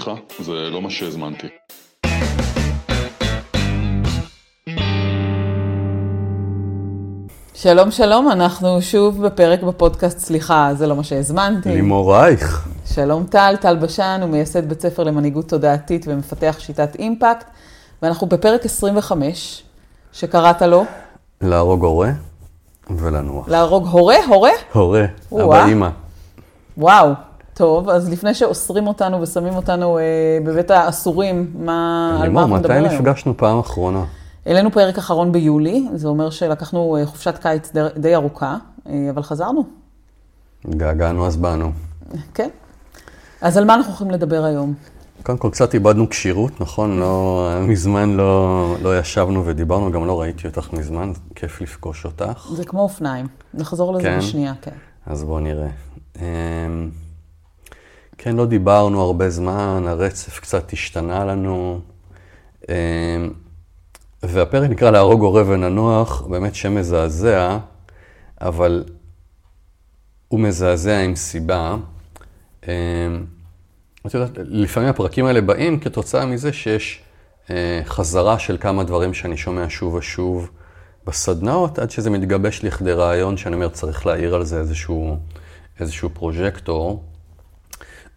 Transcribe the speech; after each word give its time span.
סליחה, 0.00 0.20
זה 0.40 0.52
לא 0.52 0.82
מה 0.82 0.90
שהזמנתי. 0.90 1.46
שלום 7.54 7.90
שלום, 7.90 8.30
אנחנו 8.30 8.82
שוב 8.82 9.26
בפרק 9.26 9.62
בפודקאסט 9.62 10.18
סליחה, 10.18 10.70
זה 10.74 10.86
לא 10.86 10.96
מה 10.96 11.04
שהזמנתי. 11.04 11.68
לימור 11.68 12.14
רייך. 12.14 12.68
שלום 12.84 13.26
טל, 13.26 13.54
טל 13.60 13.76
בשן, 13.76 14.18
הוא 14.22 14.30
מייסד 14.30 14.68
בית 14.68 14.80
ספר 14.80 15.04
למנהיגות 15.04 15.48
תודעתית 15.48 16.04
ומפתח 16.08 16.56
שיטת 16.58 16.96
אימפקט, 16.96 17.46
ואנחנו 18.02 18.26
בפרק 18.26 18.64
25, 18.64 19.62
שקראת 20.12 20.62
לו? 20.62 20.84
להרוג 21.40 21.84
הורה 21.84 22.10
ולנוח. 22.90 23.48
להרוג 23.48 23.86
הורה? 23.86 24.16
הורה? 24.26 24.50
הורה. 24.72 25.04
אבא 25.32 25.66
אימא. 25.66 25.88
וואו, 26.78 27.12
טוב, 27.60 27.88
אז 27.88 28.10
לפני 28.10 28.34
שאוסרים 28.34 28.86
אותנו 28.86 29.20
ושמים 29.20 29.54
אותנו 29.56 29.98
אה, 29.98 30.02
בבית 30.44 30.70
האסורים, 30.70 31.50
מה, 31.54 32.18
על 32.22 32.30
מה 32.30 32.40
אנחנו 32.40 32.54
מתי 32.54 32.62
מדברים 32.62 32.84
היום? 32.84 32.94
נפגשנו 32.94 33.36
פעם 33.36 33.58
אחרונה? 33.58 34.04
העלינו 34.46 34.70
פרק 34.70 34.98
אחרון 34.98 35.32
ביולי, 35.32 35.88
זה 35.94 36.08
אומר 36.08 36.30
שלקחנו 36.30 36.96
אה, 36.96 37.06
חופשת 37.06 37.38
קיץ 37.38 37.72
די, 37.72 37.80
די 37.96 38.14
ארוכה, 38.14 38.56
אה, 38.88 39.06
אבל 39.10 39.22
חזרנו, 39.22 39.64
געגענו 40.70 41.26
אז 41.26 41.36
באנו. 41.36 41.72
כן. 42.34 42.48
אז 43.40 43.56
על 43.56 43.64
מה 43.64 43.74
אנחנו 43.74 43.90
הולכים 43.90 44.10
לדבר 44.10 44.44
היום? 44.44 44.74
קודם 45.22 45.38
כל 45.38 45.50
קצת 45.50 45.74
איבדנו 45.74 46.08
כשירות, 46.08 46.60
נכון? 46.60 46.98
לא, 46.98 47.48
מזמן 47.60 48.10
לא, 48.10 48.74
לא 48.82 48.98
ישבנו 48.98 49.46
ודיברנו, 49.46 49.92
גם 49.92 50.06
לא 50.06 50.20
ראיתי 50.20 50.48
אותך 50.48 50.72
מזמן, 50.72 51.12
כיף 51.34 51.60
לפגוש 51.60 52.04
אותך. 52.04 52.48
זה 52.54 52.64
כמו 52.64 52.80
אופניים, 52.80 53.26
נחזור 53.54 53.92
לזה 53.92 54.02
כן? 54.02 54.18
בשנייה, 54.18 54.52
כן. 54.62 54.74
אז 55.06 55.24
בואו 55.24 55.40
נראה. 55.40 55.68
כן, 58.22 58.36
לא 58.36 58.46
דיברנו 58.46 59.02
הרבה 59.02 59.30
זמן, 59.30 59.84
הרצף 59.86 60.38
קצת 60.38 60.72
השתנה 60.72 61.24
לנו. 61.24 61.80
אמ, 62.68 62.74
והפרק 64.22 64.70
נקרא 64.70 64.90
להרוג 64.90 65.22
הורה 65.22 65.42
וננוח, 65.46 66.22
באמת 66.22 66.54
שם 66.54 66.74
מזעזע, 66.74 67.58
אבל 68.40 68.84
הוא 70.28 70.40
מזעזע 70.40 70.98
עם 70.98 71.16
סיבה. 71.16 71.76
אמ, 72.68 72.70
את 74.06 74.14
יודעת, 74.14 74.30
לפעמים 74.36 74.88
הפרקים 74.88 75.26
האלה 75.26 75.40
באים 75.40 75.80
כתוצאה 75.80 76.26
מזה 76.26 76.52
שיש 76.52 77.02
אה, 77.50 77.80
חזרה 77.84 78.38
של 78.38 78.56
כמה 78.60 78.84
דברים 78.84 79.14
שאני 79.14 79.36
שומע 79.36 79.66
שוב 79.68 79.94
ושוב 79.94 80.50
בסדנאות, 81.06 81.78
עד 81.78 81.90
שזה 81.90 82.10
מתגבש 82.10 82.64
לכדי 82.64 82.92
רעיון 82.92 83.36
שאני 83.36 83.54
אומר, 83.54 83.68
צריך 83.68 84.06
להעיר 84.06 84.34
על 84.34 84.44
זה 84.44 84.58
איזשהו, 84.58 85.16
איזשהו 85.80 86.10
פרוז'קטור. 86.14 87.09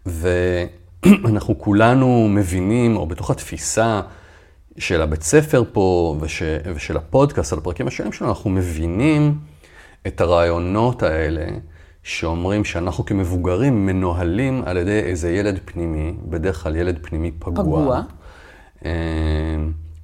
ואנחנו 0.06 1.58
כולנו 1.58 2.28
מבינים, 2.28 2.96
או 2.96 3.06
בתוך 3.06 3.30
התפיסה 3.30 4.00
של 4.78 5.02
הבית 5.02 5.22
ספר 5.22 5.64
פה 5.72 6.16
וש, 6.20 6.42
ושל 6.74 6.96
הפודקאסט 6.96 7.52
על 7.52 7.58
הפרקים 7.58 7.86
השונים 7.86 8.12
שלנו, 8.12 8.30
אנחנו 8.30 8.50
מבינים 8.50 9.38
את 10.06 10.20
הרעיונות 10.20 11.02
האלה 11.02 11.46
שאומרים 12.02 12.64
שאנחנו 12.64 13.04
כמבוגרים 13.04 13.86
מנוהלים 13.86 14.62
על 14.66 14.76
ידי 14.76 15.00
איזה 15.00 15.30
ילד 15.30 15.60
פנימי, 15.64 16.14
בדרך 16.28 16.62
כלל 16.62 16.76
ילד 16.76 16.98
פנימי 17.02 17.30
פגוע. 17.38 17.62
פגוע. 17.64 18.02
אה, 18.84 18.90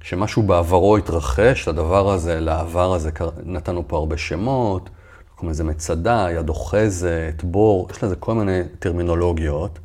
שמשהו 0.03 0.43
בעברו 0.43 0.97
התרחש, 0.97 1.67
לדבר 1.67 2.11
הזה, 2.11 2.39
לעבר 2.39 2.93
הזה, 2.93 3.11
נתנו 3.43 3.87
פה 3.87 3.97
הרבה 3.97 4.17
שמות, 4.17 4.89
קוראים 5.35 5.51
לזה 5.51 5.63
מצדה, 5.63 6.27
יד 6.31 6.49
אוחזת, 6.49 7.43
בור, 7.43 7.87
יש 7.91 8.03
לזה 8.03 8.15
כל 8.15 8.33
מיני 8.33 8.59
טרמינולוגיות. 8.79 9.79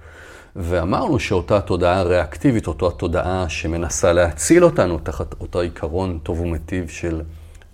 ואמרנו 0.58 1.19
שאותה 1.19 1.60
תודעה 1.60 2.03
ריאקטיבית, 2.03 2.66
אותה 2.66 2.91
תודעה 2.91 3.48
שמנסה 3.48 4.12
להציל 4.12 4.64
אותנו 4.64 4.98
תחת 4.98 5.34
אותו 5.41 5.60
עיקרון 5.60 6.19
טוב 6.22 6.41
ומיטיב 6.41 6.88
של, 6.88 7.22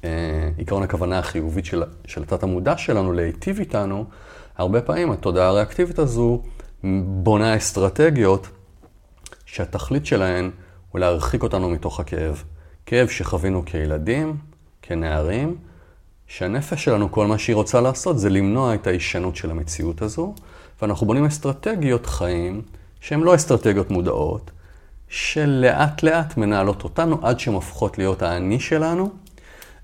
אה, 0.04 0.10
עיקרון 0.56 0.82
הכוונה 0.82 1.18
החיובית 1.18 1.64
של, 1.64 1.82
של 2.06 2.22
התת 2.22 2.42
המודע 2.42 2.76
שלנו 2.76 3.12
להיטיב 3.12 3.58
איתנו, 3.58 4.04
הרבה 4.56 4.80
פעמים 4.80 5.10
התודעה 5.10 5.48
הריאקטיבית 5.48 5.98
הזו 5.98 6.42
בונה 7.04 7.56
אסטרטגיות 7.56 8.48
שהתכלית 9.46 10.06
שלהן 10.06 10.50
הוא 10.90 11.00
להרחיק 11.00 11.42
אותנו 11.42 11.70
מתוך 11.70 12.00
הכאב. 12.00 12.42
כאב 12.86 13.08
שחווינו 13.08 13.64
כילדים, 13.64 14.36
כנערים, 14.82 15.56
שהנפש 16.26 16.84
שלנו, 16.84 17.12
כל 17.12 17.26
מה 17.26 17.38
שהיא 17.38 17.56
רוצה 17.56 17.80
לעשות 17.80 18.18
זה 18.18 18.30
למנוע 18.30 18.74
את 18.74 18.86
ההישנות 18.86 19.36
של 19.36 19.50
המציאות 19.50 20.02
הזו, 20.02 20.34
ואנחנו 20.82 21.06
בונים 21.06 21.25
אסטרטגיות 21.25 22.06
חיים 22.06 22.62
שהן 23.00 23.20
לא 23.20 23.34
אסטרטגיות 23.34 23.91
מודעות, 23.91 24.50
שלאט 25.09 26.03
לאט 26.03 26.37
מנהלות 26.37 26.84
אותנו 26.84 27.19
עד 27.22 27.41
שהן 27.41 27.54
הופכות 27.54 27.98
להיות 27.98 28.22
האני 28.22 28.60
שלנו, 28.60 29.10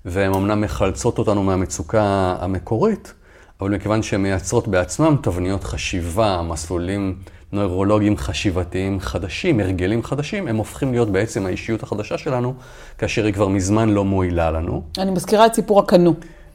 והן 0.05 0.33
אמנם 0.33 0.61
מחלצות 0.61 1.17
אותנו 1.17 1.43
מהמצוקה 1.43 2.35
המקורית, 2.39 3.13
אבל 3.61 3.69
מכיוון 3.69 4.03
שהן 4.03 4.21
מייצרות 4.21 4.67
בעצמן 4.67 5.15
תבניות 5.21 5.63
חשיבה, 5.63 6.41
מסלולים 6.41 7.15
נוירולוגיים 7.51 8.17
חשיבתיים 8.17 8.99
חדשים, 8.99 9.59
הרגלים 9.59 10.03
חדשים, 10.03 10.47
הם 10.47 10.55
הופכים 10.55 10.91
להיות 10.91 11.09
בעצם 11.09 11.45
האישיות 11.45 11.83
החדשה 11.83 12.17
שלנו, 12.17 12.53
כאשר 12.97 13.25
היא 13.25 13.33
כבר 13.33 13.47
מזמן 13.47 13.89
לא 13.89 14.05
מועילה 14.05 14.51
לנו. 14.51 14.83
אני 14.97 15.11
מזכירה 15.11 15.45
את 15.45 15.53
סיפור 15.53 15.79
הקנו. 15.79 16.13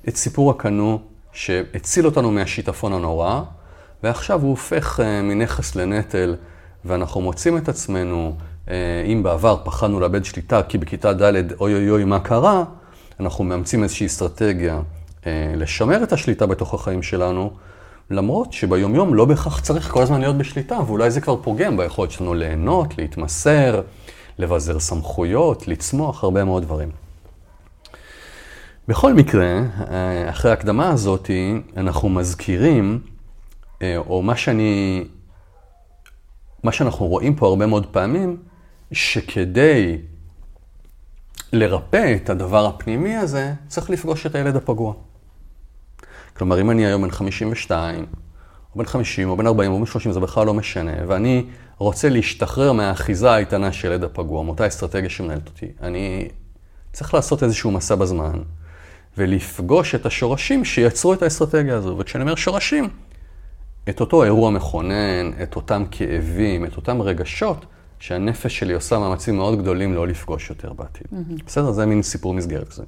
את 0.09 0.17
סיפור 0.17 0.51
הקנו 0.51 0.99
שהציל 1.33 2.07
אותנו 2.07 2.31
מהשיטפון 2.31 2.93
הנורא, 2.93 3.43
ועכשיו 4.05 4.43
הוא 4.43 4.51
הופך 4.51 5.01
אה, 5.01 5.23
מנכס 5.23 5.77
לנטל, 5.77 6.37
ואנחנו 6.85 7.21
מוצאים 7.21 7.57
את 7.57 7.69
עצמנו, 7.69 8.37
אה, 8.71 8.75
אם 9.07 9.23
בעבר 9.23 9.57
פחדנו 9.65 10.01
לאבד 10.01 10.25
שליטה, 10.25 10.63
כי 10.63 10.79
בכיתה 10.79 11.13
ד' 11.13 11.53
אוי 11.53 11.75
אוי 11.75 11.91
אוי 11.91 12.05
מה 12.05 12.21
קרה, 12.21 12.65
אנחנו 13.21 13.45
מאמצים 13.45 13.83
איזושהי 13.83 14.07
אסטרטגיה 14.07 14.81
אה, 15.27 15.53
לשמר 15.57 16.03
את 16.03 16.13
השליטה 16.13 16.47
בתוך 16.47 16.75
החיים 16.75 17.03
שלנו, 17.03 17.51
למרות 18.11 18.53
שביומיום 18.53 19.15
לא 19.15 19.25
בהכרח 19.25 19.61
צריך 19.61 19.91
כל 19.91 20.03
הזמן 20.03 20.21
להיות 20.21 20.39
בשליטה, 20.39 20.79
ואולי 20.87 21.11
זה 21.11 21.21
כבר 21.21 21.37
פוגם 21.43 21.77
ביכולת 21.77 22.11
שלנו 22.11 22.35
ליהנות, 22.35 22.99
להתמסר, 22.99 23.83
לבזר 24.39 24.81
סמכויות, 24.81 25.69
לצמוח, 25.69 26.25
הרבה 26.25 26.45
מאוד 26.45 26.63
דברים. 26.63 26.91
בכל 28.89 29.15
מקרה, 29.15 29.61
אחרי 30.31 30.51
ההקדמה 30.51 30.89
הזאת, 30.89 31.31
אנחנו 31.77 32.09
מזכירים, 32.09 33.01
או 33.97 34.23
מה 34.23 34.37
שאני, 34.37 35.05
מה 36.63 36.73
שאנחנו 36.73 37.07
רואים 37.07 37.35
פה 37.35 37.47
הרבה 37.47 37.67
מאוד 37.67 37.87
פעמים, 37.87 38.37
שכדי 38.93 39.99
לרפא 41.53 42.15
את 42.17 42.31
הדבר 42.31 42.67
הפנימי 42.67 43.17
הזה, 43.17 43.53
צריך 43.69 43.91
לפגוש 43.91 44.27
את 44.27 44.35
הילד 44.35 44.57
הפגוע. 44.57 44.95
כלומר, 46.37 46.61
אם 46.61 46.71
אני 46.71 46.87
היום 46.87 47.03
בן 47.03 47.11
52, 47.11 48.07
או 48.73 48.79
בן 48.79 48.85
50, 48.85 49.29
או 49.29 49.37
בן 49.37 49.47
40, 49.47 49.73
או 49.73 49.79
בן 49.79 49.87
30, 49.87 50.13
זה 50.13 50.21
בכלל 50.21 50.47
לא 50.47 50.55
משנה, 50.55 50.93
ואני 51.07 51.45
רוצה 51.79 52.09
להשתחרר 52.09 52.73
מהאחיזה 52.73 53.31
האיתנה 53.31 53.73
של 53.73 53.89
ילד 53.89 54.05
הפגוע, 54.05 54.43
מאותה 54.43 54.67
אסטרטגיה 54.67 55.11
שמנהלת 55.11 55.47
אותי, 55.47 55.67
אני 55.83 56.29
צריך 56.93 57.15
לעשות 57.15 57.43
איזשהו 57.43 57.71
מסע 57.71 57.95
בזמן, 57.95 58.43
ולפגוש 59.19 59.95
את 59.95 60.07
השורשים 60.07 60.65
שיצרו 60.65 61.15
את 61.15 61.23
האסטרטגיה 61.23 61.77
הזו. 61.77 61.97
וכשאני 61.99 62.23
אומר 62.23 62.35
שורשים, 62.35 62.89
את 63.89 64.01
אותו 64.01 64.25
אירוע 64.25 64.51
מכונן, 64.51 65.31
את 65.43 65.57
אותם 65.57 65.85
כאבים, 65.91 66.65
את 66.65 66.77
אותם 66.77 67.03
רגשות, 67.03 67.67
שהנפש 67.99 68.59
שלי 68.59 68.73
עושה 68.73 68.99
מאמצים 68.99 69.37
מאוד 69.37 69.59
גדולים 69.59 69.95
לא 69.95 70.07
לפגוש 70.07 70.51
יותר 70.51 70.73
בעתיד. 70.73 71.07
בסדר? 71.47 71.71
זה 71.73 71.87
מין 71.87 72.03
סיפור 72.03 72.35
מסגרת 72.35 72.69
כזה. 72.69 72.83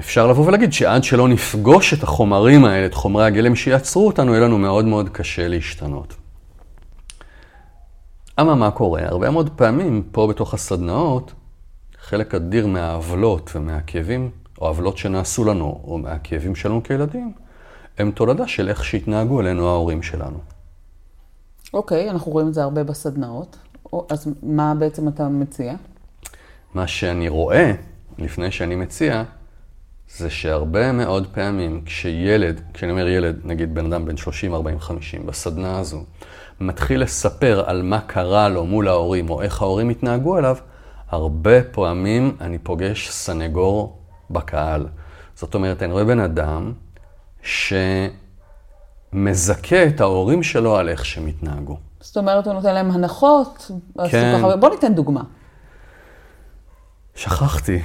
אפשר 0.00 0.26
לבוא 0.26 0.46
ולהגיד 0.46 0.72
שעד 0.72 1.04
שלא 1.04 1.28
נפגוש 1.28 1.94
את 1.94 2.02
החומרים 2.02 2.64
האלה, 2.64 2.86
את 2.86 2.94
חומרי 2.94 3.24
הגלם 3.24 3.54
שיצרו 3.54 4.06
אותנו, 4.06 4.32
יהיה 4.32 4.44
לנו 4.44 4.58
מאוד 4.58 4.84
מאוד 4.84 5.08
קשה 5.08 5.48
להשתנות. 5.48 6.14
אבל 8.38 8.52
מה 8.52 8.70
קורה? 8.70 9.02
הרבה 9.04 9.30
מאוד 9.30 9.50
פעמים 9.56 10.02
פה 10.12 10.26
בתוך 10.26 10.54
הסדנאות, 10.54 11.32
חלק 12.00 12.34
אדיר 12.34 12.66
מהעוולות 12.66 13.50
ומהכאבים, 13.54 14.30
או 14.60 14.66
עוולות 14.66 14.98
שנעשו 14.98 15.44
לנו, 15.44 15.80
או 15.84 15.98
מהכאבים 15.98 16.54
שלנו 16.54 16.82
כילדים, 16.82 17.32
הם 17.98 18.10
תולדה 18.10 18.48
של 18.48 18.68
איך 18.68 18.84
שהתנהגו 18.84 19.40
אלינו 19.40 19.68
ההורים 19.68 20.02
שלנו. 20.02 20.38
אוקיי, 21.74 22.10
אנחנו 22.10 22.32
רואים 22.32 22.48
את 22.48 22.54
זה 22.54 22.62
הרבה 22.62 22.84
בסדנאות. 22.84 23.56
או, 23.92 24.06
אז 24.10 24.28
מה 24.42 24.74
בעצם 24.78 25.08
אתה 25.08 25.28
מציע? 25.28 25.74
מה 26.74 26.86
שאני 26.86 27.28
רואה, 27.28 27.72
לפני 28.18 28.50
שאני 28.50 28.76
מציע, 28.76 29.22
זה 30.16 30.30
שהרבה 30.30 30.92
מאוד 30.92 31.26
פעמים 31.32 31.82
כשילד, 31.84 32.60
כשאני 32.74 32.92
אומר 32.92 33.08
ילד, 33.08 33.40
נגיד 33.44 33.74
בן 33.74 33.92
אדם 33.92 34.04
בן 34.04 34.16
30, 34.16 34.54
40, 34.54 34.80
50, 34.80 35.26
בסדנה 35.26 35.78
הזו, 35.78 36.04
מתחיל 36.60 37.02
לספר 37.02 37.62
על 37.66 37.82
מה 37.82 38.00
קרה 38.00 38.48
לו 38.48 38.66
מול 38.66 38.88
ההורים, 38.88 39.30
או 39.30 39.42
איך 39.42 39.62
ההורים 39.62 39.88
התנהגו 39.88 40.38
אליו, 40.38 40.56
הרבה 41.08 41.62
פעמים 41.62 42.36
אני 42.40 42.58
פוגש 42.58 43.10
סנגור 43.10 43.98
בקהל. 44.30 44.86
זאת 45.34 45.54
אומרת, 45.54 45.82
אני 45.82 45.92
רואה 45.92 46.04
בן 46.04 46.20
אדם 46.20 46.72
מזכה 49.12 49.86
את 49.86 50.00
ההורים 50.00 50.42
שלו 50.42 50.76
על 50.76 50.88
איך 50.88 51.04
שהם 51.04 51.26
התנהגו. 51.26 51.76
זאת 52.00 52.16
אומרת, 52.16 52.46
הוא 52.46 52.54
נותן 52.54 52.74
להם 52.74 52.90
הנחות. 52.90 53.70
כן. 54.10 54.34
ככה- 54.38 54.56
בוא 54.56 54.70
ניתן 54.70 54.94
דוגמה. 54.94 55.20
שכחתי 57.14 57.78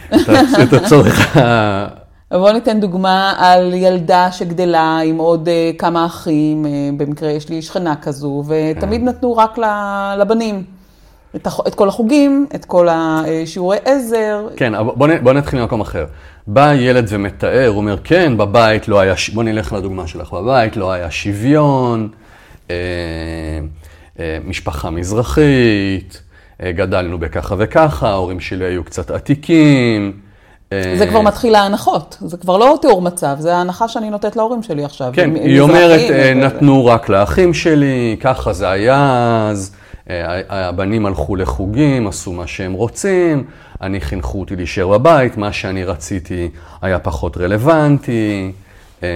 את 0.64 0.74
הצורך 0.84 1.38
ה... 1.38 1.88
בוא 2.32 2.52
ניתן 2.52 2.80
דוגמה 2.80 3.34
על 3.38 3.74
ילדה 3.74 4.32
שגדלה 4.32 5.00
עם 5.00 5.18
עוד 5.18 5.48
אה, 5.48 5.72
כמה 5.78 6.06
אחים, 6.06 6.66
אה, 6.66 6.70
במקרה 6.98 7.30
יש 7.32 7.50
לי 7.50 7.62
שכנה 7.62 7.96
כזו, 7.96 8.44
ותמיד 8.48 9.02
נתנו 9.04 9.38
רק 9.38 9.58
לבנים. 10.20 10.64
את, 11.36 11.48
הח... 11.48 11.60
את 11.68 11.76
כל 11.76 11.88
החוגים, 11.88 12.46
את 12.56 12.66
כל 12.66 12.88
השיעורי 12.92 13.78
עזר. 13.86 14.48
כן, 14.56 14.76
אבל 14.76 14.92
בוא, 14.96 15.08
נ- 15.08 15.24
בוא 15.24 15.34
נתחיל 15.34 15.60
ממקום 15.60 15.82
אחר. 15.82 16.06
בא 16.48 16.74
ילד 16.74 17.06
ומתאר, 17.10 17.68
הוא 17.68 17.78
אומר, 17.78 17.98
כן, 18.04 18.38
בבית 18.38 18.88
לא 18.88 19.00
היה, 19.00 19.14
בוא 19.34 19.44
נלך 19.44 19.74
לדוגמה 19.74 20.08
שלך, 20.08 20.34
בבית 20.34 20.78
לא 20.78 20.92
היה 20.92 21.12
שוויון, 21.12 22.10
אה, 22.70 22.76
אה, 24.20 24.38
משפחה 24.46 24.90
מזרחית, 24.90 26.22
אה, 26.64 26.72
גדלנו 26.72 27.18
בככה 27.20 27.56
וככה, 27.58 28.10
ההורים 28.10 28.40
שלי 28.40 28.66
היו 28.66 28.84
קצת 28.84 29.12
עתיקים. 29.12 30.12
אה, 30.74 30.94
זה 30.98 31.08
כבר 31.08 31.22
מתחיל 31.22 31.56
ההנחות, 31.56 32.18
זה 32.22 32.38
כבר 32.38 32.58
לא 32.58 32.78
תיאור 32.82 33.02
מצב, 33.02 33.36
זה 33.40 33.56
ההנחה 33.56 33.88
שאני 33.88 34.10
נותנת 34.10 34.36
להורים 34.36 34.64
שלי 34.64 34.84
עכשיו. 34.86 35.12
כן, 35.14 35.36
היא 35.36 35.60
אומרת, 35.60 36.12
אה, 36.12 36.34
נתנו 36.36 36.86
רק 36.86 37.10
לאחים 37.10 37.54
שלי, 37.54 38.18
ככה 38.20 38.54
זה 38.54 38.70
היה 38.70 39.48
אז, 39.52 39.76
הבנים 40.50 41.06
הלכו 41.06 41.36
לחוגים, 41.36 42.08
עשו 42.08 42.34
מה 42.34 42.48
שהם 42.48 42.74
רוצים, 42.74 43.44
אני 43.82 44.02
חינכו 44.02 44.40
אותי 44.40 44.56
להישאר 44.56 44.88
בבית, 44.88 45.38
מה 45.38 45.54
שאני 45.54 45.84
רציתי 45.84 46.50
היה 46.82 47.00
פחות 47.00 47.38
רלוונטי, 47.38 48.52
אה, 49.04 49.08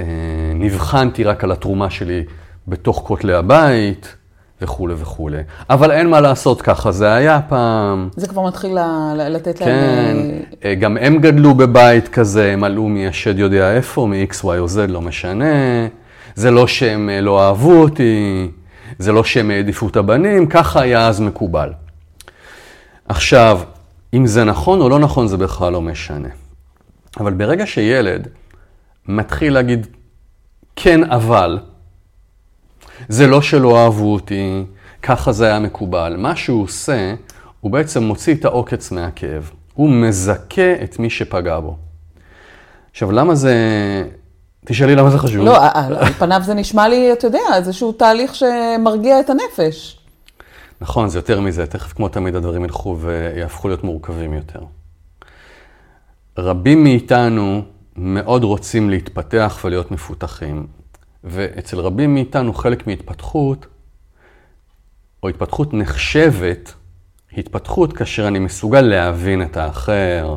אה, 0.00 0.04
נבחנתי 0.54 1.24
רק 1.24 1.44
על 1.44 1.52
התרומה 1.52 1.90
שלי 1.90 2.24
בתוך 2.68 3.02
כותלי 3.06 3.34
הבית, 3.34 4.14
וכולי 4.62 4.94
וכולי. 4.98 5.38
אבל 5.70 5.90
אין 5.90 6.10
מה 6.10 6.20
לעשות, 6.20 6.62
ככה 6.62 6.92
זה 6.92 7.12
היה 7.12 7.40
פעם. 7.48 8.08
זה 8.16 8.28
כבר 8.28 8.42
מתחיל 8.42 8.78
לתת 9.28 9.60
להם... 9.60 9.68
כן, 9.68 10.16
אה, 10.64 10.70
אה, 10.70 10.74
גם 10.74 10.96
הם 10.96 11.18
גדלו 11.18 11.54
בבית 11.54 12.08
כזה, 12.08 12.52
הם 12.52 12.64
עלו 12.64 12.88
מהשד 12.88 13.38
יודע 13.38 13.76
איפה, 13.76 14.06
מ-X, 14.06 14.44
Y 14.44 14.44
או 14.44 14.66
Z, 14.66 14.86
לא 14.88 15.00
משנה. 15.00 15.46
זה 16.34 16.50
לא 16.50 16.66
שהם 16.66 17.10
אה, 17.10 17.20
לא 17.20 17.46
אהבו 17.46 17.72
אותי, 17.72 18.48
זה 18.98 19.12
לא 19.12 19.24
שהם 19.24 19.50
העדיפו 19.50 19.88
את 19.88 19.96
הבנים, 19.96 20.46
ככה 20.46 20.80
היה 20.80 21.08
אז 21.08 21.20
מקובל. 21.20 21.72
עכשיו, 23.08 23.60
אם 24.14 24.26
זה 24.26 24.44
נכון 24.44 24.80
או 24.80 24.88
לא 24.88 24.98
נכון, 24.98 25.28
זה 25.28 25.36
בכלל 25.36 25.72
לא 25.72 25.80
משנה. 25.80 26.28
אבל 27.20 27.32
ברגע 27.32 27.66
שילד 27.66 28.28
מתחיל 29.08 29.54
להגיד, 29.54 29.86
כן, 30.76 31.10
אבל, 31.10 31.58
זה 33.08 33.26
לא 33.26 33.42
שלא 33.42 33.84
אהבו 33.84 34.12
אותי, 34.12 34.64
ככה 35.02 35.32
זה 35.32 35.46
היה 35.46 35.58
מקובל. 35.58 36.16
מה 36.18 36.36
שהוא 36.36 36.62
עושה, 36.62 37.14
הוא 37.60 37.70
בעצם 37.70 38.02
מוציא 38.02 38.34
את 38.34 38.44
העוקץ 38.44 38.92
מהכאב. 38.92 39.50
הוא 39.74 39.90
מזכה 39.90 40.74
את 40.84 40.98
מי 40.98 41.10
שפגע 41.10 41.60
בו. 41.60 41.76
עכשיו, 42.90 43.12
למה 43.12 43.34
זה... 43.34 43.54
תשאלי 44.66 44.94
למה 44.94 45.10
זה 45.10 45.18
חשוב. 45.18 45.44
לא, 45.44 45.56
על 45.72 45.96
על 45.96 46.12
פניו 46.12 46.40
זה 46.44 46.54
נשמע 46.54 46.88
לי, 46.88 47.12
אתה 47.12 47.26
יודע, 47.26 47.38
איזשהו 47.54 47.92
תהליך 47.92 48.34
שמרגיע 48.34 49.20
את 49.20 49.30
הנפש. 49.30 49.98
נכון, 50.80 51.08
זה 51.08 51.18
יותר 51.18 51.40
מזה. 51.40 51.66
תכף, 51.66 51.92
כמו 51.92 52.08
תמיד, 52.08 52.36
הדברים 52.36 52.64
ילכו 52.64 52.96
ויהפכו 53.00 53.68
להיות 53.68 53.84
מורכבים 53.84 54.32
יותר. 54.32 54.60
רבים 56.38 56.82
מאיתנו 56.82 57.62
מאוד 57.96 58.44
רוצים 58.44 58.90
להתפתח 58.90 59.60
ולהיות 59.64 59.90
מפותחים. 59.90 60.66
ואצל 61.24 61.78
רבים 61.78 62.14
מאיתנו 62.14 62.54
חלק 62.54 62.86
מהתפתחות, 62.86 63.66
או 65.22 65.28
התפתחות 65.28 65.74
נחשבת, 65.74 66.74
התפתחות 67.36 67.92
כאשר 67.92 68.28
אני 68.28 68.38
מסוגל 68.38 68.80
להבין 68.80 69.42
את 69.42 69.56
האחר, 69.56 70.36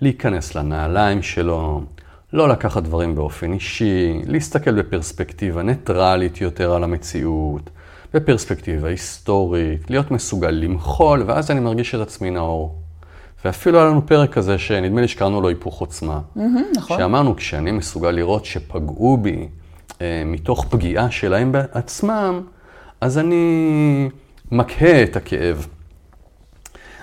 להיכנס 0.00 0.54
לנעליים 0.54 1.22
שלו, 1.22 1.80
לא 2.32 2.48
לקחת 2.48 2.82
דברים 2.82 3.14
באופן 3.14 3.52
אישי, 3.52 4.22
להסתכל 4.26 4.82
בפרספקטיבה 4.82 5.62
ניטרלית 5.62 6.40
יותר 6.40 6.72
על 6.72 6.84
המציאות, 6.84 7.70
בפרספקטיבה 8.14 8.88
היסטורית, 8.88 9.90
להיות 9.90 10.10
מסוגל 10.10 10.50
למחול, 10.50 11.24
ואז 11.26 11.50
אני 11.50 11.60
מרגיש 11.60 11.94
את 11.94 12.00
עצמי 12.00 12.30
נאור. 12.30 12.78
ואפילו 13.44 13.78
היה 13.78 13.86
לנו 13.86 14.06
פרק 14.06 14.32
כזה 14.32 14.58
שנדמה 14.58 15.00
לי 15.00 15.08
שקראנו 15.08 15.40
לו 15.40 15.48
היפוך 15.48 15.80
עוצמה. 15.80 16.20
נכון. 16.76 16.98
שאמרנו, 16.98 17.36
כשאני 17.36 17.72
מסוגל 17.72 18.10
לראות 18.10 18.44
שפגעו 18.44 19.16
בי 19.16 19.48
אה, 20.00 20.22
מתוך 20.26 20.66
פגיעה 20.70 21.10
שלהם 21.10 21.52
בעצמם, 21.52 22.40
אז 23.00 23.18
אני 23.18 24.08
מקהה 24.52 25.02
את 25.02 25.16
הכאב. 25.16 25.66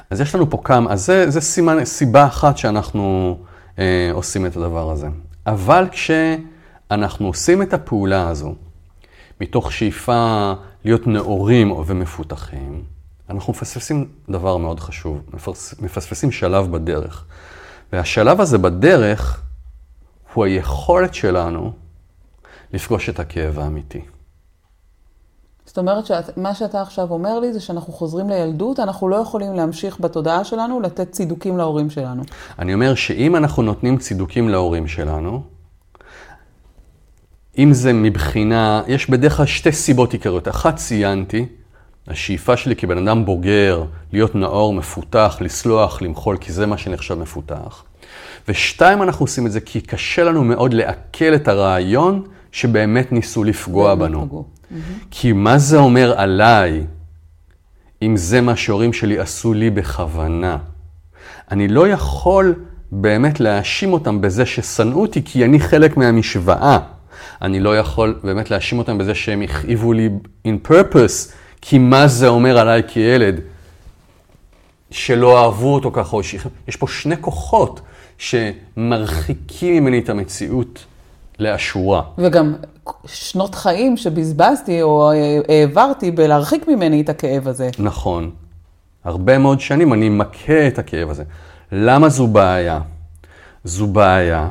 אז 0.10 0.22
יש 0.22 0.36
לנו 0.36 0.50
פה 0.50 0.62
כמה, 0.64 0.92
אז 0.92 1.06
זה, 1.06 1.30
זה 1.30 1.42
סימן, 1.42 1.86
סיבה 1.86 2.25
אחת 2.25 2.58
שאנחנו 2.58 3.38
אה, 3.80 4.10
עושים 4.14 4.46
את 4.46 4.58
הדבר 4.58 4.92
הזה. 4.92 5.08
אבל 5.46 5.88
כשאנחנו 5.92 7.28
עושים 7.28 7.62
את 7.62 7.74
הפעולה 7.74 8.28
הזו, 8.28 8.56
מתוך 9.42 9.72
שאיפה 9.72 10.54
להיות 10.86 11.08
נאורים 11.08 11.72
ומפותחים, 11.72 12.84
אנחנו 13.30 13.54
מפספסים 13.54 14.08
דבר 14.30 14.58
מאוד 14.58 14.80
חשוב, 14.80 15.22
מפספסים 15.81 16.31
שלב 16.31 16.72
בדרך. 16.72 17.26
והשלב 17.94 18.42
הזה 18.42 18.58
בדרך 18.58 19.42
הוא 20.34 20.46
היכולת 20.46 21.14
שלנו 21.14 21.72
לפגוש 22.74 23.10
את 23.10 23.20
הכאב 23.20 23.60
האמיתי. 23.60 24.02
זאת 25.69 25.77
אומרת 25.77 26.06
שמה 26.06 26.56
שאתה 26.56 26.81
עכשיו 26.81 27.12
אומר 27.12 27.39
לי 27.39 27.54
זה 27.54 27.60
שאנחנו 27.60 27.94
חוזרים 27.94 28.30
לילדות, 28.30 28.80
אנחנו 28.80 29.10
לא 29.10 29.16
יכולים 29.16 29.54
להמשיך 29.54 30.00
בתודעה 30.00 30.44
שלנו 30.44 30.81
לתת 30.81 31.12
צידוקים 31.12 31.57
להורים 31.57 31.89
שלנו. 31.89 32.24
אני 32.60 32.74
אומר 32.74 32.95
שאם 32.95 33.36
אנחנו 33.36 33.63
נותנים 33.63 33.98
צידוקים 33.98 34.50
להורים 34.50 34.88
שלנו, 34.88 35.42
אם 37.57 37.74
זה 37.74 37.94
מבחינה, 37.94 38.81
יש 38.88 39.10
בדרך 39.10 39.38
כלל 39.38 39.45
שתי 39.45 39.71
סיבות 39.71 40.13
עיקריות. 40.13 40.48
אחת 40.48 40.75
ציינתי, 40.75 41.45
השאיפה 42.07 42.57
שלי 42.57 42.75
כבן 42.75 43.07
אדם 43.07 43.25
בוגר, 43.25 43.83
להיות 44.13 44.36
נאור, 44.36 44.74
מפותח, 44.74 45.38
לסלוח, 45.42 46.01
למחול, 46.01 46.38
כי 46.38 46.54
זה 46.54 46.65
מה 46.65 46.77
שנחשב 46.77 47.13
מפותח. 47.13 47.83
ושתיים, 48.48 49.03
אנחנו 49.03 49.24
עושים 49.24 49.48
את 49.48 49.51
זה 49.51 49.60
כי 49.60 49.82
קשה 49.82 50.24
לנו 50.24 50.44
מאוד 50.44 50.74
לעכל 50.74 51.36
את 51.36 51.48
הרעיון 51.48 52.24
שבאמת 52.51 53.12
ניסו 53.12 53.44
לפגוע 53.44 53.96
בנו. 53.96 54.25
פגעו. 54.25 54.46
כי 55.12 55.32
מה 55.32 55.58
זה 55.58 55.77
אומר 55.77 56.20
עליי, 56.20 56.84
אם 58.01 58.18
זה 58.18 58.41
מה 58.41 58.56
שהורים 58.56 58.94
שלי 58.94 59.20
עשו 59.20 59.53
לי 59.53 59.70
בכוונה? 59.70 60.58
אני 61.51 61.68
לא 61.68 61.88
יכול 61.88 62.56
באמת 62.91 63.39
להאשים 63.39 63.94
אותם 63.94 64.22
בזה 64.22 64.46
ששנאו 64.46 65.01
אותי, 65.01 65.22
כי 65.25 65.46
אני 65.46 65.60
חלק 65.60 65.98
מהמשוואה. 65.98 66.79
אני 67.41 67.60
לא 67.60 67.77
יכול 67.77 68.20
באמת 68.24 68.51
להאשים 68.51 68.79
אותם 68.79 68.98
בזה 68.98 69.15
שהם 69.15 69.41
הכאיבו 69.41 69.94
לי 69.94 70.10
in 70.48 70.68
purpose, 70.68 71.32
כי 71.62 71.77
מה 71.77 72.08
זה 72.08 72.27
אומר 72.27 72.58
עליי 72.58 72.82
כילד? 72.88 73.36
שלא 74.91 75.44
אהבו 75.44 75.74
אותו 75.74 75.91
ככה, 75.91 76.15
או 76.15 76.24
ש... 76.24 76.36
יש 76.68 76.75
פה 76.75 76.88
שני 76.88 77.15
כוחות 77.22 77.82
שמרחיקים 78.18 79.84
ממני 79.84 80.00
את 80.00 80.10
המציאות 80.10 80.86
לאשורה. 81.39 82.01
וגם 82.17 82.53
שנות 83.05 83.55
חיים 83.55 83.98
שבזבזתי 83.98 84.81
או 84.81 85.12
אה, 85.12 85.39
העברתי 85.50 86.12
בלהרחיק 86.12 86.67
ממני 86.67 87.01
את 87.01 87.10
הכאב 87.10 87.48
הזה. 87.48 87.69
נכון. 87.79 88.31
הרבה 89.03 89.38
מאוד 89.38 89.60
שנים 89.60 89.93
אני 89.93 90.10
מכה 90.10 90.67
את 90.67 90.79
הכאב 90.79 91.10
הזה. 91.10 91.24
למה 91.72 92.10
זו 92.10 92.27
בעיה? 92.27 92.79
זו 93.63 93.88
בעיה 93.88 94.50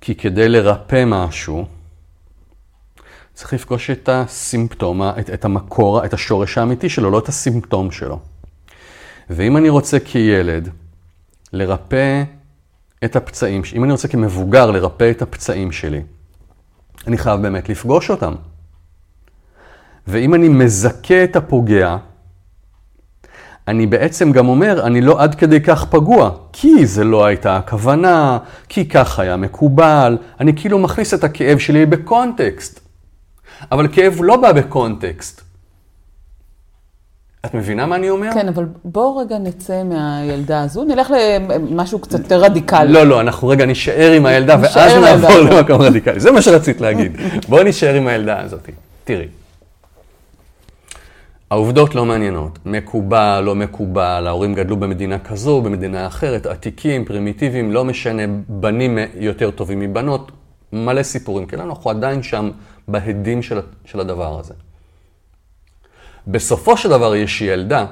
כי 0.00 0.14
כדי 0.14 0.48
לרפא 0.48 1.04
משהו, 1.06 1.66
צריך 3.34 3.52
לפגוש 3.52 3.90
את 3.90 4.08
הסימפטום, 4.08 5.02
את, 5.02 5.30
את 5.34 5.44
המקור, 5.44 6.04
את 6.04 6.14
השורש 6.14 6.58
האמיתי 6.58 6.88
שלו, 6.88 7.10
לא 7.10 7.18
את 7.18 7.28
הסימפטום 7.28 7.90
שלו. 7.90 8.18
ואם 9.30 9.56
אני 9.56 9.68
רוצה 9.68 9.98
כילד 10.00 10.68
לרפא 11.52 12.22
את 13.04 13.16
הפצעים, 13.16 13.62
אם 13.74 13.84
אני 13.84 13.92
רוצה 13.92 14.08
כמבוגר 14.08 14.70
לרפא 14.70 15.10
את 15.10 15.22
הפצעים 15.22 15.72
שלי, 15.72 16.02
אני 17.06 17.18
חייב 17.18 17.42
באמת 17.42 17.68
לפגוש 17.68 18.10
אותם. 18.10 18.34
ואם 20.06 20.34
אני 20.34 20.48
מזכה 20.48 21.24
את 21.24 21.36
הפוגע, 21.36 21.96
אני 23.68 23.86
בעצם 23.86 24.32
גם 24.32 24.48
אומר, 24.48 24.86
אני 24.86 25.00
לא 25.00 25.22
עד 25.22 25.34
כדי 25.34 25.60
כך 25.60 25.84
פגוע, 25.84 26.30
כי 26.52 26.86
זה 26.86 27.04
לא 27.04 27.24
הייתה 27.24 27.56
הכוונה, 27.56 28.38
כי 28.68 28.88
כך 28.88 29.18
היה 29.18 29.36
מקובל, 29.36 30.18
אני 30.40 30.56
כאילו 30.56 30.78
מכניס 30.78 31.14
את 31.14 31.24
הכאב 31.24 31.58
שלי 31.58 31.86
בקונטקסט. 31.86 32.80
אבל 33.72 33.88
כאב 33.92 34.18
לא 34.22 34.36
בא 34.36 34.52
בקונטקסט. 34.52 35.47
את 37.48 37.54
מבינה 37.54 37.86
מה 37.86 37.96
אני 37.96 38.10
אומר? 38.10 38.32
כן, 38.34 38.48
אבל 38.48 38.66
בואו 38.84 39.16
רגע 39.16 39.38
נצא 39.38 39.82
מהילדה 39.82 40.62
הזו, 40.62 40.84
נלך 40.84 41.12
למשהו 41.70 41.98
קצת 41.98 42.18
יותר 42.18 42.42
רדיקלי. 42.42 42.92
לא, 42.92 43.04
לא, 43.04 43.20
אנחנו 43.20 43.48
רגע 43.48 43.66
נשאר 43.66 44.12
עם 44.12 44.26
הילדה, 44.26 44.56
ואז 44.62 44.92
נעבור. 44.92 45.38
למקום 45.38 45.82
רדיקלי. 45.82 46.20
זה 46.20 46.30
מה 46.30 46.42
שרצית 46.42 46.80
להגיד. 46.80 47.16
בואי 47.48 47.64
נשאר 47.64 47.94
עם 47.94 48.06
הילדה 48.06 48.40
הזאת. 48.40 48.68
תראי. 49.04 49.26
העובדות 51.50 51.94
לא 51.94 52.04
מעניינות. 52.04 52.58
מקובל, 52.66 53.42
לא 53.44 53.54
מקובל, 53.54 54.24
ההורים 54.26 54.54
גדלו 54.54 54.76
במדינה 54.76 55.18
כזו, 55.18 55.62
במדינה 55.62 56.06
אחרת, 56.06 56.46
עתיקים, 56.46 57.04
פרימיטיביים, 57.04 57.72
לא 57.72 57.84
משנה, 57.84 58.22
בנים 58.48 58.98
יותר 59.14 59.50
טובים 59.50 59.80
מבנות, 59.80 60.32
מלא 60.72 61.02
סיפורים 61.02 61.46
כאלה, 61.46 61.62
אנחנו 61.62 61.90
עדיין 61.90 62.22
שם 62.22 62.50
בהדים 62.88 63.42
של, 63.42 63.60
של 63.84 64.00
הדבר 64.00 64.38
הזה. 64.38 64.54
בסופו 66.30 66.76
של 66.76 66.88
דבר 66.88 67.14
יש 67.14 67.40
ילדה, 67.42 67.86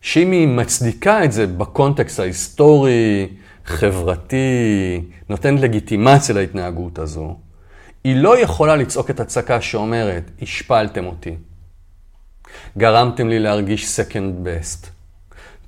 שאם 0.00 0.30
היא 0.30 0.48
מצדיקה 0.48 1.24
את 1.24 1.32
זה 1.32 1.46
בקונטקסט 1.46 2.20
ההיסטורי, 2.20 3.28
חברתי, 3.64 5.00
נותנת 5.28 5.60
לגיטימציה 5.60 6.34
להתנהגות 6.34 6.98
הזו, 6.98 7.36
היא 8.04 8.16
לא 8.16 8.38
יכולה 8.38 8.76
לצעוק 8.76 9.10
את 9.10 9.20
הצעקה 9.20 9.60
שאומרת, 9.60 10.30
השפלתם 10.42 11.06
אותי, 11.06 11.36
גרמתם 12.78 13.28
לי 13.28 13.38
להרגיש 13.38 14.00
second 14.00 14.46
best, 14.46 14.86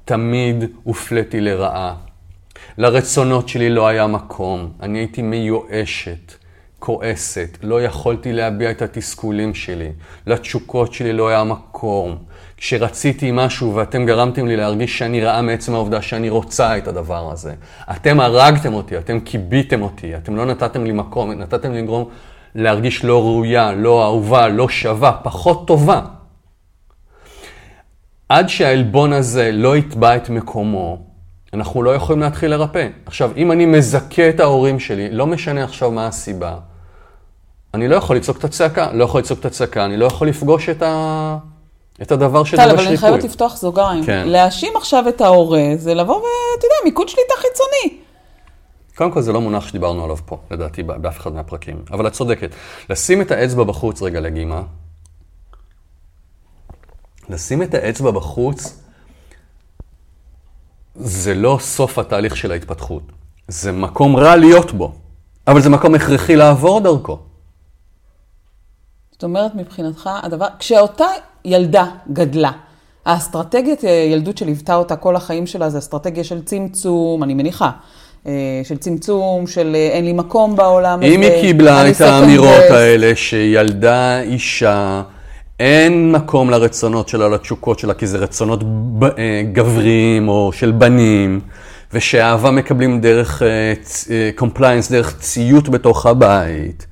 תמיד 0.05 0.65
הופלאתי 0.83 1.41
לרעה, 1.41 1.95
לרצונות 2.79 3.49
שלי 3.49 3.71
לא 3.71 3.89
היה 3.89 4.07
מקום, 4.07 4.73
אני 4.81 4.99
הייתי 4.99 5.23
מיואשת, 5.23 6.33
כועסת, 6.81 7.59
לא 7.63 7.83
יכולתי 7.83 8.33
להביע 8.33 8.71
את 8.71 8.83
התסכולים 8.83 9.55
שלי, 9.55 9.93
לתשוקות 10.27 10.93
שלי 10.93 11.13
לא 11.13 11.29
היה 11.29 11.45
מקום. 11.45 12.17
כשרציתי 12.57 13.31
משהו 13.33 13.75
ואתם 13.75 14.07
גרמתם 14.07 14.47
לי 14.47 14.57
להרגיש 14.57 14.99
שאני 14.99 15.21
רעה 15.21 15.43
מעצם 15.43 15.75
העובדה 15.75 16.03
שאני 16.03 16.29
רוצה 16.29 16.79
את 16.79 16.89
הדבר 16.89 17.33
הזה. 17.33 17.55
אתם 17.91 18.21
הרגתם 18.21 18.75
אותי, 18.75 18.99
אתם 18.99 19.21
כיביתם 19.21 19.83
אותי, 19.83 20.17
אתם 20.17 20.37
לא 20.37 20.45
נתתם 20.45 20.85
לי 20.85 20.93
מקום, 20.93 21.33
נתתם 21.33 21.73
לי 21.73 21.83
לגרום 21.83 22.09
להרגיש 22.55 23.05
לא 23.05 23.23
ראויה, 23.23 23.73
לא 23.73 24.05
אהובה, 24.05 24.49
לא 24.49 24.69
שווה, 24.69 25.13
פחות 25.23 25.67
טובה. 25.67 26.01
עד 28.29 28.49
שהעלבון 28.49 29.13
הזה 29.13 29.51
לא 29.53 29.77
יתבע 29.77 30.17
את 30.17 30.31
מקומו, 30.31 30.99
אנחנו 31.53 31.83
לא 31.83 31.95
יכולים 31.95 32.23
להתחיל 32.23 32.51
לרפא. 32.51 32.89
עכשיו, 33.07 33.31
אם 33.37 33.53
אני 33.53 33.67
מזכה 33.67 34.29
את 34.29 34.41
ההורים 34.41 34.81
שלי, 34.81 35.11
לא 35.11 35.27
משנה 35.27 35.65
עכשיו 35.65 35.91
מה 35.91 36.07
הסיבה, 36.07 36.57
אני 37.75 37.89
לא 37.89 37.97
יכול 37.97 38.17
לצעוק 38.17 38.39
את 38.39 38.45
הצעקה, 38.45 38.93
לא 38.93 39.05
יכול 39.05 39.21
לצעוק 39.21 39.41
את 39.41 39.45
הצעקה, 39.45 39.85
אני 39.85 39.97
לא 39.97 40.07
יכול 40.07 40.29
לפגוש 40.29 40.69
את, 40.69 40.83
ה... 40.83 41.37
את 42.03 42.13
הדבר 42.13 42.43
טל, 42.43 42.49
שדורש 42.49 42.67
אבל 42.67 42.79
אני 42.81 42.89
ריפוי. 42.91 42.97
חייבת 42.97 43.25
לפתוח 43.25 43.57
סוגריים. 43.57 44.05
כן. 44.05 44.29
להאשים 44.29 44.73
עכשיו 44.77 45.05
את 45.09 45.21
ההורה, 45.21 45.63
זה 45.77 45.95
לבוא 45.95 46.15
ואתה 46.15 46.27
יודע, 46.67 46.75
מיקוד 46.85 47.09
שליטה 47.09 47.35
חיצוני. 47.37 48.01
קודם 48.97 49.11
כל, 49.11 49.23
זה 49.23 49.33
לא 49.33 49.41
מונח 49.41 49.67
שדיברנו 49.69 50.05
עליו 50.05 50.17
פה, 50.27 50.39
לדעתי, 50.51 50.83
בא- 50.83 50.97
באף 50.99 51.19
אחד 51.19 51.33
מהפרקים. 51.33 51.83
אבל 51.91 52.07
את 52.07 52.13
צודקת. 52.13 52.51
לשים 52.91 53.21
את 53.21 53.31
האצבע 53.31 53.65
בחוץ, 53.65 54.03
רגע, 54.03 54.21
לגימה. 54.21 54.63
לשים 57.29 57.63
את 57.63 57.75
האצבע 57.75 58.11
בחוץ, 58.11 58.83
זה 60.95 61.35
לא 61.35 61.59
סוף 61.61 61.99
התהליך 61.99 62.37
של 62.37 62.53
ההתפתחות. 62.53 63.03
זה 63.49 63.73
מקום 63.73 64.17
רע 64.17 64.37
להיות 64.37 64.73
בו, 64.73 64.93
אבל 65.47 65.61
זה 65.61 65.69
מקום 65.71 65.95
הכרחי 65.95 66.37
לעבור 66.37 66.81
דרכו. 66.81 67.19
זאת 69.21 69.25
אומרת, 69.25 69.55
מבחינתך, 69.55 70.11
הדבר, 70.23 70.47
כשאותה 70.59 71.07
ילדה 71.45 71.87
גדלה, 72.13 72.51
האסטרטגיית 73.07 73.85
אה, 73.85 73.91
ילדות 73.91 74.39
שליוותה 74.39 74.75
אותה 74.75 74.97
כל 74.97 75.17
החיים 75.17 75.47
שלה 75.47 75.71
זה 75.71 75.79
אסטרטגיה 75.79 76.25
של 76.25 76.43
צמצום, 76.43 77.23
אני 77.23 77.35
מניחה, 77.35 77.71
אה, 78.27 78.33
של 78.65 78.77
צמצום, 78.77 79.47
של 79.47 79.73
אה, 79.75 79.89
אין 79.93 80.05
לי 80.05 80.13
מקום 80.13 80.57
בעולם. 80.57 81.03
אם 81.03 81.21
היא 81.21 81.41
קיבלה 81.41 81.91
את 81.91 82.01
האמירות 82.01 82.65
best. 82.69 82.73
האלה 82.73 83.13
שילדה 83.17 84.21
אישה, 84.21 85.03
אין 85.61 86.13
מקום 86.13 86.51
לרצונות 86.51 87.09
שלה, 87.09 87.29
לתשוקות 87.29 87.79
שלה, 87.79 87.95
כי 87.95 88.07
זה 88.07 88.19
רצונות 88.19 88.65
גבריים 89.53 90.29
או 90.29 90.53
של 90.53 90.71
בנים, 90.71 91.41
ושאהבה 91.93 92.51
מקבלים 92.51 93.01
דרך 93.01 93.43
compliance, 94.37 94.91
דרך 94.91 95.19
ציות 95.19 95.69
בתוך 95.69 96.07
הבית, 96.07 96.87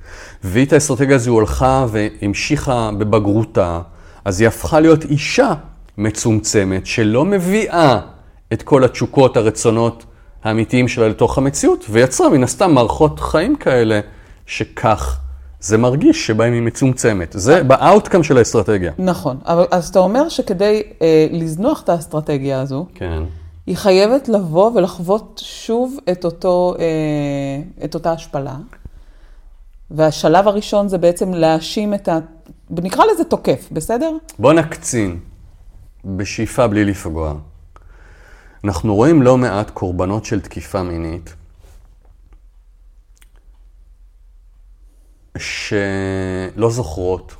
והיא 0.45 0.67
את 0.67 0.73
האסטרטגיה 0.73 1.17
הזו 1.17 1.41
הלכה 1.41 1.87
והמשיכה 1.89 2.91
בבגרותה, 2.99 3.81
אז 4.25 4.41
היא 4.41 4.49
הפכה 4.49 4.81
להיות 4.81 5.05
אישה 5.05 5.55
מצומצמת, 5.99 6.87
שלא 6.87 7.25
מביאה 7.25 8.01
את 8.53 8.63
כל 8.63 8.85
התשוקות, 8.85 9.37
הרצונות 9.37 10.05
האמיתיים 10.45 10.89
שלה 10.89 11.09
לתוך 11.09 11.39
המציאות, 11.39 11.85
ויצרה 11.91 12.29
מן 12.29 12.45
הסתם 12.45 12.75
מערכות 12.75 13.21
חיים 13.21 13.57
כאלה, 13.57 14.01
שכך 14.47 15.19
זה 15.61 15.79
מרגיש 15.79 16.27
שבהם 16.27 16.53
היא 16.53 16.63
מצומצמת. 16.63 17.35
זה 17.39 17.63
ה 17.63 17.70
outcome 17.70 18.23
של 18.23 18.39
האסטרטגיה. 18.39 18.93
נכון, 18.99 19.37
אבל 19.45 19.67
אז 19.71 19.89
אתה 19.89 19.99
אומר 19.99 20.29
שכדי 20.29 20.83
אה, 21.03 21.27
לזנוח 21.31 21.83
את 21.83 21.89
האסטרטגיה 21.89 22.61
הזו, 22.61 22.87
כן. 22.95 23.23
היא 23.67 23.77
חייבת 23.77 24.29
לבוא 24.29 24.71
ולחוות 24.75 25.41
שוב 25.45 25.97
את, 26.13 26.25
אותו, 26.25 26.75
אה, 26.79 27.85
את 27.85 27.95
אותה 27.95 28.13
השפלה. 28.13 28.57
והשלב 29.91 30.49
הראשון 30.49 30.89
זה 30.89 30.99
בעצם 30.99 31.35
להאשים 31.35 31.95
את 31.95 32.09
ה... 32.09 32.19
נקרא 32.71 33.05
לזה 33.13 33.25
תוקף, 33.25 33.69
בסדר? 33.73 34.11
בוא 34.39 34.53
נקצין, 34.53 35.21
בשאיפה 36.05 36.67
בלי 36.67 36.85
לפגוע. 36.85 37.35
אנחנו 38.65 38.95
רואים 38.95 39.23
לא 39.23 39.39
מעט 39.39 39.71
קורבנות 39.71 40.25
של 40.25 40.41
תקיפה 40.41 40.83
מינית, 40.83 41.35
שלא 45.39 46.71
זוכרות, 46.71 47.35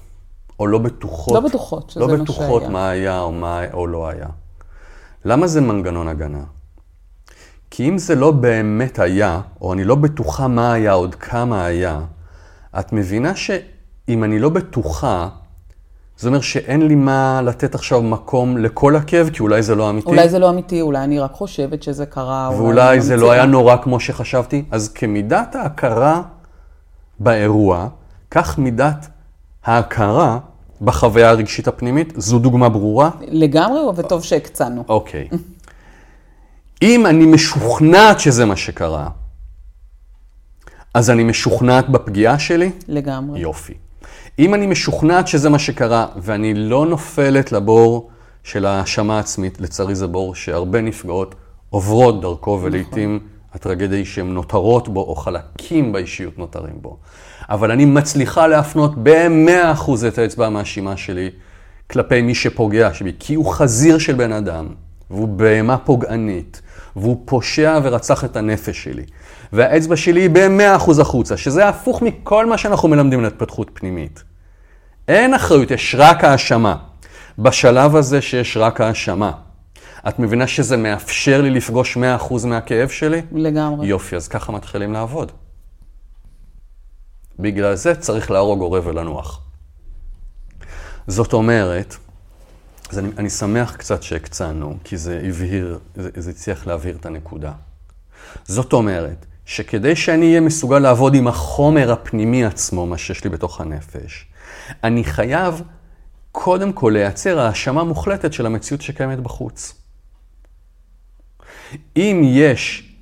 או 0.61 0.67
לא 0.67 0.79
בטוחות. 0.79 1.35
לא 1.35 1.49
בטוחות 1.49 1.91
שזה 1.91 2.01
לא 2.01 2.09
מה 2.09 2.17
בטוחות 2.17 2.63
שהיה. 2.63 2.73
מה 2.73 2.91
היה 2.91 3.21
או, 3.21 3.33
מה, 3.33 3.61
או 3.73 3.87
לא 3.87 4.09
היה. 4.09 4.29
למה 5.25 5.47
זה 5.47 5.61
מנגנון 5.61 6.09
הגנה? 6.09 6.45
כי 7.71 7.89
אם 7.89 7.99
זה 7.99 8.15
לא 8.15 8.31
באמת 8.31 8.99
היה, 8.99 9.41
או 9.61 9.73
אני 9.73 9.85
לא 9.85 9.95
בטוחה 9.95 10.49
מה 10.49 10.73
היה, 10.73 10.93
עוד 10.93 11.15
כמה 11.15 11.65
היה, 11.65 12.01
את 12.79 12.93
מבינה 12.93 13.37
שאם 13.37 14.25
אני 14.25 14.39
לא 14.39 14.49
בטוחה, 14.49 15.29
זה 16.19 16.29
אומר 16.29 16.41
שאין 16.41 16.89
לי 16.89 16.95
מה 16.95 17.41
לתת 17.45 17.75
עכשיו 17.75 18.03
מקום 18.03 18.57
לכל 18.57 18.97
הכאב, 18.97 19.31
כי 19.33 19.43
אולי 19.43 19.63
זה 19.63 19.75
לא 19.75 19.91
אמיתי. 19.91 20.09
אולי 20.09 20.29
זה 20.29 20.39
לא 20.39 20.51
אמיתי, 20.51 20.81
אולי 20.81 21.05
אני 21.05 21.19
רק 21.19 21.33
חושבת 21.33 21.83
שזה 21.83 22.07
קרה. 22.07 22.51
ואולי 22.53 23.01
זה. 23.01 23.17
לא 23.17 23.33
היה 23.33 23.47
נורא 23.47 23.77
כמו 23.77 24.01
שחשבתי. 24.01 24.65
אז 24.71 24.89
כמידת 24.89 25.55
ההכרה 25.55 26.23
באירוע, 27.21 27.89
כך 28.31 28.59
מידת 28.59 29.07
ההכרה 29.65 30.39
בחוויה 30.81 31.31
הרגשית 31.31 31.69
הפנימית. 31.69 32.13
זו 32.17 32.39
דוגמה 32.39 32.69
ברורה? 32.69 33.11
לגמרי, 33.21 33.81
וטוב 33.97 34.25
שהקצנו. 34.25 34.85
אוקיי. 34.89 35.29
אם 36.83 37.07
אני 37.07 37.27
משוכנעת 37.27 38.21
שזה 38.21 38.45
מה 38.45 38.57
שקרה, 38.57 39.09
אז 40.95 41.11
אני 41.11 41.25
משוכנעת 41.25 41.89
בפגיעה 41.89 42.39
שלי? 42.39 42.71
לגמרי. 42.89 43.41
יופי. 43.41 43.75
אם 44.39 44.55
אני 44.55 44.67
משוכנעת 44.67 45.29
שזה 45.29 45.49
מה 45.49 45.59
שקרה, 45.59 46.07
ואני 46.17 46.55
לא 46.55 46.87
נופלת 46.87 47.53
לבור 47.53 48.11
של 48.45 48.67
האשמה 48.67 49.19
עצמית, 49.19 49.61
לצערי 49.61 49.95
זה 49.95 50.07
בור 50.07 50.35
שהרבה 50.35 50.81
נפגעות 50.81 51.35
עוברות 51.71 52.21
דרכו, 52.21 52.61
ולעיתים 52.63 53.21
הטרגדיה 53.55 53.99
היא 53.99 54.05
שהן 54.05 54.27
נותרות 54.35 54.89
בו, 54.89 55.01
או 55.01 55.15
חלקים 55.15 55.93
באישיות 55.93 56.39
נותרים 56.39 56.75
בו. 56.81 56.97
אבל 57.49 57.71
אני 57.71 57.85
מצליחה 57.85 58.47
להפנות 58.47 58.95
ב-100% 59.03 59.91
את 60.09 60.19
האצבע 60.19 60.47
המאשימה 60.47 60.97
שלי 60.97 61.31
כלפי 61.91 62.23
מי 62.23 62.35
שפוגע 62.35 62.91
בי, 63.05 63.13
כי 63.19 63.35
הוא 63.35 63.53
חזיר 63.53 63.99
של 63.99 64.15
בן 64.15 64.33
אדם, 64.33 64.67
והוא 65.11 65.29
בהמה 65.29 65.79
פוגענית, 65.79 66.63
והוא 67.01 67.23
פושע 67.25 67.81
ורצח 67.83 68.25
את 68.25 68.37
הנפש 68.37 68.85
שלי. 68.85 69.05
והאצבע 69.53 69.97
שלי 69.97 70.21
היא 70.21 70.31
ב-100% 70.31 71.01
החוצה, 71.01 71.37
שזה 71.37 71.69
הפוך 71.69 72.03
מכל 72.03 72.47
מה 72.47 72.59
שאנחנו 72.59 72.89
מלמדים 72.89 73.23
להתפתחות 73.23 73.71
פנימית. 73.75 74.23
אין 75.09 75.35
אחריות, 75.35 75.71
יש 75.71 75.95
רק 75.99 76.25
האשמה. 76.25 76.77
בשלב 77.39 77.97
הזה 77.97 78.23
שיש 78.23 78.57
רק 78.57 78.81
האשמה, 78.81 79.33
את 80.09 80.19
מבינה 80.19 80.47
שזה 80.47 80.77
מאפשר 80.77 81.41
לי 81.41 81.51
לפגוש 81.51 81.97
100% 81.97 82.47
מהכאב 82.47 82.89
שלי? 82.89 83.23
לגמרי. 83.33 83.87
יופי, 83.87 84.17
אז 84.17 84.29
ככה 84.29 84.53
מתחילים 84.53 84.93
לעבוד. 84.93 85.33
בגלל 87.39 87.75
זה 87.75 87.95
צריך 87.95 88.31
להרוג 88.31 88.61
הורה 88.61 88.81
ולנוח. 88.85 89.41
זאת 91.07 91.33
אומרת, 91.33 91.97
אז 92.91 92.99
אני, 92.99 93.09
אני 93.19 93.31
שמח 93.31 93.77
קצת 93.77 94.03
שהקצנו, 94.03 94.77
כי 94.85 94.97
זה 94.97 95.23
הבהיר, 95.25 95.79
זה, 95.95 96.11
זה 96.17 96.31
הצליח 96.31 96.67
להבהיר 96.67 96.97
את 96.97 97.07
הנקודה. 97.07 97.53
זאת 98.45 98.73
אומרת, 98.73 99.27
שכדי 99.47 99.97
שאני 99.97 100.29
אהיה 100.29 100.41
מסוגל 100.41 100.79
לעבוד 100.79 101.15
עם 101.15 101.29
החומר 101.29 101.93
הפנימי 101.93 102.45
עצמו, 102.45 102.87
מה 102.87 102.99
שיש 102.99 103.25
לי 103.25 103.31
בתוך 103.31 103.61
הנפש, 103.61 104.27
אני 104.85 105.05
חייב 105.05 105.63
קודם 106.33 106.73
כל 106.73 106.91
לייצר 106.95 107.41
האשמה 107.41 107.85
מוחלטת 107.85 108.33
של 108.33 108.47
המציאות 108.47 108.83
שקיימת 108.83 109.19
בחוץ. 109.19 109.75
אם 111.97 112.23
יש 112.25 112.93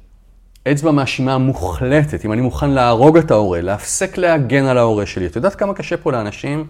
אצבע 0.72 0.90
מאשימה 0.90 1.38
מוחלטת, 1.38 2.24
אם 2.24 2.32
אני 2.32 2.40
מוכן 2.40 2.70
להרוג 2.70 3.18
את 3.18 3.30
ההורה, 3.30 3.60
להפסק 3.60 4.18
להגן 4.18 4.64
על 4.64 4.78
ההורה 4.78 5.06
שלי, 5.06 5.26
את 5.26 5.36
יודעת 5.36 5.54
כמה 5.54 5.74
קשה 5.74 5.96
פה 5.96 6.12
לאנשים 6.12 6.66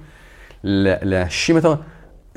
להאשים 0.64 1.58
את 1.58 1.64
ההורה? 1.64 1.80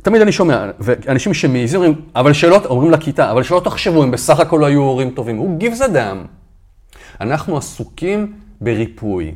תמיד 0.03 0.21
אני 0.21 0.31
שומע, 0.31 0.65
ואנשים 0.79 1.33
שמעיזים 1.33 1.79
אומרים, 1.79 2.01
אבל 2.15 2.33
שלא, 2.33 2.61
אומרים 2.65 2.91
לכיתה, 2.91 3.31
אבל 3.31 3.43
שלא 3.43 3.61
תחשבו, 3.63 4.03
הם 4.03 4.11
בסך 4.11 4.39
הכל 4.39 4.63
היו 4.63 4.81
הורים 4.81 5.09
טובים. 5.09 5.37
הוא 5.37 5.59
gives 5.59 5.79
a 5.79 5.93
damn. 5.93 6.27
אנחנו 7.21 7.57
עסוקים 7.57 8.33
בריפוי. 8.61 9.35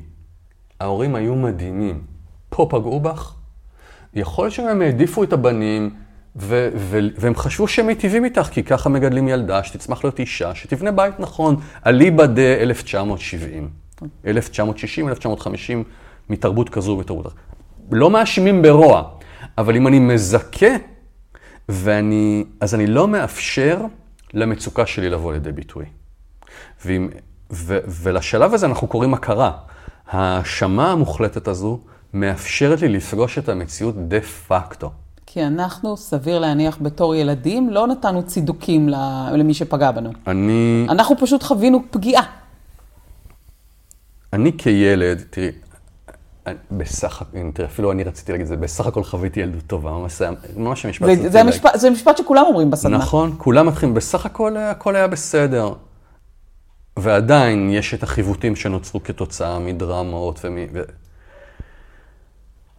ההורים 0.79 1.15
היו 1.15 1.36
מדהימים. 1.36 2.01
פה 2.50 2.67
פגעו 2.70 3.00
בך? 3.00 3.34
יכול 4.13 4.46
להיות 4.46 4.53
שהם 4.53 4.82
העדיפו 4.82 5.24
את 5.24 5.34
הבנים, 5.34 5.89
ו- 6.36 6.70
ו- 6.75 7.00
והם 7.17 7.36
חשבו 7.36 7.67
שהם 7.67 7.88
מיטיבים 7.88 8.25
איתך, 8.25 8.50
כי 8.51 8.63
ככה 8.63 8.89
מגדלים 8.89 9.27
ילדה, 9.27 9.63
שתצמח 9.63 10.03
להיות 10.03 10.20
אישה, 10.20 10.55
שתבנה 10.55 10.91
בית 10.91 11.20
נכון, 11.20 11.55
אליבא 11.86 12.25
דה 12.25 12.41
1970. 12.41 13.70
1960, 14.25 15.10
1950, 15.10 15.84
מתרבות 16.29 16.70
כזו 16.70 16.91
ומתרבות 16.91 17.27
אחרת. 17.27 17.38
לא 17.91 18.10
מאשימים 18.10 18.62
ברוע, 18.62 19.03
אבל 19.57 19.75
אם 19.75 19.88
אני 19.88 20.00
מזכה, 20.00 20.75
ואני, 21.69 22.43
אז 22.60 22.75
אני 22.75 22.88
לא 22.88 23.07
מאפשר 23.07 23.81
למצוקה 24.33 24.86
שלי 24.86 25.10
לבוא 25.10 25.33
לידי 25.33 25.51
ביטוי. 25.51 25.86
ואם, 26.86 27.10
ו, 27.51 27.77
ולשלב 27.88 28.53
הזה 28.53 28.65
אנחנו 28.65 28.88
קוראים 28.88 29.13
הכרה. 29.13 29.51
ההאשמה 30.07 30.91
המוחלטת 30.91 31.48
הזו 31.48 31.79
מאפשרת 32.13 32.81
לי 32.81 32.89
לפגוש 32.89 33.38
את 33.38 33.50
המציאות 33.50 34.07
דה 34.07 34.22
פקטו. 34.22 34.91
כי 35.25 35.43
אנחנו, 35.43 35.98
סביר 35.98 36.39
להניח, 36.39 36.77
בתור 36.81 37.15
ילדים, 37.15 37.69
לא 37.69 37.88
נתנו 37.88 38.24
צידוקים 38.24 38.89
למי 39.33 39.53
שפגע 39.53 39.91
בנו. 39.91 40.10
אני... 40.27 40.88
אנחנו 40.89 41.15
פשוט 41.17 41.43
חווינו 41.43 41.83
פגיעה. 41.91 42.24
אני 44.33 44.57
כילד, 44.57 45.24
תראי, 45.29 45.51
בסך 46.71 47.21
הכל, 47.21 47.38
אפילו 47.65 47.91
אני 47.91 48.03
רציתי 48.03 48.31
להגיד 48.31 48.43
את 48.43 48.47
זה, 48.47 48.57
בסך 48.57 48.85
הכל 48.85 49.03
חוויתי 49.03 49.39
ילדות 49.39 49.63
טובה, 49.67 49.91
ממש, 49.91 50.21
ממש 50.55 50.85
המשפט 50.85 51.07
זה, 51.21 51.29
זה, 51.29 51.41
המשפט, 51.41 51.71
זה 51.75 51.89
משפט 51.89 52.17
שכולם 52.17 52.43
אומרים 52.47 52.71
בסדנה. 52.71 52.97
נכון, 52.97 53.35
כולם 53.38 53.67
מתחילים, 53.67 53.95
בסך 53.95 54.25
הכל 54.25 54.57
הכל 54.57 54.95
היה 54.95 55.07
בסדר. 55.07 55.73
ועדיין 57.00 57.69
יש 57.69 57.93
את 57.93 58.03
החיווטים 58.03 58.55
שנוצרו 58.55 59.03
כתוצאה 59.03 59.59
מדרמות 59.59 60.39
ומ... 60.43 60.57
ו... 60.73 60.81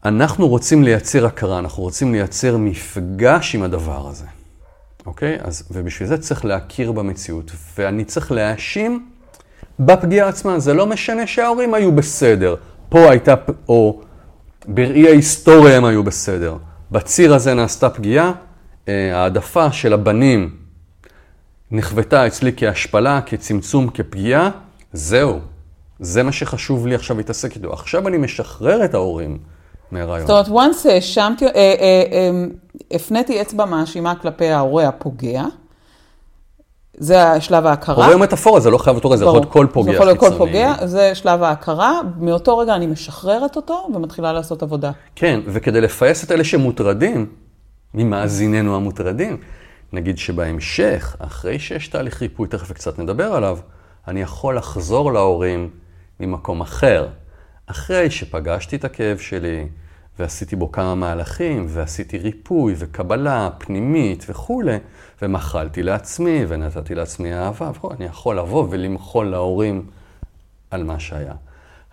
אנחנו 0.05 0.49
רוצים 0.49 0.83
לייצר 0.83 1.27
הכרה, 1.27 1.59
אנחנו 1.59 1.83
רוצים 1.83 2.13
לייצר 2.13 2.57
מפגש 2.57 3.55
עם 3.55 3.63
הדבר 3.63 4.09
הזה, 4.09 4.27
אוקיי? 5.07 5.39
אז, 5.41 5.63
ובשביל 5.71 6.09
זה 6.09 6.19
צריך 6.19 6.45
להכיר 6.45 6.93
במציאות, 6.93 7.51
ואני 7.79 8.05
צריך 8.05 8.33
להאשים 8.33 9.09
בפגיעה 9.81 10.29
עצמה. 10.29 10.59
זה 10.59 10.75
לא 10.75 10.87
משנה 10.87 11.27
שההורים 11.27 11.75
היו 11.75 11.93
בסדר. 11.93 12.57
פה 12.89 13.11
הייתה, 13.11 13.35
או 13.69 14.01
בראי 14.69 15.09
ההיסטוריה 15.09 15.77
הם 15.77 15.85
היו 15.85 16.05
בסדר. 16.05 16.57
בציר 16.91 17.35
הזה 17.35 17.55
נעשתה 17.55 17.91
פגיעה, 17.91 18.33
אה, 18.89 19.21
העדפה 19.21 19.73
של 19.73 19.93
הבנים 19.93 20.51
נחוותה 21.71 22.27
אצלי 22.27 22.53
כהשפלה, 22.57 23.21
כצמצום, 23.21 23.89
כפגיעה, 23.89 24.51
זהו. 24.93 25.39
זה 26.01 26.23
מה 26.23 26.33
שחשוב 26.33 26.87
לי 26.87 26.95
עכשיו 26.95 27.17
להתעסק 27.17 27.57
איתו. 27.57 27.73
עכשיו 27.73 28.09
אני 28.09 28.17
משחרר 28.17 28.85
את 28.85 28.95
ההורים 28.95 29.39
מהרעיון. 29.91 30.27
זאת 30.27 30.49
אומרת, 30.49 30.71
once 30.71 30.89
האשמתי, 30.89 31.47
אה, 31.47 31.51
אה, 31.55 32.31
הפניתי 32.91 33.41
אצבע 33.41 33.65
מאשימה 33.65 34.15
כלפי 34.15 34.49
ההורה 34.49 34.89
הפוגע, 34.89 35.45
זה 36.99 37.41
שלב 37.41 37.67
ההכרה. 37.67 38.07
הוא 38.07 38.21
מטאפורה, 38.21 38.61
זה 38.61 38.71
לא 38.71 38.79
חייב 38.79 38.95
להיות 38.95 39.05
הורה, 39.05 39.17
זה 39.17 39.25
יכול 39.25 39.37
להיות 39.37 39.53
כל 39.53 39.67
פוגע 39.73 39.91
זה 39.91 39.95
יכול 39.95 40.07
להיות 40.07 40.19
כל 40.19 40.31
פוגע, 40.39 40.75
זה 40.85 41.15
שלב 41.15 41.43
ההכרה. 41.43 42.01
מאותו 42.19 42.59
רגע 42.59 42.75
אני 42.75 42.87
משחררת 42.87 43.57
אותו 43.57 43.89
ומתחילה 43.95 44.33
לעשות 44.33 44.63
עבודה. 44.63 44.91
כן, 45.17 45.41
וכדי 45.47 45.81
לפייס 45.81 46.25
את 46.25 46.31
אלה 46.33 46.45
שמוטרדים, 46.45 47.27
ממאזיננו 47.95 48.77
המוטרדים, 48.77 49.37
נגיד 49.93 50.19
שבהמשך, 50.19 51.17
אחרי 51.19 51.59
שיש 51.59 51.89
תהליך 51.89 52.23
ריפוי, 52.23 52.49
תכף 52.49 52.73
קצת 52.73 52.99
נדבר 52.99 53.33
עליו, 53.35 53.59
אני 54.09 54.23
יכול 54.23 54.57
לחזור 54.57 55.13
להורים 55.13 55.71
ממקום 56.21 56.61
אחר. 56.61 57.07
אחרי 57.67 58.11
שפגשתי 58.11 58.77
את 58.77 58.85
הכאב 58.85 59.19
שלי, 59.19 59.69
ועשיתי 60.19 60.57
בו 60.57 60.73
כמה 60.73 60.95
מהלכים, 60.95 61.67
ועשיתי 61.69 62.19
ריפוי 62.19 62.75
וקבלה 62.79 63.49
פנימית 63.59 64.25
וכולי, 64.29 64.77
ומחלתי 65.23 65.83
לעצמי, 65.83 66.45
ונתתי 66.49 66.95
לעצמי 66.95 67.35
אהבה, 67.35 67.71
אני 67.91 68.05
יכול 68.05 68.39
לבוא 68.39 68.67
ולמחול 68.71 69.27
להורים 69.27 69.87
על 70.71 70.85
מה 70.85 70.99
שהיה. 70.99 71.35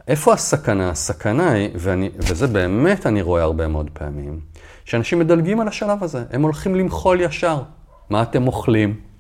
איפה 0.08 0.34
הסכנה? 0.34 0.90
הסכנה 0.90 1.52
היא, 1.52 1.70
ואני, 1.76 2.10
וזה 2.18 2.48
באמת 2.48 3.06
אני 3.06 3.22
רואה 3.22 3.44
הרבה 3.44 3.68
מאוד 3.68 3.90
פעמים, 3.94 4.40
שאנשים 4.86 5.20
מדלגים 5.20 5.60
על 5.60 5.68
השלב 5.68 6.04
הזה, 6.04 6.24
הם 6.32 6.42
הולכים 6.42 6.76
למחול 6.76 7.22
ישר. 7.22 7.62
מה 8.10 8.22
אתם 8.22 8.48
אוכלים? 8.48 9.11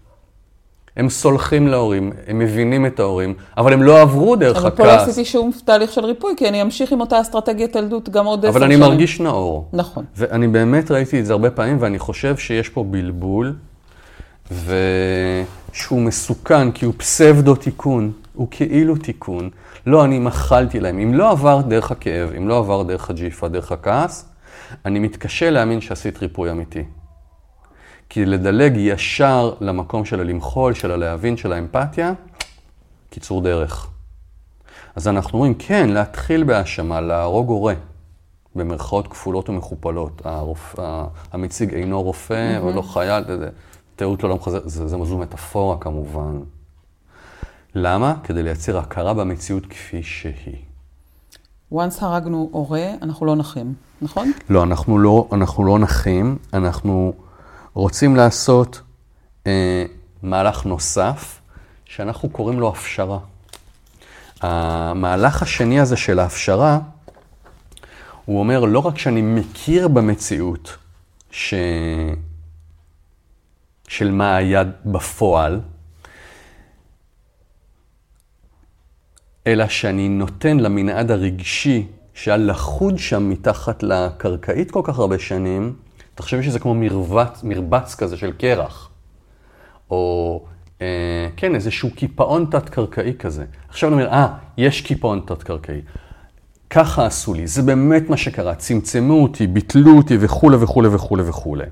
הם 0.97 1.10
סולחים 1.10 1.67
להורים, 1.67 2.12
הם 2.27 2.39
מבינים 2.39 2.86
את 2.86 2.99
ההורים, 2.99 3.34
אבל 3.58 3.73
הם 3.73 3.84
לא 3.84 4.01
עברו 4.01 4.36
דרך 4.36 4.58
אבל 4.58 4.67
הכעס. 4.67 4.80
אבל 4.80 4.89
פה 4.89 5.04
לא 5.04 5.10
עשיתי 5.10 5.25
שום 5.25 5.51
תהליך 5.65 5.91
של 5.91 6.06
ריפוי, 6.06 6.34
כי 6.38 6.49
אני 6.49 6.62
אמשיך 6.62 6.91
עם 6.91 7.01
אותה 7.01 7.21
אסטרטגיית 7.21 7.75
ילדות 7.75 8.10
גם 8.10 8.25
עוד 8.25 8.45
עשר 8.45 8.60
שנים. 8.60 8.63
אבל 8.63 8.84
אני 8.84 8.89
מרגיש 8.89 9.19
נאור. 9.19 9.69
נכון. 9.73 10.06
ואני 10.15 10.47
באמת 10.47 10.91
ראיתי 10.91 11.19
את 11.19 11.25
זה 11.25 11.34
הרבה 11.34 11.51
פעמים, 11.51 11.77
ואני 11.80 11.99
חושב 11.99 12.38
שיש 12.38 12.69
פה 12.69 12.84
בלבול, 12.84 13.56
ושהוא 14.51 16.01
מסוכן, 16.01 16.71
כי 16.71 16.86
הוא 16.86 16.93
פסבדו 16.97 17.56
תיקון, 17.56 18.12
הוא 18.34 18.47
כאילו 18.51 18.95
תיקון. 18.95 19.49
לא, 19.88 20.06
אני 20.06 20.19
מחלתי 20.19 20.80
להם. 20.80 20.99
אם 20.99 21.13
לא 21.13 21.32
עבר 21.32 21.62
דרך 21.62 21.91
הכאב, 21.91 22.30
אם 22.38 22.47
לא 22.47 22.58
עבר 22.58 22.84
דרך 22.84 23.10
הג'יפה, 23.10 23.47
דרך 23.47 23.71
הכעס, 23.71 24.25
אני 24.86 24.99
מתקשה 24.99 25.49
להאמין 25.49 25.82
שעשית 25.82 26.21
ריפוי 26.21 26.51
אמיתי. 26.51 26.84
כי 28.13 28.26
לדלג 28.26 28.78
ישר 28.78 29.54
למקום 29.62 30.06
של 30.06 30.19
הלמחול, 30.19 30.74
של 30.74 30.91
הלהבין, 30.91 31.38
של 31.38 31.54
האמפתיה, 31.54 32.13
קיצור 33.10 33.41
דרך. 33.41 33.89
אז 34.95 35.08
אנחנו 35.08 35.34
אומרים, 35.34 35.54
כן, 35.54 35.89
להתחיל 35.89 36.43
בהאשמה, 36.43 37.02
להרוג 37.02 37.50
הורה, 37.50 37.74
במרכאות 38.56 39.08
כפולות 39.08 39.50
ומכופלות. 39.50 40.21
הרופ... 40.26 40.76
המציג 41.32 41.74
אינו 41.74 42.04
רופא, 42.04 42.58
mm-hmm. 42.58 42.62
או 42.62 42.71
לא 42.71 42.82
חייל, 42.82 43.24
תיארות 43.95 44.24
לא 44.24 44.36
מחזר, 44.36 44.60
זה, 44.65 44.88
זה 44.88 44.97
זו 45.04 45.17
מטאפורה 45.17 45.78
כמובן. 45.78 46.39
למה? 47.76 48.15
כדי 48.24 48.43
לייצר 48.43 48.78
הכרה 48.78 49.13
במציאות 49.13 49.65
כפי 49.65 50.04
שהיא. 50.04 50.58
once 51.74 51.95
הרגנו 52.00 52.50
הורה, 52.52 52.91
אנחנו 53.02 53.26
לא 53.26 53.36
נחים, 53.36 53.74
נכון? 54.02 54.32
לא, 54.50 54.63
אנחנו 54.63 55.00
לא, 55.00 55.28
אנחנו 55.32 55.65
לא 55.65 55.80
נחים, 55.80 56.38
אנחנו... 56.54 57.13
רוצים 57.73 58.15
לעשות 58.15 58.81
אה, 59.47 59.86
מהלך 60.23 60.65
נוסף, 60.65 61.39
שאנחנו 61.86 62.29
קוראים 62.29 62.60
לו 62.60 62.69
הפשרה. 62.69 63.19
המהלך 64.41 65.41
השני 65.41 65.79
הזה 65.79 65.97
של 65.97 66.19
ההפשרה, 66.19 66.79
הוא 68.25 68.39
אומר, 68.39 68.65
לא 68.65 68.79
רק 68.79 68.97
שאני 68.97 69.21
מכיר 69.21 69.88
במציאות 69.88 70.77
ש... 71.31 71.53
של 73.88 74.12
מה 74.12 74.36
היה 74.36 74.63
בפועל, 74.86 75.62
אלא 79.47 79.67
שאני 79.67 80.10
נותן 80.10 80.60
למנעד 80.60 81.12
הרגשי 81.12 81.88
שהיה 82.13 82.38
לחוד 82.38 82.97
שם 82.97 83.29
מתחת 83.29 83.84
לקרקעית 83.84 84.71
כל 84.71 84.81
כך 84.84 84.99
הרבה 84.99 85.19
שנים, 85.19 85.75
תחשבי 86.15 86.43
שזה 86.43 86.60
כמו 86.60 86.74
מרבץ, 86.74 87.43
מרבץ 87.43 87.95
כזה 87.95 88.17
של 88.17 88.32
קרח, 88.32 88.89
או 89.89 90.45
אה, 90.82 91.28
כן, 91.38 91.56
איזשהו 91.56 91.91
קיפאון 91.95 92.45
תת-קרקעי 92.52 93.13
כזה. 93.19 93.45
עכשיו 93.69 93.93
אני 93.93 94.02
אומר, 94.02 94.13
אה, 94.13 94.28
יש 94.58 94.82
קיפאון 94.82 95.21
תת-קרקעי. 95.28 95.82
ככה 96.69 97.06
עשו 97.06 97.34
לי, 97.34 97.47
זה 97.47 97.62
באמת 97.62 98.10
מה 98.10 98.17
שקרה, 98.17 98.56
צמצמו 98.56 99.24
אותי, 99.24 99.47
ביטלו 99.47 99.97
אותי 99.97 100.17
וכולי 100.19 100.58
וכולי 100.58 100.88
וכולי 100.88 101.24
וכולי. 101.30 101.65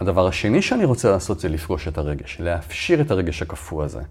הדבר 0.00 0.26
השני 0.26 0.62
שאני 0.62 0.84
רוצה 0.84 1.10
לעשות 1.10 1.40
זה 1.40 1.48
לפגוש 1.48 1.88
את 1.88 1.98
הרגש, 1.98 2.36
להפשיר 2.40 3.00
את 3.00 3.10
הרגש 3.10 3.42
הקפוא 3.42 3.84
הזה. 3.84 4.02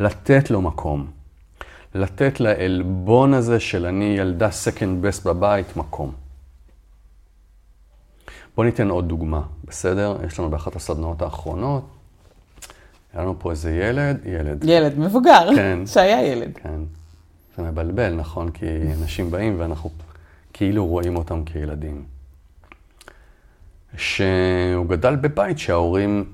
לתת 0.00 0.50
לו 0.50 0.62
מקום. 0.62 1.06
לתת 1.94 2.40
לעלבון 2.40 3.34
הזה 3.34 3.60
של 3.60 3.86
אני 3.86 4.14
ילדה 4.18 4.48
second 4.48 5.04
best 5.04 5.24
בבית 5.24 5.76
מקום. 5.76 6.25
בואו 8.56 8.66
ניתן 8.66 8.90
עוד 8.90 9.08
דוגמה, 9.08 9.42
בסדר? 9.64 10.16
יש 10.26 10.38
לנו 10.38 10.50
באחת 10.50 10.76
הסדנאות 10.76 11.22
האחרונות, 11.22 11.84
היה 13.12 13.22
לנו 13.22 13.34
פה 13.38 13.50
איזה 13.50 13.74
ילד, 13.74 14.20
ילד. 14.24 14.64
ילד, 14.64 14.98
מבוגר, 14.98 15.48
כן. 15.56 15.86
שהיה 15.86 16.22
ילד. 16.26 16.50
כן. 16.54 16.80
זה 17.56 17.62
מבלבל, 17.62 18.14
נכון? 18.14 18.50
כי 18.50 18.66
אנשים 19.02 19.30
באים 19.30 19.54
ואנחנו 19.58 19.90
כאילו 20.52 20.86
רואים 20.86 21.16
אותם 21.16 21.44
כילדים. 21.44 22.04
שהוא 23.96 24.86
גדל 24.86 25.16
בבית 25.16 25.58
שההורים 25.58 26.24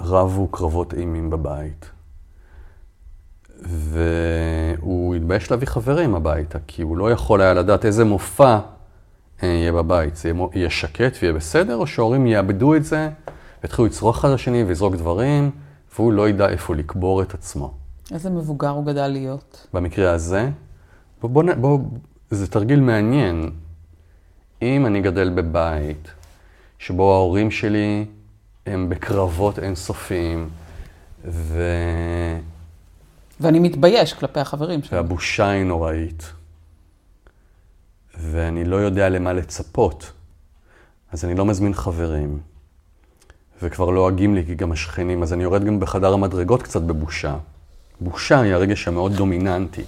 רבו 0.00 0.48
קרבות 0.48 0.94
אימים 0.94 1.30
בבית. 1.30 1.90
והוא 3.60 5.14
התבייש 5.14 5.50
להביא 5.50 5.66
חברים 5.66 6.14
הביתה, 6.14 6.58
כי 6.66 6.82
הוא 6.82 6.96
לא 6.96 7.10
יכול 7.10 7.40
היה 7.40 7.54
לדעת 7.54 7.84
איזה 7.84 8.04
מופע 8.04 8.58
יהיה 9.42 9.72
בבית. 9.72 10.16
זה 10.16 10.32
יהיה 10.54 10.70
שקט 10.70 11.18
ויהיה 11.22 11.34
בסדר, 11.34 11.76
או 11.76 11.86
שההורים 11.86 12.26
יאבדו 12.26 12.74
את 12.74 12.84
זה, 12.84 13.10
ויתחילו 13.62 13.86
לצרוך 13.86 14.18
אחד 14.18 14.28
לשני 14.28 14.64
ולזרוק 14.66 14.94
דברים, 14.94 15.50
והוא 15.94 16.12
לא 16.12 16.28
ידע 16.28 16.48
איפה 16.48 16.74
לקבור 16.74 17.22
את 17.22 17.34
עצמו. 17.34 17.74
איזה 18.12 18.30
מבוגר 18.30 18.68
הוא 18.68 18.86
גדל 18.86 19.06
להיות? 19.06 19.66
במקרה 19.74 20.12
הזה, 20.12 20.50
בוא, 21.20 21.30
בוא, 21.30 21.42
בוא, 21.60 21.78
זה 22.30 22.46
תרגיל 22.46 22.80
מעניין. 22.80 23.50
אם 24.62 24.86
אני 24.86 25.00
גדל 25.00 25.30
בבית 25.30 26.10
שבו 26.78 27.14
ההורים 27.14 27.50
שלי 27.50 28.06
הם 28.66 28.88
בקרבות 28.88 29.58
אינסופיים, 29.58 30.48
ו... 31.24 31.62
ואני 33.40 33.58
מתבייש 33.58 34.12
כלפי 34.12 34.40
החברים 34.40 34.82
שלי. 34.82 34.96
והבושה 34.96 35.48
היא 35.48 35.64
נוראית, 35.64 36.32
ואני 38.18 38.64
לא 38.64 38.76
יודע 38.76 39.08
למה 39.08 39.32
לצפות, 39.32 40.12
אז 41.12 41.24
אני 41.24 41.34
לא 41.34 41.44
מזמין 41.46 41.74
חברים, 41.74 42.38
וכבר 43.62 43.90
לועגים 43.90 44.34
לי 44.34 44.46
כי 44.46 44.54
גם 44.54 44.72
השכנים, 44.72 45.22
אז 45.22 45.32
אני 45.32 45.42
יורד 45.42 45.64
גם 45.64 45.80
בחדר 45.80 46.12
המדרגות 46.12 46.62
קצת 46.62 46.82
בבושה. 46.82 47.36
בושה 48.00 48.40
היא 48.40 48.54
הרגש 48.54 48.88
המאוד 48.88 49.16
דומיננטי. 49.16 49.82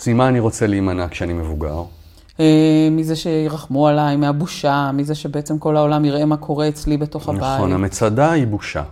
אז 0.00 0.08
ממה 0.08 0.28
אני 0.28 0.40
רוצה 0.40 0.66
להימנע 0.66 1.08
כשאני 1.08 1.32
מבוגר? 1.32 1.82
אה, 2.40 2.88
מזה 2.90 3.16
שירחמו 3.16 3.88
עליי, 3.88 4.16
מהבושה, 4.16 4.90
מזה 4.94 5.14
שבעצם 5.14 5.58
כל 5.58 5.76
העולם 5.76 6.04
יראה 6.04 6.24
מה 6.24 6.36
קורה 6.36 6.68
אצלי 6.68 6.96
בתוך 6.96 7.28
הבית. 7.28 7.42
נכון, 7.42 7.72
המצדה 7.72 8.32
היא 8.32 8.46
בושה. 8.46 8.82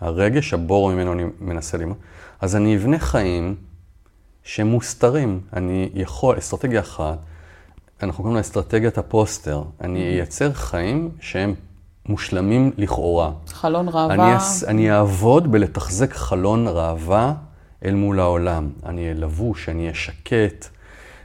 הרגש, 0.00 0.54
הבור 0.54 0.92
ממנו 0.92 1.12
אני 1.12 1.22
מנסה 1.40 1.78
ללמוד. 1.78 1.96
אז 2.40 2.56
אני 2.56 2.76
אבנה 2.76 2.98
חיים 2.98 3.54
שהם 4.42 4.66
מוסתרים. 4.66 5.40
אני 5.52 5.90
יכול, 5.94 6.38
אסטרטגיה 6.38 6.80
אחת, 6.80 7.18
אנחנו 8.02 8.22
קוראים 8.22 8.34
לה 8.34 8.40
אסטרטגיית 8.40 8.98
הפוסטר. 8.98 9.62
אני. 9.80 10.14
אייצר 10.16 10.52
חיים 10.52 11.10
שהם 11.20 11.54
מושלמים 12.06 12.70
לכאורה. 12.78 13.30
חלון 13.48 13.88
ראווה. 13.88 14.14
אני, 14.14 14.36
אס, 14.36 14.64
אני 14.64 14.92
אעבוד 14.92 15.52
בלתחזק 15.52 16.12
חלון 16.12 16.68
ראווה 16.68 17.34
אל 17.84 17.94
מול 17.94 18.20
העולם. 18.20 18.68
אני 18.86 19.02
אהיה 19.02 19.14
לבוש, 19.14 19.68
אני 19.68 19.82
אהיה 19.82 19.94
שקט, 19.94 20.66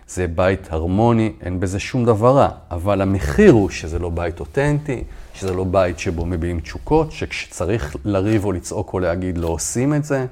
זה 0.08 0.28
בית 0.28 0.74
הרמוני, 0.74 1.34
אין 1.42 1.60
בזה 1.60 1.80
שום 1.80 2.06
דבר 2.06 2.38
רע. 2.38 2.50
אבל 2.72 3.02
המחיר 3.02 3.52
הוא 3.52 3.70
שזה 3.70 4.00
לא 4.00 4.10
בית 4.10 4.40
אותנטי, 4.40 5.04
שזה 5.34 5.54
לא 5.54 5.64
בית 5.64 6.00
שבו 6.00 6.26
מביעים 6.26 6.60
תשוקות, 6.60 7.12
שכשצריך 7.12 7.96
לריב 8.06 8.46
או 8.46 8.52
לצעוק 8.52 8.94
או 8.94 9.00
להגיד 9.00 9.38
לא 9.38 9.48
עושים 9.48 9.94
את 9.94 10.04
זה, 10.04 10.26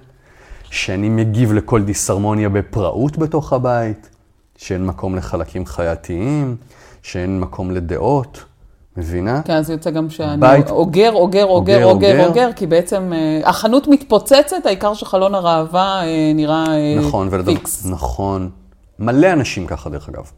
שאני 0.69 1.09
מגיב 1.09 1.53
לכל 1.53 1.83
דיסהרמוניה 1.83 2.49
בפראות 2.49 3.17
בתוך 3.17 3.53
הבית, 3.53 4.09
שאין 4.61 4.85
מקום 4.85 5.15
לחלקים 5.15 5.65
חייתיים, 5.65 6.55
שאין 7.01 7.39
מקום 7.39 7.71
לדעות. 7.71 8.43
מבינה? 8.97 9.41
כן, 9.45 9.53
אז 9.53 9.69
יוצא 9.69 9.91
גם 9.91 10.09
שאני 10.09 10.41
בית- 10.41 10.69
אוגר, 10.69 11.11
אוגר, 11.13 11.45
אוגר, 11.45 11.83
אוגר, 11.85 12.27
אוגר, 12.27 12.49
כי 12.55 12.67
בעצם 12.67 13.13
אה, 13.13 13.49
החנות 13.49 13.87
מתפוצצת, 13.87 14.65
העיקר 14.65 14.93
שחלון 14.93 15.35
הראווה 15.35 16.01
אה, 16.03 16.31
נראה 16.35 16.65
אה, 16.67 16.95
נכון, 16.99 17.27
ולדבר, 17.31 17.55
פיקס. 17.55 17.85
נכון. 17.85 18.49
מלא 18.99 19.33
אנשים 19.33 19.67
ככה, 19.67 19.89
דרך 19.89 20.09
אגב. 20.09 20.31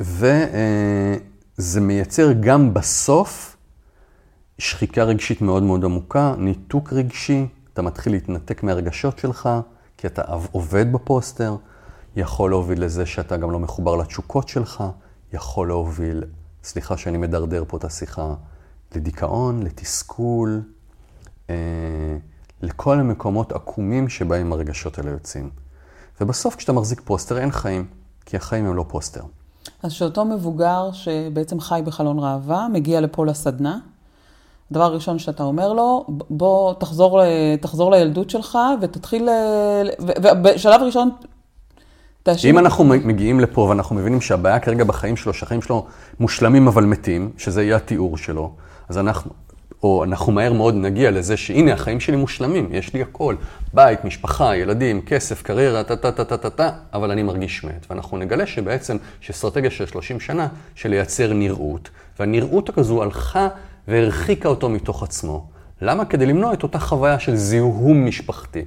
וזה 0.00 1.80
מייצר 1.80 2.32
גם 2.40 2.74
בסוף 2.74 3.56
שחיקה 4.58 5.02
רגשית 5.04 5.42
מאוד 5.42 5.62
מאוד 5.62 5.84
עמוקה, 5.84 6.34
ניתוק 6.38 6.92
רגשי, 6.92 7.46
אתה 7.72 7.82
מתחיל 7.82 8.12
להתנתק 8.12 8.62
מהרגשות 8.62 9.18
שלך, 9.18 9.48
כי 9.98 10.06
אתה 10.06 10.22
עובד 10.52 10.92
בפוסטר, 10.92 11.56
יכול 12.16 12.50
להוביל 12.50 12.84
לזה 12.84 13.06
שאתה 13.06 13.36
גם 13.36 13.50
לא 13.50 13.58
מחובר 13.58 13.96
לתשוקות 13.96 14.48
שלך, 14.48 14.84
יכול 15.32 15.68
להוביל, 15.68 16.24
סליחה 16.64 16.96
שאני 16.96 17.18
מדרדר 17.18 17.64
פה 17.68 17.76
את 17.76 17.84
השיחה, 17.84 18.34
לדיכאון, 18.94 19.62
לתסכול, 19.62 20.62
אה, 21.50 21.54
לכל 22.62 23.00
המקומות 23.00 23.52
עקומים 23.52 24.08
שבהם 24.08 24.52
הרגשות 24.52 24.98
האלה 24.98 25.10
יוצאים. 25.10 25.50
ובסוף 26.20 26.56
כשאתה 26.56 26.72
מחזיק 26.72 27.00
פוסטר 27.04 27.38
אין 27.38 27.50
חיים, 27.50 27.86
כי 28.26 28.36
החיים 28.36 28.66
הם 28.66 28.76
לא 28.76 28.84
פוסטר. 28.88 29.22
אז 29.82 29.92
שאותו 29.92 30.24
מבוגר 30.24 30.92
שבעצם 30.92 31.60
חי 31.60 31.80
בחלון 31.84 32.18
ראווה, 32.18 32.68
מגיע 32.68 33.00
לפה 33.00 33.26
לסדנה, 33.26 33.78
הדבר 34.70 34.84
הראשון 34.84 35.18
שאתה 35.18 35.42
אומר 35.42 35.72
לו, 35.72 36.06
בוא 36.30 36.74
תחזור, 36.74 37.20
תחזור 37.60 37.90
לילדות 37.90 38.30
שלך 38.30 38.58
ותתחיל, 38.80 39.28
ו- 40.00 40.12
ובשלב 40.22 40.82
ראשון 40.82 41.10
תאשים... 42.22 42.54
אם 42.54 42.58
אנחנו 42.58 42.84
מגיעים 42.84 43.40
לפה 43.40 43.60
ואנחנו 43.60 43.96
מבינים 43.96 44.20
שהבעיה 44.20 44.60
כרגע 44.60 44.84
בחיים 44.84 45.16
שלו, 45.16 45.34
שהחיים 45.34 45.62
שלו 45.62 45.86
מושלמים 46.20 46.68
אבל 46.68 46.84
מתים, 46.84 47.30
שזה 47.38 47.62
יהיה 47.62 47.76
התיאור 47.76 48.16
שלו, 48.16 48.52
אז 48.88 48.98
אנחנו, 48.98 49.30
או 49.82 50.04
אנחנו 50.04 50.32
מהר 50.32 50.52
מאוד 50.52 50.74
נגיע 50.74 51.10
לזה 51.10 51.36
שהנה, 51.36 51.72
החיים 51.72 52.00
שלי 52.00 52.16
מושלמים, 52.16 52.68
יש 52.70 52.94
לי 52.94 53.02
הכל, 53.02 53.36
בית, 53.74 54.04
משפחה, 54.04 54.56
ילדים, 54.56 55.00
כסף, 55.00 55.42
קריירה, 55.42 55.84
טה 55.84 55.96
טה 55.96 56.12
טה 56.12 56.24
טה 56.24 56.36
טה 56.36 56.50
טה, 56.50 56.70
אבל 56.92 57.10
אני 57.10 57.22
מרגיש 57.22 57.64
מת. 57.64 57.86
ואנחנו 57.90 58.18
נגלה 58.18 58.46
שבעצם, 58.46 58.96
שאסטרטגיה 59.20 59.70
של 59.70 59.86
30 59.86 60.20
שנה, 60.20 60.48
של 60.74 60.88
לייצר 60.88 61.32
נראות, 61.32 61.90
והנראות 62.18 62.68
הכזו 62.68 63.02
הלכה 63.02 63.48
והרחיקה 63.88 64.48
אותו 64.48 64.68
מתוך 64.68 65.02
עצמו. 65.02 65.46
למה? 65.80 66.04
כדי 66.04 66.26
למנוע 66.26 66.52
את 66.52 66.62
אותה 66.62 66.78
חוויה 66.78 67.18
של 67.18 67.36
זיהום 67.36 68.06
משפחתי, 68.06 68.64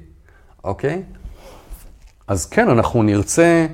אוקיי? 0.64 1.04
אז 2.28 2.46
כן, 2.46 2.70
אנחנו 2.70 3.04
נרצה 3.04 3.66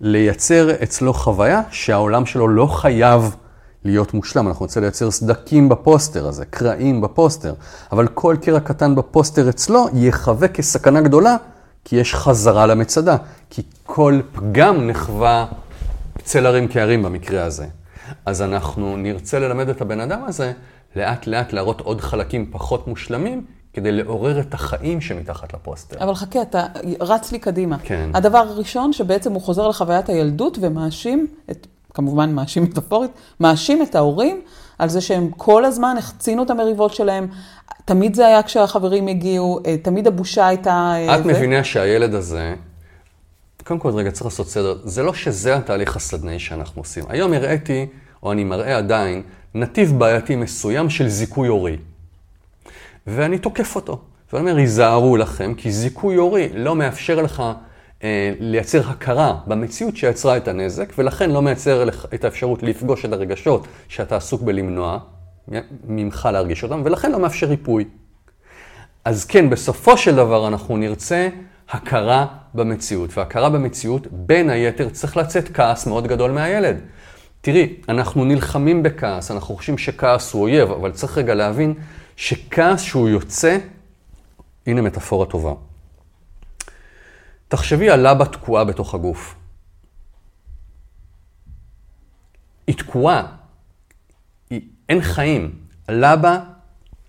לייצר 0.00 0.82
אצלו 0.82 1.14
חוויה 1.14 1.62
שהעולם 1.70 2.26
שלו 2.26 2.48
לא 2.48 2.66
חייב 2.66 3.36
להיות 3.84 4.14
מושלם. 4.14 4.48
אנחנו 4.48 4.64
נרצה 4.64 4.80
לייצר 4.80 5.10
סדקים 5.10 5.68
בפוסטר 5.68 6.28
הזה, 6.28 6.44
קרעים 6.44 7.00
בפוסטר, 7.00 7.54
אבל 7.92 8.06
כל 8.08 8.36
קרע 8.42 8.60
קטן 8.60 8.94
בפוסטר 8.94 9.48
אצלו 9.48 9.86
יחווה 9.94 10.48
כסכנה 10.48 11.00
גדולה, 11.00 11.36
כי 11.84 11.96
יש 11.96 12.14
חזרה 12.14 12.66
למצדה. 12.66 13.16
כי 13.50 13.62
כל 13.84 14.20
פגם 14.32 14.86
נחווה 14.86 15.46
צל 16.22 16.46
הרים 16.46 16.68
כהרים 16.68 17.02
במקרה 17.02 17.44
הזה. 17.44 17.66
אז 18.26 18.42
אנחנו 18.42 18.96
נרצה 18.96 19.38
ללמד 19.38 19.68
את 19.68 19.80
הבן 19.80 20.00
אדם 20.00 20.24
הזה 20.24 20.52
לאט 20.96 21.26
לאט 21.26 21.52
להראות 21.52 21.80
עוד 21.80 22.00
חלקים 22.00 22.50
פחות 22.50 22.88
מושלמים, 22.88 23.44
כדי 23.76 23.92
לעורר 23.92 24.40
את 24.40 24.54
החיים 24.54 25.00
שמתחת 25.00 25.54
לפוסטר. 25.54 26.04
אבל 26.04 26.14
חכה, 26.14 26.42
אתה 26.42 26.66
רץ 27.00 27.32
לי 27.32 27.38
קדימה. 27.38 27.78
כן. 27.78 28.10
הדבר 28.14 28.38
הראשון, 28.38 28.92
שבעצם 28.92 29.32
הוא 29.32 29.42
חוזר 29.42 29.68
לחוויית 29.68 30.08
הילדות 30.08 30.58
ומאשים, 30.60 31.26
את, 31.50 31.66
כמובן 31.94 32.32
מאשים 32.32 32.62
מטאפורית, 32.62 33.10
מאשים 33.40 33.82
את 33.82 33.94
ההורים 33.94 34.40
על 34.78 34.88
זה 34.88 35.00
שהם 35.00 35.30
כל 35.36 35.64
הזמן 35.64 35.94
החצינו 35.98 36.42
את 36.42 36.50
המריבות 36.50 36.94
שלהם. 36.94 37.26
תמיד 37.84 38.14
זה 38.14 38.26
היה 38.26 38.42
כשהחברים 38.42 39.06
הגיעו, 39.06 39.60
אה, 39.66 39.76
תמיד 39.82 40.06
הבושה 40.06 40.46
הייתה... 40.46 40.92
אה, 40.94 41.18
את 41.18 41.24
זה. 41.24 41.32
מבינה 41.32 41.64
שהילד 41.64 42.14
הזה, 42.14 42.54
קודם 43.64 43.80
כל 43.80 43.90
רגע 43.90 44.10
צריך 44.10 44.26
לעשות 44.26 44.48
סדר, 44.48 44.78
זה 44.84 45.02
לא 45.02 45.14
שזה 45.14 45.56
התהליך 45.56 45.96
הסדנאי 45.96 46.38
שאנחנו 46.38 46.82
עושים. 46.82 47.04
היום 47.08 47.32
הראיתי, 47.32 47.86
או 48.22 48.32
אני 48.32 48.44
מראה 48.44 48.76
עדיין, 48.76 49.22
נתיב 49.54 49.98
בעייתי 49.98 50.36
מסוים 50.36 50.90
של 50.90 51.08
זיכוי 51.08 51.48
הורי. 51.48 51.76
ואני 53.06 53.38
תוקף 53.38 53.76
אותו. 53.76 54.00
ואני 54.32 54.40
אומר, 54.40 54.56
היזהרו 54.56 55.16
לכם, 55.16 55.54
כי 55.56 55.70
זיכוי 55.70 56.16
הורי 56.16 56.48
לא 56.54 56.76
מאפשר 56.76 57.22
לך 57.22 57.42
אה, 58.04 58.32
לייצר 58.40 58.90
הכרה 58.90 59.34
במציאות 59.46 59.96
שיצרה 59.96 60.36
את 60.36 60.48
הנזק, 60.48 60.92
ולכן 60.98 61.30
לא 61.30 61.42
מייצר 61.42 61.84
לך 61.84 62.06
את 62.14 62.24
האפשרות 62.24 62.62
לפגוש 62.62 63.04
את 63.04 63.12
הרגשות 63.12 63.66
שאתה 63.88 64.16
עסוק 64.16 64.42
בלמנוע 64.42 64.98
ממך 65.86 66.28
להרגיש 66.32 66.62
אותם, 66.62 66.82
ולכן 66.84 67.12
לא 67.12 67.18
מאפשר 67.18 67.46
ריפוי. 67.46 67.84
אז 69.04 69.24
כן, 69.24 69.50
בסופו 69.50 69.96
של 69.96 70.16
דבר 70.16 70.48
אנחנו 70.48 70.76
נרצה 70.76 71.28
הכרה 71.68 72.26
במציאות, 72.54 73.18
והכרה 73.18 73.50
במציאות, 73.50 74.06
בין 74.10 74.50
היתר, 74.50 74.88
צריך 74.88 75.16
לצאת 75.16 75.48
כעס 75.54 75.86
מאוד 75.86 76.06
גדול 76.06 76.30
מהילד. 76.30 76.76
תראי, 77.40 77.74
אנחנו 77.88 78.24
נלחמים 78.24 78.82
בכעס, 78.82 79.30
אנחנו 79.30 79.56
חושבים 79.56 79.78
שכעס 79.78 80.32
הוא 80.32 80.42
אויב, 80.42 80.70
אבל 80.70 80.92
צריך 80.92 81.18
רגע 81.18 81.34
להבין 81.34 81.74
שכעס 82.16 82.80
שהוא 82.80 83.08
יוצא, 83.08 83.58
הנה 84.66 84.82
מטאפורה 84.82 85.26
טובה. 85.26 85.54
תחשבי 87.48 87.90
על 87.90 88.08
לבה 88.10 88.24
תקועה 88.24 88.64
בתוך 88.64 88.94
הגוף. 88.94 89.34
היא 92.66 92.76
תקועה, 92.76 93.36
היא, 94.50 94.68
אין 94.88 95.00
חיים. 95.00 95.66
הלבה, 95.88 96.40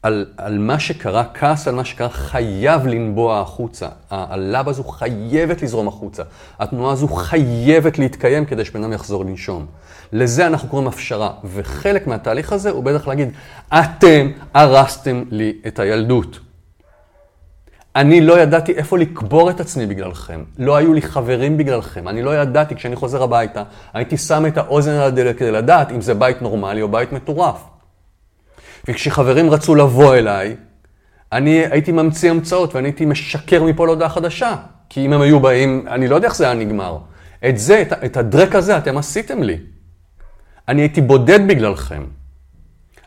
על, 0.08 0.26
על 0.38 0.58
מה 0.58 0.80
שקרה, 0.80 1.24
כעס 1.34 1.68
על 1.68 1.76
מה 1.76 1.86
שקרה, 1.86 2.10
חייב 2.10 2.88
לנבוע 2.88 3.40
החוצה. 3.42 3.88
הלבה 4.12 4.72
הזו 4.72 4.84
חייבת 4.84 5.62
לזרום 5.62 5.88
החוצה. 5.88 6.24
התנועה 6.60 6.94
הזו 6.94 7.08
חייבת 7.08 8.00
להתקיים 8.00 8.46
כדי 8.46 8.66
שבן 8.66 8.84
אדם 8.84 8.94
יחזור 8.94 9.26
לנשום. 9.26 9.66
לזה 10.14 10.48
אנחנו 10.48 10.70
קוראים 10.70 10.88
הפשרה. 10.88 11.32
וחלק 11.44 12.08
מהתהליך 12.08 12.54
הזה 12.54 12.70
הוא 12.70 12.84
בטח 12.84 13.08
להגיד, 13.08 13.30
אתם 13.74 14.32
הרסתם 14.54 15.24
לי 15.32 15.54
את 15.68 15.80
הילדות. 15.80 16.40
אני 17.96 18.22
לא 18.22 18.40
ידעתי 18.40 18.72
איפה 18.72 18.98
לקבור 18.98 19.50
את 19.50 19.60
עצמי 19.60 19.86
בגללכם. 19.86 20.44
לא 20.58 20.76
היו 20.76 20.94
לי 20.94 21.02
חברים 21.02 21.58
בגללכם. 21.58 22.08
אני 22.08 22.22
לא 22.22 22.36
ידעתי, 22.42 22.76
כשאני 22.76 22.96
חוזר 22.96 23.24
הביתה, 23.24 23.64
הייתי 23.94 24.18
שם 24.18 24.46
את 24.46 24.58
האוזן 24.58 24.92
על 24.92 25.02
הדלת 25.02 25.38
כדי 25.38 25.52
לדעת 25.52 25.92
אם 25.92 26.02
זה 26.02 26.14
בית 26.14 26.42
נורמלי 26.42 26.82
או 26.82 26.88
בית 26.88 27.12
מטורף. 27.12 27.77
וכשחברים 28.88 29.50
רצו 29.50 29.76
לבוא 29.76 30.16
אליי, 30.16 30.56
אני 31.32 31.66
הייתי 31.66 31.92
ממציא 31.92 32.32
המצאות 32.32 32.76
ואני 32.76 32.88
הייתי 32.88 33.06
משקר 33.06 33.64
מפה 33.64 33.86
להודעה 33.86 34.10
חדשה. 34.10 34.56
כי 34.90 35.06
אם 35.06 35.14
הם 35.14 35.22
היו 35.22 35.40
באים, 35.40 35.86
אני 35.88 36.08
לא 36.08 36.16
יודע 36.16 36.28
איך 36.28 36.36
זה 36.36 36.46
היה 36.46 36.54
נגמר. 36.54 36.98
את 37.50 37.58
זה, 37.58 37.82
את, 37.82 37.94
את 38.06 38.18
הדרק 38.18 38.56
הזה 38.56 38.78
אתם 38.78 38.98
עשיתם 38.98 39.44
לי. 39.44 39.58
אני 40.68 40.82
הייתי 40.82 41.02
בודד 41.02 41.48
בגללכם. 41.48 42.04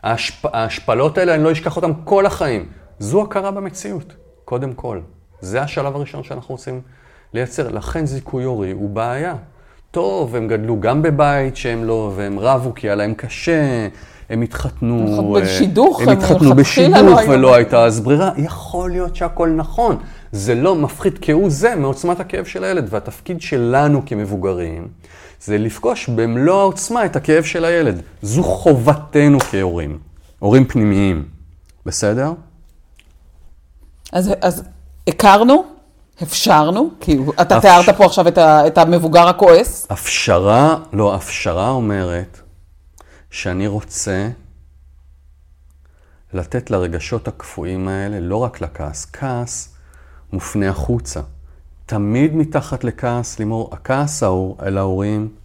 ההשפ, 0.03 0.45
ההשפלות 0.45 1.17
האלה, 1.17 1.35
אני 1.35 1.43
לא 1.43 1.51
אשכח 1.51 1.75
אותן 1.75 1.91
כל 2.03 2.25
החיים. 2.25 2.65
זו 2.99 3.21
הכרה 3.21 3.51
במציאות, 3.51 4.13
קודם 4.45 4.73
כל. 4.73 4.99
זה 5.39 5.61
השלב 5.61 5.95
הראשון 5.95 6.23
שאנחנו 6.23 6.55
רוצים 6.55 6.81
לייצר. 7.33 7.69
לכן 7.69 8.05
זיכוי 8.05 8.43
הורי 8.43 8.71
הוא 8.71 8.89
בעיה. 8.89 9.35
טוב, 9.91 10.35
הם 10.35 10.47
גדלו 10.47 10.79
גם 10.79 11.01
בבית 11.01 11.57
שהם 11.57 11.83
לא, 11.83 12.13
והם 12.15 12.39
רבו 12.39 12.73
כי 12.75 12.87
היה 12.87 12.95
להם 12.95 13.13
קשה, 13.13 13.87
הם 14.31 14.41
התחתנו... 14.41 15.33
בשידוך, 15.41 16.01
הם 16.01 16.09
התחתנו 16.09 16.55
בשידוך 16.55 17.19
ולא 17.27 17.55
הייתה 17.55 17.83
אז 17.83 17.99
ברירה. 17.99 18.31
יכול 18.37 18.91
להיות 18.91 19.15
שהכל 19.15 19.49
נכון. 19.49 19.97
זה 20.31 20.55
לא 20.55 20.75
מפחית 20.75 21.19
כהוא 21.21 21.49
זה 21.49 21.75
מעוצמת 21.75 22.19
הכאב 22.19 22.45
של 22.45 22.63
הילד. 22.63 22.87
והתפקיד 22.89 23.41
שלנו 23.41 24.01
כמבוגרים 24.05 24.87
זה 25.41 25.57
לפגוש 25.57 26.09
במלוא 26.09 26.59
העוצמה 26.59 27.05
את 27.05 27.15
הכאב 27.15 27.43
של 27.43 27.65
הילד. 27.65 28.01
זו 28.21 28.43
חובתנו 28.43 29.39
כהורים, 29.39 29.97
הורים 30.39 30.65
פנימיים. 30.65 31.25
בסדר? 31.85 32.33
אז, 34.11 34.33
אז 34.41 34.63
הכרנו, 35.07 35.63
אפשרנו, 36.23 36.89
כי 36.99 37.19
אתה 37.41 37.57
אפ... 37.57 37.61
תיארת 37.61 37.89
פה 37.89 38.05
עכשיו 38.05 38.27
את, 38.27 38.37
ה, 38.37 38.67
את 38.67 38.77
המבוגר 38.77 39.27
הכועס. 39.27 39.87
הפשרה, 39.89 40.75
לא, 40.93 41.15
הפשרה 41.15 41.69
אומרת 41.69 42.40
שאני 43.31 43.67
רוצה 43.67 44.29
לתת 46.33 46.71
לרגשות 46.71 47.27
הקפואים 47.27 47.87
האלה, 47.87 48.19
לא 48.19 48.37
רק 48.37 48.61
לכעס, 48.61 49.05
כעס 49.13 49.75
מופנה 50.33 50.69
החוצה. 50.69 51.21
תמיד 51.85 52.35
מתחת 52.35 52.83
לכעס, 52.83 53.39
לימור, 53.39 53.69
הכעס 53.73 54.23
אל 54.61 54.77
ההורים, 54.77 55.35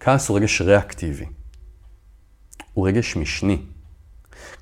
כעס 0.00 0.28
הוא 0.28 0.36
רגש 0.36 0.60
ריאקטיבי. 0.60 1.26
הוא 2.74 2.88
רגש 2.88 3.16
משני. 3.16 3.62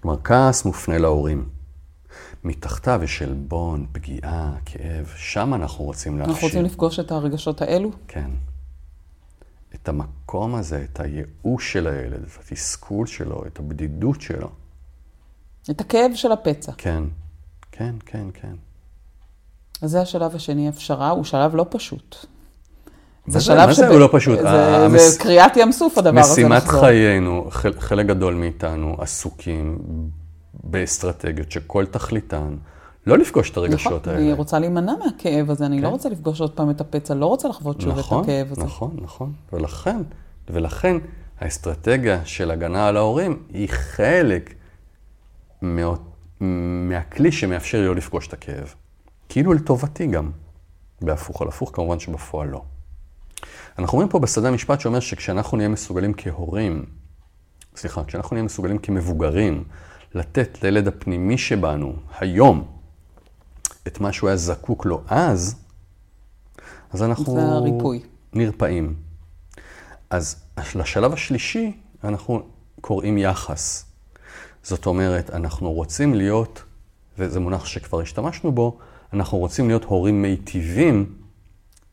כלומר, 0.00 0.16
כעס 0.24 0.64
מופנה 0.64 0.98
להורים. 0.98 1.48
מתחתיו 2.44 3.00
יש 3.04 3.22
עלבון, 3.22 3.86
פגיעה, 3.92 4.52
כאב, 4.64 5.12
שם 5.16 5.54
אנחנו 5.54 5.84
רוצים 5.84 6.18
להפשיר. 6.18 6.34
אנחנו 6.34 6.48
רוצים 6.48 6.64
לפגוש 6.64 7.00
את 7.00 7.10
הרגשות 7.10 7.62
האלו? 7.62 7.90
כן. 8.08 8.30
את 9.74 9.88
המקום 9.88 10.54
הזה, 10.54 10.84
את 10.92 11.00
הייאוש 11.00 11.72
של 11.72 11.86
הילד, 11.86 12.22
את 12.22 12.38
התסכול 12.40 13.06
שלו, 13.06 13.46
את 13.46 13.58
הבדידות 13.58 14.20
שלו. 14.20 14.48
את 15.70 15.80
הכאב 15.80 16.10
של 16.14 16.32
הפצע. 16.32 16.72
כן, 16.78 17.02
כן, 17.72 17.94
כן, 18.06 18.26
כן. 18.34 18.54
אז 19.82 19.90
זה 19.90 20.00
השלב 20.00 20.34
השני, 20.34 20.68
הפשרה, 20.68 21.10
הוא 21.10 21.24
שלב 21.24 21.54
לא 21.54 21.66
פשוט. 21.70 22.16
זה 23.26 23.40
שלב 23.40 23.66
מה 23.66 23.74
זה 23.74 23.88
הוא 23.88 23.98
לא 23.98 24.08
פשוט? 24.12 24.38
זה, 24.38 24.76
המס... 24.76 25.12
זה 25.12 25.18
קריאת 25.18 25.56
ים 25.56 25.72
סוף 25.72 25.98
הדבר 25.98 26.20
הזה. 26.20 26.32
משימת 26.32 26.62
חיינו, 26.62 27.48
חלק 27.78 28.06
גדול 28.06 28.34
מאיתנו 28.34 28.96
עסוקים 28.98 29.78
באסטרטגיות 30.54 31.52
שכל 31.52 31.86
תכליתן 31.86 32.56
לא 33.06 33.18
לפגוש 33.18 33.50
את 33.50 33.56
הרגשות 33.56 33.92
נכון, 33.92 34.14
האלה. 34.14 34.24
אני 34.24 34.32
רוצה 34.32 34.58
להימנע 34.58 34.92
מהכאב 35.04 35.50
הזה, 35.50 35.66
אני 35.66 35.76
לא 35.76 35.80
כן. 35.80 35.86
לא 35.86 35.88
רוצה 35.88 36.08
לפגוש 36.08 36.40
עוד 36.40 36.50
פעם 36.50 36.70
את 36.70 36.80
הפצע, 36.80 37.14
לא 37.14 37.26
רוצה 37.26 37.48
לחוות 37.48 37.80
שוב 37.80 37.98
נכון, 37.98 38.20
את 38.20 38.24
הכאב 38.24 38.52
הזה. 38.52 38.64
נכון, 38.64 38.96
נכון, 39.02 39.32
ולכן, 39.52 39.96
ולכן 40.50 40.96
האסטרטגיה 41.40 42.24
של 42.24 42.50
הגנה 42.50 42.88
על 42.88 42.96
ההורים 42.96 43.42
היא 43.48 43.68
חלק 43.68 44.54
מה, 45.62 45.94
מהכלי 46.88 47.32
שמאפשר 47.32 47.80
לי 47.80 47.86
לא 47.86 47.94
לפגוש 47.96 48.28
את 48.28 48.32
הכאב. 48.32 48.74
כאילו 49.28 49.52
לטובתי 49.52 50.06
גם, 50.06 50.30
בהפוך 51.02 51.42
על 51.42 51.48
הפוך, 51.48 51.70
כמובן 51.74 51.98
שבפועל 51.98 52.48
לא. 52.48 52.62
אנחנו 53.78 53.96
אומרים 53.96 54.08
פה 54.08 54.18
בשדה 54.18 54.48
המשפט 54.48 54.80
שאומר 54.80 55.00
שכשאנחנו 55.00 55.56
נהיה 55.56 55.68
מסוגלים 55.68 56.12
כהורים, 56.16 56.84
סליחה, 57.76 58.04
כשאנחנו 58.04 58.34
נהיה 58.34 58.44
מסוגלים 58.44 58.78
כמבוגרים, 58.78 59.64
לתת 60.14 60.62
לילד 60.62 60.88
הפנימי 60.88 61.38
שבנו, 61.38 61.92
היום, 62.18 62.64
את 63.86 64.00
מה 64.00 64.12
שהוא 64.12 64.28
היה 64.28 64.36
זקוק 64.36 64.86
לו 64.86 65.02
אז, 65.06 65.56
אז 66.92 67.02
אנחנו 67.02 67.34
נרפאים. 68.32 68.94
אז 70.10 70.36
לשלב 70.74 71.12
השלישי 71.12 71.72
אנחנו 72.04 72.42
קוראים 72.80 73.18
יחס. 73.18 73.84
זאת 74.62 74.86
אומרת, 74.86 75.30
אנחנו 75.30 75.72
רוצים 75.72 76.14
להיות, 76.14 76.62
וזה 77.18 77.40
מונח 77.40 77.64
שכבר 77.64 78.00
השתמשנו 78.00 78.52
בו, 78.52 78.78
אנחנו 79.12 79.38
רוצים 79.38 79.68
להיות 79.68 79.84
הורים 79.84 80.22
מיטיבים. 80.22 81.14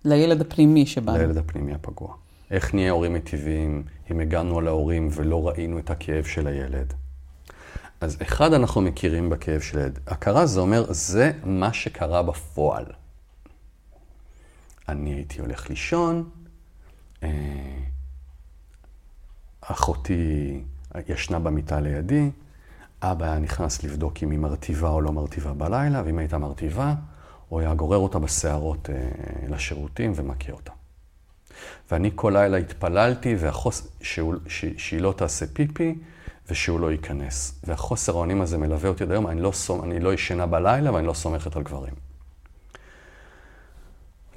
לילד 0.05 0.41
הפנימי 0.41 0.85
שבנו. 0.85 1.17
לילד 1.17 1.37
הפנימי 1.37 1.73
הפגוע. 1.73 2.15
איך 2.51 2.73
נהיה 2.73 2.91
הורים 2.91 3.13
מיטיבים 3.13 3.83
אם 4.11 4.19
הגענו 4.19 4.59
על 4.59 4.67
ההורים 4.67 5.09
ולא 5.11 5.47
ראינו 5.47 5.79
את 5.79 5.89
הכאב 5.89 6.23
של 6.23 6.47
הילד? 6.47 6.93
אז 8.01 8.17
אחד, 8.21 8.53
אנחנו 8.53 8.81
מכירים 8.81 9.29
בכאב 9.29 9.61
של 9.61 9.79
ילד. 9.79 9.99
הכרה 10.07 10.45
זה 10.45 10.59
אומר, 10.59 10.85
זה 10.89 11.31
מה 11.43 11.73
שקרה 11.73 12.23
בפועל. 12.23 12.85
אני 14.89 15.13
הייתי 15.13 15.41
הולך 15.41 15.69
לישון, 15.69 16.29
אה, 17.23 17.29
אחותי 19.61 20.63
ישנה 21.07 21.39
במיטה 21.39 21.79
לידי, 21.79 22.29
אבא 23.01 23.25
היה 23.25 23.39
נכנס 23.39 23.83
לבדוק 23.83 24.23
אם 24.23 24.31
היא 24.31 24.39
מרטיבה 24.39 24.89
או 24.89 25.01
לא 25.01 25.11
מרטיבה 25.11 25.53
בלילה, 25.53 26.01
ואם 26.05 26.17
הייתה 26.17 26.37
מרטיבה, 26.37 26.93
הוא 27.49 27.59
היה 27.59 27.73
גורר 27.73 27.97
אותה 27.97 28.19
בשערות 28.19 28.89
אה, 28.89 29.47
לשירותים 29.47 30.11
ומכה 30.15 30.51
אותה. 30.51 30.71
ואני 31.91 32.11
כל 32.15 32.31
לילה 32.35 32.57
התפללתי 32.57 33.35
והחוס... 33.35 33.87
שהוא... 34.01 34.35
ש... 34.47 34.65
שהיא 34.77 35.01
לא 35.01 35.13
תעשה 35.17 35.45
פיפי, 35.53 35.95
ושהוא 36.51 36.79
לא 36.79 36.91
ייכנס. 36.91 37.61
והחוסר 37.63 38.11
האונים 38.11 38.41
הזה 38.41 38.57
מלווה 38.57 38.89
אותי 38.89 39.03
עד 39.03 39.11
היום, 39.11 39.27
אני 39.27 39.41
לא, 39.41 39.51
סומ... 39.51 39.83
אני 39.83 39.99
לא 39.99 40.13
ישנה 40.13 40.45
בלילה 40.45 40.93
ואני 40.93 41.07
לא 41.07 41.13
סומכת 41.13 41.55
על 41.55 41.63
גברים. 41.63 41.93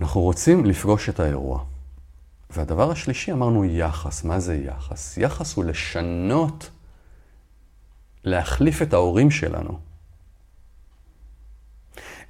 אנחנו 0.01 0.21
רוצים 0.21 0.65
לפגוש 0.65 1.09
את 1.09 1.21
האירוע. 1.21 1.65
והדבר 2.51 2.91
השלישי, 2.91 3.33
אמרנו 3.33 3.65
יחס. 3.65 4.25
מה 4.25 4.41
זה 4.41 4.57
יחס? 4.57 5.19
יחס 5.19 5.57
הוא 5.57 5.65
לשנות, 5.65 6.71
להחליף 8.25 8.83
את 8.83 8.93
ההורים 8.93 9.31
שלנו 9.31 9.79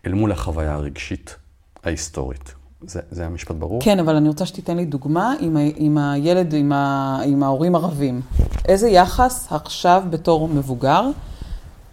אל 0.07 0.13
מול 0.13 0.33
החוויה 0.33 0.75
הרגשית 0.75 1.37
ההיסטורית. 1.85 2.55
זה, 2.87 3.01
זה 3.11 3.27
המשפט 3.27 3.55
ברור? 3.55 3.81
כן, 3.83 3.99
אבל 3.99 4.17
אני 4.17 4.29
רוצה 4.29 4.47
שתיתן 4.47 4.77
לי 4.77 4.85
דוגמה 4.85 5.35
עם, 5.41 5.57
ה, 5.57 5.61
עם 5.77 5.99
הילד, 5.99 6.55
עם, 6.55 6.73
ה, 6.73 7.19
עם 7.25 7.43
ההורים 7.43 7.75
ערבים. 7.75 8.21
איזה 8.69 8.89
יחס 8.89 9.53
עכשיו 9.53 10.03
בתור 10.11 10.49
מבוגר, 10.49 11.11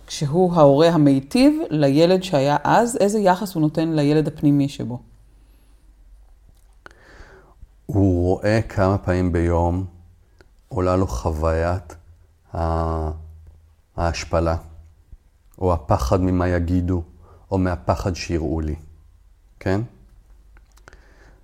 כשהוא 0.07 0.53
ההורה 0.53 0.89
המיטיב 0.89 1.61
לילד 1.69 2.23
שהיה 2.23 2.57
אז, 2.63 2.97
איזה 2.99 3.19
יחס 3.19 3.53
הוא 3.53 3.61
נותן 3.61 3.89
לילד 3.89 4.27
הפנימי 4.27 4.69
שבו? 4.69 4.99
הוא 7.85 8.25
רואה 8.25 8.59
כמה 8.69 8.97
פעמים 8.97 9.31
ביום 9.31 9.85
עולה 10.67 10.95
לו 10.95 11.07
חוויית 11.07 11.95
ההשפלה, 13.97 14.55
או 15.59 15.73
הפחד 15.73 16.21
ממה 16.21 16.47
יגידו, 16.47 17.01
או 17.51 17.57
מהפחד 17.57 18.15
שיראו 18.15 18.61
לי, 18.61 18.75
כן? 19.59 19.81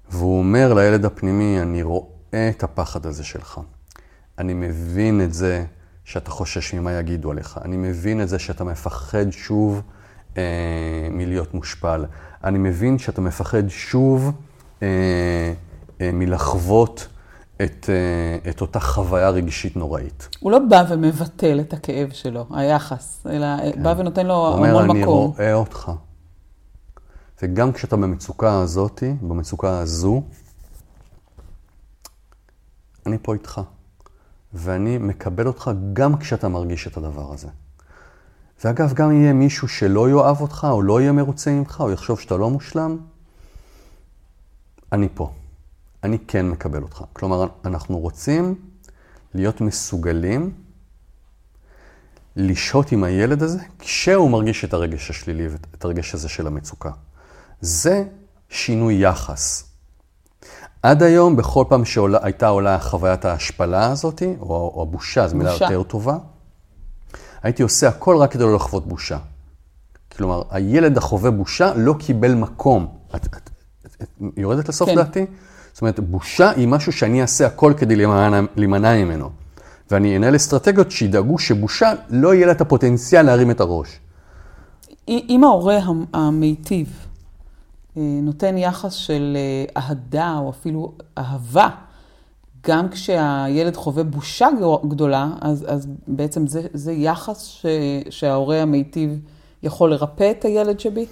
והוא 0.10 0.40
אומר 0.40 0.74
לילד 0.74 1.06
הפנימי, 1.06 1.62
אני 1.62 1.84
רואה 1.84 2.50
את 2.50 2.64
הפחד 2.64 3.06
הזה 3.06 3.24
שלך. 3.24 3.60
אני 4.40 4.54
מבין 4.54 5.22
את 5.22 5.34
זה 5.34 5.66
שאתה 6.04 6.32
חושש 6.32 6.74
ממה 6.74 6.92
יגידו 6.92 7.32
עליך. 7.32 7.60
אני 7.66 7.78
מבין 7.78 8.22
את 8.22 8.30
זה 8.30 8.40
שאתה 8.40 8.64
מפחד 8.64 9.32
שוב 9.32 9.82
אה, 10.38 11.08
מלהיות 11.12 11.54
מושפל. 11.54 12.06
אני 12.44 12.58
מבין 12.58 12.98
שאתה 12.98 13.22
מפחד 13.22 13.64
שוב 13.70 14.32
אה, 14.84 14.88
אה, 16.02 16.10
מלחוות 16.14 17.08
את, 17.62 17.90
אה, 17.90 18.50
את 18.52 18.62
אותה 18.62 18.80
חוויה 18.80 19.30
רגשית 19.30 19.76
נוראית. 19.76 20.30
הוא 20.40 20.52
לא 20.52 20.60
בא 20.60 20.84
ומבטל 20.90 21.60
את 21.60 21.74
הכאב 21.74 22.10
שלו, 22.10 22.46
היחס, 22.54 23.28
אלא 23.30 23.48
כן. 23.74 23.84
בא 23.84 23.94
ונותן 23.98 24.26
לו 24.26 24.34
הוא 24.34 24.48
המון 24.48 24.70
אומר, 24.70 24.84
מקום. 24.84 24.96
אני 24.96 25.06
רואה 25.06 25.54
אותך. 25.54 25.92
וגם 27.42 27.72
כשאתה 27.72 27.96
במצוקה 27.96 28.62
הזאת, 28.62 29.04
במצוקה 29.22 29.80
הזו, 29.80 30.24
אני 33.06 33.18
פה 33.22 33.34
איתך. 33.34 33.62
ואני 34.54 34.98
מקבל 34.98 35.48
אותך 35.48 35.72
גם 35.94 36.18
כשאתה 36.18 36.48
מרגיש 36.48 36.88
את 36.88 36.98
הדבר 36.98 37.34
הזה. 37.34 37.48
ואגב, 38.64 38.94
גם 38.94 39.12
יהיה 39.12 39.34
מישהו 39.34 39.68
שלא 39.68 40.10
יאהב 40.10 40.42
אותך, 40.42 40.68
או 40.72 40.82
לא 40.82 41.02
יהיה 41.02 41.12
מרוצה 41.12 41.52
ממך, 41.52 41.82
או 41.82 41.92
יחשוב 41.92 42.20
שאתה 42.20 42.38
לא 42.38 42.50
מושלם, 42.50 42.98
אני 44.92 45.08
פה. 45.14 45.34
אני 46.04 46.20
כן 46.20 46.50
מקבל 46.50 46.82
אותך. 46.82 47.04
כלומר, 47.14 47.48
אנחנו 47.66 48.00
רוצים 48.00 48.56
להיות 49.34 49.62
מסוגלים 49.62 50.54
לשהות 52.36 52.92
עם 52.92 53.04
הילד 53.04 53.44
הזה 53.44 53.60
כשהוא 53.80 54.30
מרגיש 54.30 54.66
את 54.66 54.74
הרגש 54.74 55.10
השלילי 55.10 55.48
ואת 55.48 55.86
הרגש 55.86 56.14
הזה 56.14 56.30
של 56.30 56.48
המצוקה. 56.48 56.92
זה 57.62 58.04
שינוי 58.50 58.94
יחס. 58.94 59.64
עד 60.84 61.04
היום, 61.04 61.36
בכל 61.36 61.66
פעם 61.70 61.86
שהייתה 61.86 62.48
עולה 62.48 62.80
חוויית 62.80 63.26
ההשפלה 63.26 63.92
הזאת, 63.92 64.22
או, 64.40 64.72
או 64.76 64.82
הבושה, 64.82 65.28
זו 65.28 65.36
מילה. 65.36 65.52
יותר 65.52 65.84
טובה, 65.84 66.18
הייתי 67.44 67.64
עושה 67.64 67.88
הכל 67.88 68.18
רק 68.18 68.32
כדי 68.32 68.44
לא 68.44 68.56
לחוות 68.56 68.88
בושה. 68.88 69.18
כלומר, 70.18 70.42
הילד 70.50 70.98
החווה 70.98 71.32
בושה 71.32 71.74
לא 71.76 71.96
קיבל 72.00 72.34
מקום. 72.36 72.88
את, 73.16 73.26
את, 73.26 73.50
את, 73.86 73.96
את 74.02 74.10
יורדת 74.38 74.70
לסוף 74.70 74.90
כן. 74.90 74.96
דעתי? 74.96 75.26
זאת 75.74 75.82
אומרת, 75.82 76.00
בושה 76.00 76.50
היא 76.52 76.68
משהו 76.68 76.92
שאני 76.92 77.22
אעשה 77.22 77.48
הכל 77.48 77.74
כדי 77.78 77.96
להימנע, 78.56 78.94
ממנו. 79.04 79.30
ואני 79.92 80.18
אנהל 80.18 80.36
אסטרטגיות 80.36 80.92
שידאגו 80.92 81.40
שבושה 81.40 81.94
לא 82.10 82.34
יהיה 82.34 82.46
לה 82.46 82.52
את 82.52 82.62
הפוטנציאל 82.62 83.26
להרים 83.26 83.52
את 83.52 83.60
הראש. 83.60 84.00
אם 85.08 85.42
ההורה 85.44 85.78
המ- 85.78 86.06
המיטיב 86.14 87.07
נותן 88.00 88.58
יחס 88.58 88.94
של 88.94 89.38
אה, 89.38 89.82
אהדה 89.82 90.38
או 90.38 90.50
אפילו 90.50 90.94
אהבה, 91.18 91.70
גם 92.68 92.90
כשהילד 92.90 93.76
חווה 93.76 94.04
בושה 94.04 94.48
גדו- 94.58 94.82
גדולה, 94.88 95.30
אז, 95.42 95.66
אז 95.68 95.88
בעצם 96.08 96.48
זה, 96.48 96.62
זה 96.74 96.92
יחס 96.92 97.44
ש, 97.44 97.66
שההורה 98.10 98.62
המיטיב 98.62 99.20
יכול 99.64 99.92
לרפא 99.92 100.32
את 100.32 100.46
הילד 100.46 100.80
שבי? 100.80 101.06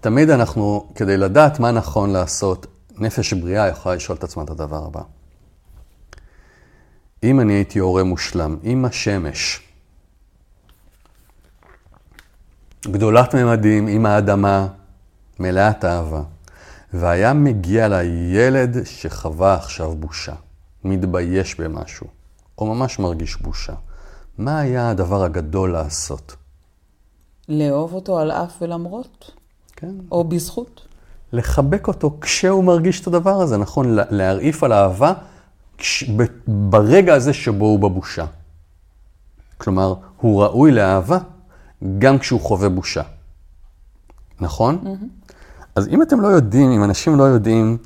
תמיד 0.00 0.30
אנחנו, 0.30 0.88
כדי 0.94 1.16
לדעת 1.16 1.60
מה 1.60 1.70
נכון 1.70 2.10
לעשות, 2.10 2.66
נפש 2.98 3.32
בריאה 3.32 3.68
יכולה 3.68 3.94
לשאול 3.94 4.18
את 4.18 4.24
עצמה 4.24 4.42
את 4.42 4.50
הדבר 4.50 4.84
הבא. 4.86 5.00
אם 7.22 7.40
אני 7.40 7.52
הייתי 7.52 7.78
הורה 7.78 8.04
מושלם, 8.04 8.56
עם 8.62 8.84
השמש, 8.84 9.60
גדולת 12.86 13.34
ממדים, 13.34 13.86
עם 13.86 14.06
האדמה, 14.06 14.66
מלאת 15.40 15.84
אהבה, 15.84 16.22
והיה 16.92 17.32
מגיע 17.32 17.88
לילד 17.88 18.76
שחווה 18.84 19.54
עכשיו 19.54 19.94
בושה, 19.96 20.34
מתבייש 20.84 21.60
במשהו, 21.60 22.06
או 22.58 22.74
ממש 22.74 22.98
מרגיש 22.98 23.36
בושה, 23.36 23.74
מה 24.38 24.58
היה 24.60 24.90
הדבר 24.90 25.22
הגדול 25.22 25.72
לעשות? 25.72 26.36
לאהוב 27.48 27.92
אותו 27.92 28.18
על 28.18 28.30
אף 28.30 28.62
ולמרות? 28.62 29.30
כן, 29.76 29.94
או 30.10 30.24
בזכות? 30.24 30.86
לחבק 31.32 31.88
אותו 31.88 32.18
כשהוא 32.20 32.64
מרגיש 32.64 33.00
את 33.00 33.06
הדבר 33.06 33.30
הזה, 33.42 33.56
נכון? 33.56 33.94
לה- 33.94 34.04
להרעיף 34.10 34.62
על 34.62 34.72
אהבה 34.72 35.12
כש... 35.78 36.04
ב... 36.10 36.22
ברגע 36.70 37.14
הזה 37.14 37.32
שבו 37.32 37.64
הוא 37.64 37.78
בבושה. 37.78 38.26
כלומר, 39.58 39.94
הוא 40.20 40.42
ראוי 40.42 40.72
לאהבה 40.72 41.18
גם 41.98 42.18
כשהוא 42.18 42.40
חווה 42.40 42.68
בושה. 42.68 43.02
נכון? 44.40 44.84
Mm-hmm. 44.84 45.25
אז 45.76 45.88
אם 45.88 46.02
אתם 46.02 46.20
לא 46.20 46.28
יודעים, 46.28 46.70
אם 46.70 46.84
אנשים 46.84 47.16
לא 47.16 47.22
יודעים 47.22 47.78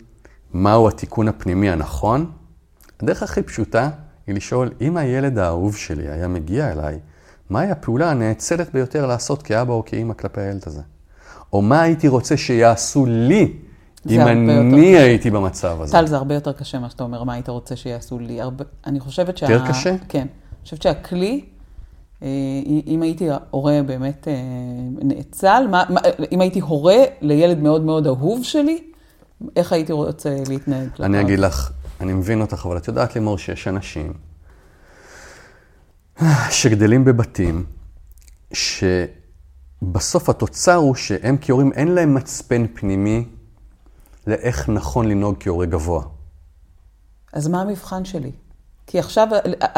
מהו 0.52 0.88
התיקון 0.88 1.28
הפנימי 1.28 1.70
הנכון, 1.70 2.30
הדרך 3.02 3.22
הכי 3.22 3.42
פשוטה 3.42 3.90
היא 4.26 4.34
לשאול, 4.34 4.70
אם 4.80 4.96
הילד 4.96 5.38
האהוב 5.38 5.76
שלי 5.76 6.08
היה 6.08 6.28
מגיע 6.28 6.72
אליי, 6.72 6.98
מהי 7.50 7.70
הפעולה 7.70 8.10
הנאצלת 8.10 8.72
ביותר 8.72 9.06
לעשות 9.06 9.42
כאבא 9.42 9.72
או 9.72 9.82
כאימא 9.86 10.14
כלפי 10.14 10.40
הילד 10.40 10.62
הזה? 10.66 10.80
או 11.52 11.62
מה 11.62 11.82
הייתי 11.82 12.08
רוצה 12.08 12.36
שיעשו 12.36 13.06
לי 13.06 13.56
אם 14.10 14.20
אני 14.20 14.52
יותר 14.52 15.02
הייתי 15.02 15.30
במצב 15.30 15.80
הזה? 15.80 15.92
טל, 15.92 16.06
זה 16.06 16.16
הרבה 16.16 16.34
יותר 16.34 16.52
קשה 16.52 16.78
מה 16.78 16.90
שאתה 16.90 17.02
אומר, 17.02 17.24
מה 17.24 17.32
היית 17.32 17.48
רוצה 17.48 17.76
שיעשו 17.76 18.18
לי. 18.18 18.40
הרבה... 18.40 18.64
אני 18.86 19.00
חושבת 19.00 19.38
שה... 19.38 19.50
יותר 19.50 19.68
קשה? 19.68 19.94
כן. 20.08 20.18
אני 20.20 20.64
חושבת 20.64 20.82
שהכלי, 20.82 21.44
אם 22.86 23.02
הייתי 23.02 23.28
הורה 23.50 23.80
באמת 23.86 24.28
אה, 24.28 24.34
נאצל, 25.02 25.66
מה, 25.70 25.84
מה, 25.88 26.00
אם 26.32 26.40
הייתי 26.40 26.60
הורה 26.60 26.96
לילד 27.20 27.58
מאוד 27.58 27.84
מאוד 27.84 28.06
אהוב 28.06 28.44
שלי, 28.44 28.84
איך 29.56 29.72
הייתי 29.72 29.92
רוצה 29.92 30.36
להתנהג? 30.48 30.88
אני 31.00 31.20
אגיד 31.20 31.38
לך, 31.38 31.70
אני 32.00 32.12
מבין 32.12 32.40
אותך, 32.40 32.66
אבל 32.66 32.76
את 32.76 32.88
יודעת 32.88 33.14
לימור 33.14 33.38
שיש 33.38 33.68
אנשים 33.68 34.12
שגדלים 36.50 37.04
בבתים, 37.04 37.64
שבסוף 38.52 40.28
התוצר 40.28 40.74
הוא 40.74 40.94
שהם 40.94 41.36
כהורים 41.40 41.72
אין 41.72 41.88
להם 41.88 42.14
מצפן 42.14 42.66
פנימי 42.74 43.24
לאיך 44.26 44.68
נכון 44.68 45.08
לנהוג 45.08 45.36
כהורה 45.40 45.66
גבוה. 45.66 46.02
אז 47.32 47.48
מה 47.48 47.60
המבחן 47.60 48.04
שלי? 48.04 48.32
כי 48.90 48.98
עכשיו 48.98 49.28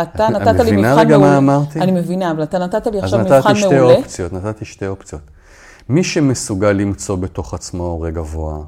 אתה 0.02 0.28
את 0.28 0.30
נתת 0.30 0.46
לי 0.46 0.52
מבחן 0.52 0.56
מעולה. 0.56 0.72
מבינה 0.72 0.94
רגע 0.94 1.18
מה 1.18 1.38
אמרתי? 1.38 1.80
אני 1.80 1.92
מבינה, 1.92 2.30
אבל 2.30 2.42
אתה 2.42 2.58
נתת 2.58 2.86
לי 2.86 2.98
אז 2.98 3.04
עכשיו 3.04 3.20
נתתי 3.20 3.34
מבחן 3.34 3.54
שתי 3.54 3.78
מעולה. 3.78 3.94
אופציות, 3.94 4.32
נתתי 4.32 4.64
שתי 4.64 4.86
אופציות. 4.86 5.22
מי 5.88 6.04
שמסוגל 6.04 6.72
למצוא 6.72 7.16
בתוך 7.16 7.54
עצמו 7.54 7.84
הורה 7.84 8.10
גבוה, 8.10 8.64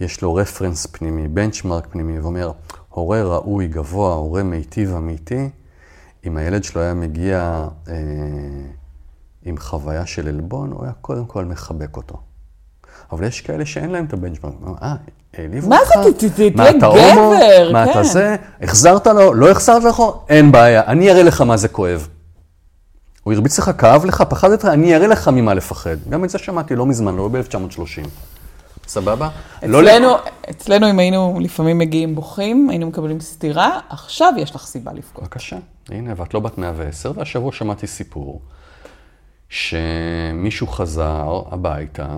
יש 0.00 0.22
לו 0.22 0.34
רפרנס 0.34 0.86
פנימי, 0.86 1.28
בנצ'מרק 1.28 1.86
פנימי, 1.90 2.20
ואומר, 2.20 2.52
הורה 2.88 3.22
ראוי, 3.22 3.68
גבוה, 3.68 4.14
הורה 4.14 4.42
מיטיב, 4.42 4.94
אמיתי, 4.94 5.48
אם 6.26 6.36
הילד 6.36 6.64
שלו 6.64 6.80
היה 6.82 6.94
מגיע 6.94 7.68
אה, 7.88 7.94
עם 9.42 9.58
חוויה 9.58 10.06
של 10.06 10.28
עלבון, 10.28 10.72
הוא 10.72 10.84
היה 10.84 10.92
קודם 10.92 11.26
כל 11.26 11.44
מחבק 11.44 11.96
אותו. 11.96 12.20
אבל 13.12 13.24
יש 13.26 13.40
כאלה 13.40 13.66
שאין 13.66 13.90
להם 13.90 14.04
את 14.04 14.12
הבנצ'מרק, 14.12 14.54
אה, 14.82 14.94
העליבו 15.38 15.68
מה 15.68 15.78
אותך? 15.78 15.90
זה? 16.36 16.48
מה, 16.56 16.64
תהיה 16.64 16.78
אתה 16.78 16.86
הומו? 16.86 17.34
גבר, 17.36 17.72
מה, 17.72 17.84
כן. 17.84 17.90
אתה 17.90 18.02
זה? 18.02 18.36
החזרת 18.60 19.06
לו? 19.06 19.34
לא 19.34 19.50
החזרת 19.50 19.98
לו? 19.98 20.22
אין 20.28 20.52
בעיה, 20.52 20.82
אני 20.86 21.10
אראה 21.10 21.22
לך 21.22 21.40
מה 21.40 21.56
זה 21.56 21.68
כואב. 21.68 22.08
הוא 23.22 23.32
הרביץ 23.32 23.58
לך, 23.58 23.70
כאב 23.78 24.04
לך, 24.04 24.22
פחדת, 24.28 24.64
אני 24.64 24.96
אראה 24.96 25.06
לך 25.06 25.28
ממה 25.28 25.54
לפחד. 25.54 25.96
גם 26.08 26.24
את 26.24 26.30
זה 26.30 26.38
שמעתי 26.38 26.76
לא 26.76 26.86
מזמן, 26.86 27.16
לא 27.16 27.28
ב-1930. 27.28 28.08
סבבה? 28.86 29.28
לא 29.62 29.80
אצלנו, 29.80 30.14
אצלנו, 30.50 30.90
אם 30.90 30.98
היינו 30.98 31.38
לפעמים 31.40 31.78
מגיעים 31.78 32.14
בוכים, 32.14 32.70
היינו 32.70 32.86
מקבלים 32.86 33.20
סטירה, 33.20 33.78
עכשיו 33.88 34.32
יש 34.38 34.56
לך 34.56 34.66
סיבה 34.66 34.92
לבכות. 34.92 35.22
בבקשה, 35.22 35.56
הנה, 35.88 36.12
ואת 36.16 36.34
לא 36.34 36.40
בת 36.40 36.58
110, 36.58 37.12
והשבוע 37.16 37.52
שמעתי 37.52 37.86
סיפור 37.86 38.40
שמישהו 39.48 40.66
חזר 40.66 41.42
הביתה 41.50 42.08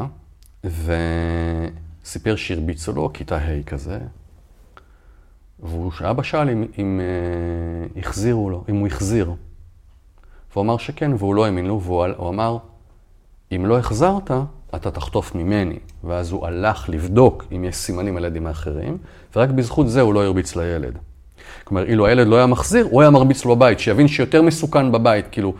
וסיפר 0.64 2.36
שהרביצו 2.36 2.92
לו, 2.92 3.10
כיתה 3.12 3.36
ה' 3.36 3.62
כזה, 3.66 3.98
ואבא 6.00 6.22
שאל 6.22 6.50
אם, 6.50 6.64
אם 6.78 7.00
אה, 7.00 8.00
החזירו 8.00 8.50
לו, 8.50 8.64
אם 8.68 8.76
הוא 8.76 8.86
החזיר. 8.86 9.32
והוא 10.52 10.62
אמר 10.64 10.76
שכן, 10.76 11.10
והוא 11.18 11.34
לא 11.34 11.44
האמין 11.44 11.66
לו, 11.66 11.80
והוא 11.80 12.06
הוא 12.16 12.28
אמר, 12.28 12.58
אם 13.56 13.66
לא 13.66 13.78
החזרת, 13.78 14.30
אתה 14.74 14.90
תחטוף 14.90 15.34
ממני. 15.34 15.78
ואז 16.04 16.32
הוא 16.32 16.46
הלך 16.46 16.88
לבדוק 16.88 17.44
אם 17.52 17.64
יש 17.64 17.76
סימנים 17.76 18.16
על 18.16 18.24
ילדים 18.24 18.46
האחרים, 18.46 18.98
ורק 19.36 19.48
בזכות 19.48 19.88
זה 19.88 20.00
הוא 20.00 20.14
לא 20.14 20.24
הרביץ 20.24 20.56
לילד. 20.56 20.98
כלומר, 21.64 21.84
אילו 21.84 22.06
הילד 22.06 22.26
לא 22.26 22.36
היה 22.36 22.46
מחזיר, 22.46 22.88
הוא 22.90 23.00
היה 23.00 23.10
מרביץ 23.10 23.44
לו 23.44 23.56
בבית, 23.56 23.78
שיבין 23.78 24.08
שיותר 24.08 24.42
מסוכן 24.42 24.92
בבית. 24.92 25.26
כאילו, 25.30 25.54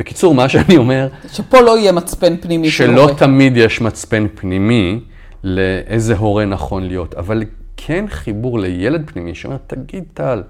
בקיצור, 0.00 0.34
מה 0.34 0.48
שאני 0.48 0.76
אומר, 0.76 1.08
שפה 1.32 1.60
לא 1.60 1.78
יהיה 1.78 1.92
מצפן 1.92 2.36
פנימי 2.36 2.70
של 2.70 2.86
שלא 2.86 3.00
הורה. 3.00 3.14
תמיד 3.14 3.56
יש 3.56 3.80
מצפן 3.80 4.26
פנימי 4.34 5.00
לאיזה 5.44 6.16
הורה 6.16 6.44
נכון 6.44 6.86
להיות, 6.86 7.14
אבל 7.14 7.42
כן 7.76 8.04
חיבור 8.08 8.58
לילד 8.58 9.10
פנימי 9.10 9.34
שאומר, 9.34 9.56
תגיד 9.66 10.04
טל, 10.14 10.42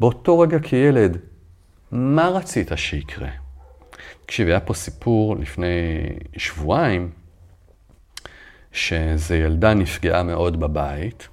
באותו 0.00 0.38
רגע 0.38 0.58
כילד, 0.58 1.16
מה 1.92 2.28
רצית 2.28 2.70
שיקרה? 2.76 3.28
תקשיב, 4.24 4.48
היה 4.48 4.60
פה 4.60 4.74
סיפור 4.74 5.36
לפני 5.36 5.66
שבועיים, 6.36 7.10
שאיזו 8.72 9.34
ילדה 9.34 9.74
נפגעה 9.74 10.22
מאוד 10.22 10.60
בבית, 10.60 11.28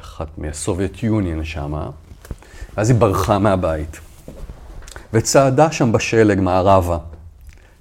אחת 0.00 0.38
מהסובייט 0.38 1.02
יוניון 1.02 1.44
שמה, 1.44 1.90
אז 2.76 2.90
היא 2.90 2.98
ברחה 2.98 3.38
מהבית, 3.38 4.00
וצעדה 5.12 5.72
שם 5.72 5.92
בשלג 5.92 6.40
מערבה, 6.40 6.98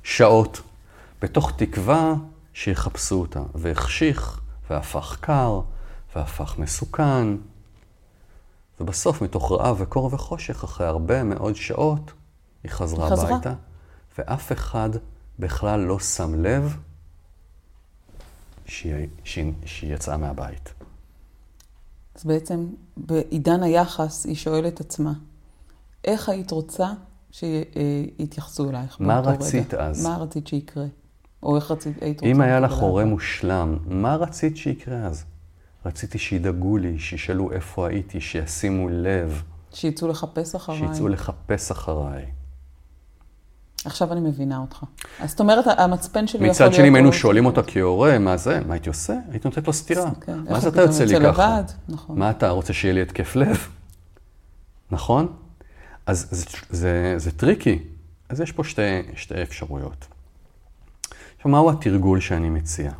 שעות, 0.03 0.61
בתוך 1.21 1.51
תקווה 1.55 2.13
שיחפשו 2.53 3.15
אותה, 3.15 3.41
והחשיך, 3.55 4.39
והפך 4.69 5.17
קר, 5.21 5.61
והפך 6.15 6.55
מסוכן. 6.57 7.27
ובסוף, 8.79 9.21
מתוך 9.21 9.51
רעב 9.51 9.75
וקור 9.79 10.09
וחושך, 10.13 10.63
אחרי 10.63 10.87
הרבה 10.87 11.23
מאוד 11.23 11.55
שעות, 11.55 12.11
היא 12.63 12.71
חזרה 12.71 13.09
חזרה. 13.09 13.29
הביתה, 13.29 13.53
ואף 14.17 14.51
אחד 14.51 14.89
בכלל 15.39 15.79
לא 15.79 15.99
שם 15.99 16.35
לב 16.35 16.77
שהיא, 18.65 19.07
שהיא, 19.23 19.53
שהיא 19.65 19.93
יצאה 19.93 20.17
מהבית. 20.17 20.73
אז 22.15 22.23
בעצם 22.23 22.67
בעידן 22.97 23.63
היחס 23.63 24.25
היא 24.25 24.35
שואלת 24.35 24.79
עצמה, 24.79 25.13
איך 26.03 26.29
היית 26.29 26.51
רוצה 26.51 26.93
שיתייחסו 27.37 28.69
אלייך 28.69 28.97
מה 28.99 29.19
רצית 29.19 29.73
רגע? 29.73 29.83
אז? 29.83 30.05
מה 30.05 30.17
רצית 30.17 30.47
שיקרה? 30.47 30.85
או 31.43 31.55
איך 31.55 31.71
רצית, 31.71 32.03
היית 32.03 32.19
רוצה... 32.19 32.31
אם 32.31 32.41
היה 32.41 32.59
לך 32.59 32.73
הורה? 32.73 33.05
מושלם, 33.05 33.77
מה 33.85 34.15
רצית 34.15 34.57
שיקרה 34.57 34.97
אז? 34.97 35.25
רציתי 35.85 36.17
שידאגו 36.17 36.77
לי, 36.77 36.99
שישאלו 36.99 37.51
איפה 37.51 37.87
הייתי, 37.87 38.21
שישימו 38.21 38.89
לב, 38.89 39.43
שיצאו 39.73 40.07
לחפש 40.07 40.55
אחריי. 40.55 40.79
שיצאו 40.79 41.07
לחפש 41.07 41.71
אחריי. 41.71 42.25
עכשיו 43.85 44.11
אני 44.13 44.19
מבינה 44.19 44.57
אותך. 44.57 44.83
אז 45.19 45.29
זאת 45.29 45.39
אומרת, 45.39 45.65
המצפן 45.67 46.27
שלי 46.27 46.47
יכול 46.47 46.47
להיות... 46.47 46.61
מצד 46.61 46.73
שני, 46.73 46.87
אם 46.87 46.95
היינו 46.95 47.13
שואלים 47.13 47.45
אותה 47.45 47.61
כהורה, 47.63 48.19
מה 48.19 48.37
זה? 48.37 48.59
מה 48.67 48.73
הייתי 48.73 48.89
עושה? 48.89 49.13
הייתי 49.31 49.47
נותנת 49.47 49.67
לו 49.67 49.73
סטירה. 49.73 50.11
כן, 50.21 50.39
מה 50.49 50.59
זה 50.59 50.69
אתה 50.69 50.81
יוצא 50.81 51.03
לי 51.03 51.15
ככה? 51.25 51.61
נכון. 51.89 52.19
מה 52.19 52.29
אתה 52.29 52.49
רוצה 52.49 52.73
שיהיה 52.73 52.93
לי 52.93 53.01
התקף 53.01 53.35
לב? 53.35 53.67
נכון? 54.91 55.27
אז 56.07 56.27
זה, 56.31 56.45
זה, 56.69 57.13
זה 57.17 57.31
טריקי. 57.31 57.79
אז 58.29 58.41
יש 58.41 58.51
פה 58.51 58.63
שתי, 58.63 58.81
שתי 59.15 59.41
אפשרויות. 59.41 60.07
עכשיו, 61.37 61.51
מהו 61.51 61.71
התרגול 61.71 62.19
שאני 62.19 62.49
מציע? 62.49 62.91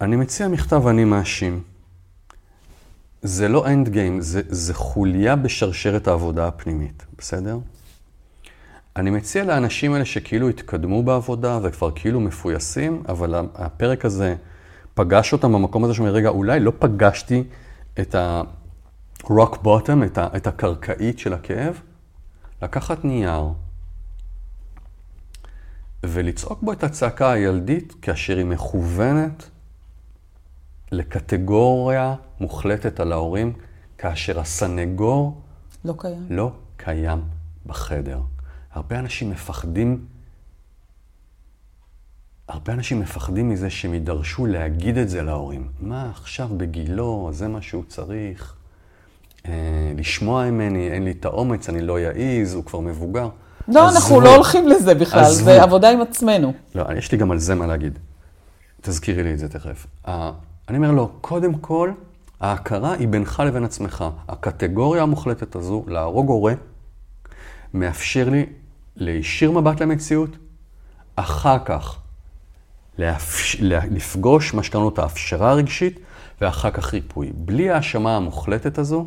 אני 0.00 0.16
מציע 0.16 0.48
מכתב 0.48 0.86
אני 0.86 1.04
מאשים. 1.04 1.62
זה 3.22 3.48
לא 3.48 3.66
אנד 3.66 3.88
גיים, 3.88 4.20
זה, 4.20 4.42
זה 4.48 4.74
חוליה 4.74 5.36
בשרשרת 5.36 6.08
העבודה 6.08 6.48
הפנימית, 6.48 7.06
בסדר? 7.18 7.58
אני 8.96 9.10
מציע 9.10 9.44
לאנשים 9.44 9.92
האלה 9.92 10.04
שכאילו 10.04 10.48
התקדמו 10.48 11.02
בעבודה 11.02 11.58
וכבר 11.62 11.90
כאילו 11.94 12.20
מפויסים, 12.20 13.02
אבל 13.08 13.34
הפרק 13.54 14.04
הזה 14.04 14.36
פגש 14.94 15.32
אותם 15.32 15.52
במקום 15.52 15.84
הזה 15.84 15.94
שאומר, 15.94 16.12
רגע, 16.12 16.28
אולי 16.28 16.60
לא 16.60 16.72
פגשתי 16.78 17.44
את 18.00 18.14
ה-rock 19.30 19.56
bottom, 19.64 20.04
את, 20.06 20.18
ה- 20.18 20.28
את 20.36 20.46
הקרקעית 20.46 21.18
של 21.18 21.32
הכאב, 21.32 21.80
לקחת 22.62 23.04
נייר 23.04 23.48
ולצעוק 26.02 26.62
בו 26.62 26.72
את 26.72 26.84
הצעקה 26.84 27.32
הילדית 27.32 27.94
כאשר 28.02 28.36
היא 28.36 28.46
מכוונת 28.46 29.50
לקטגוריה 30.92 32.14
מוחלטת 32.40 33.00
על 33.00 33.12
ההורים, 33.12 33.52
כאשר 33.98 34.40
הסנגור 34.40 35.40
לא 35.84 35.94
קיים. 35.98 36.26
לא 36.30 36.52
קיים 36.76 37.22
בחדר. 37.66 38.20
הרבה 38.72 38.98
אנשים 38.98 39.30
מפחדים, 39.30 40.06
הרבה 42.48 42.72
אנשים 42.72 43.00
מפחדים 43.00 43.50
מזה 43.50 43.70
שהם 43.70 43.94
יידרשו 43.94 44.46
להגיד 44.46 44.98
את 44.98 45.08
זה 45.08 45.22
להורים. 45.22 45.68
מה, 45.80 46.10
עכשיו 46.10 46.48
בגילו, 46.56 47.30
זה 47.32 47.48
מה 47.48 47.62
שהוא 47.62 47.84
צריך. 47.88 48.56
אה, 49.48 49.52
לשמוע 49.96 50.50
ממני, 50.50 50.90
אין 50.90 51.04
לי 51.04 51.10
את 51.10 51.24
האומץ, 51.24 51.68
אני 51.68 51.80
לא 51.82 51.98
יעז, 52.00 52.54
הוא 52.54 52.64
כבר 52.64 52.80
מבוגר. 52.80 53.28
לא, 53.68 53.86
עזבו. 53.86 53.96
אנחנו 53.98 54.20
לא 54.20 54.34
הולכים 54.34 54.68
לזה 54.68 54.94
בכלל, 54.94 55.20
עזבו. 55.20 55.44
זה 55.44 55.62
עבודה 55.62 55.90
עם 55.90 56.00
עצמנו. 56.00 56.52
לא, 56.74 56.84
יש 56.96 57.12
לי 57.12 57.18
גם 57.18 57.30
על 57.30 57.38
זה 57.38 57.54
מה 57.54 57.66
להגיד. 57.66 57.98
תזכירי 58.80 59.22
לי 59.22 59.32
את 59.32 59.38
זה 59.38 59.48
תכף. 59.48 59.86
אני 60.68 60.76
אומר 60.76 60.90
לו, 60.90 61.10
קודם 61.20 61.54
כל, 61.54 61.90
ההכרה 62.40 62.92
היא 62.92 63.08
בינך 63.08 63.42
לבין 63.46 63.64
עצמך. 63.64 64.04
הקטגוריה 64.28 65.02
המוחלטת 65.02 65.56
הזו, 65.56 65.84
להרוג 65.86 66.28
הורה, 66.28 66.54
מאפשר 67.74 68.28
לי 68.28 68.46
להישיר 68.96 69.50
מבט 69.50 69.80
למציאות, 69.82 70.30
אחר 71.16 71.56
כך 71.64 71.96
להפש... 72.98 73.56
לה- 73.60 73.86
לפגוש 73.90 74.54
מה 74.54 74.62
שקראנו 74.62 74.88
את 74.88 74.98
ההפשרה 74.98 75.50
הרגשית, 75.50 75.98
ואחר 76.40 76.70
כך 76.70 76.92
ריפוי. 76.94 77.30
בלי 77.34 77.70
ההאשמה 77.70 78.16
המוחלטת 78.16 78.78
הזו, 78.78 79.06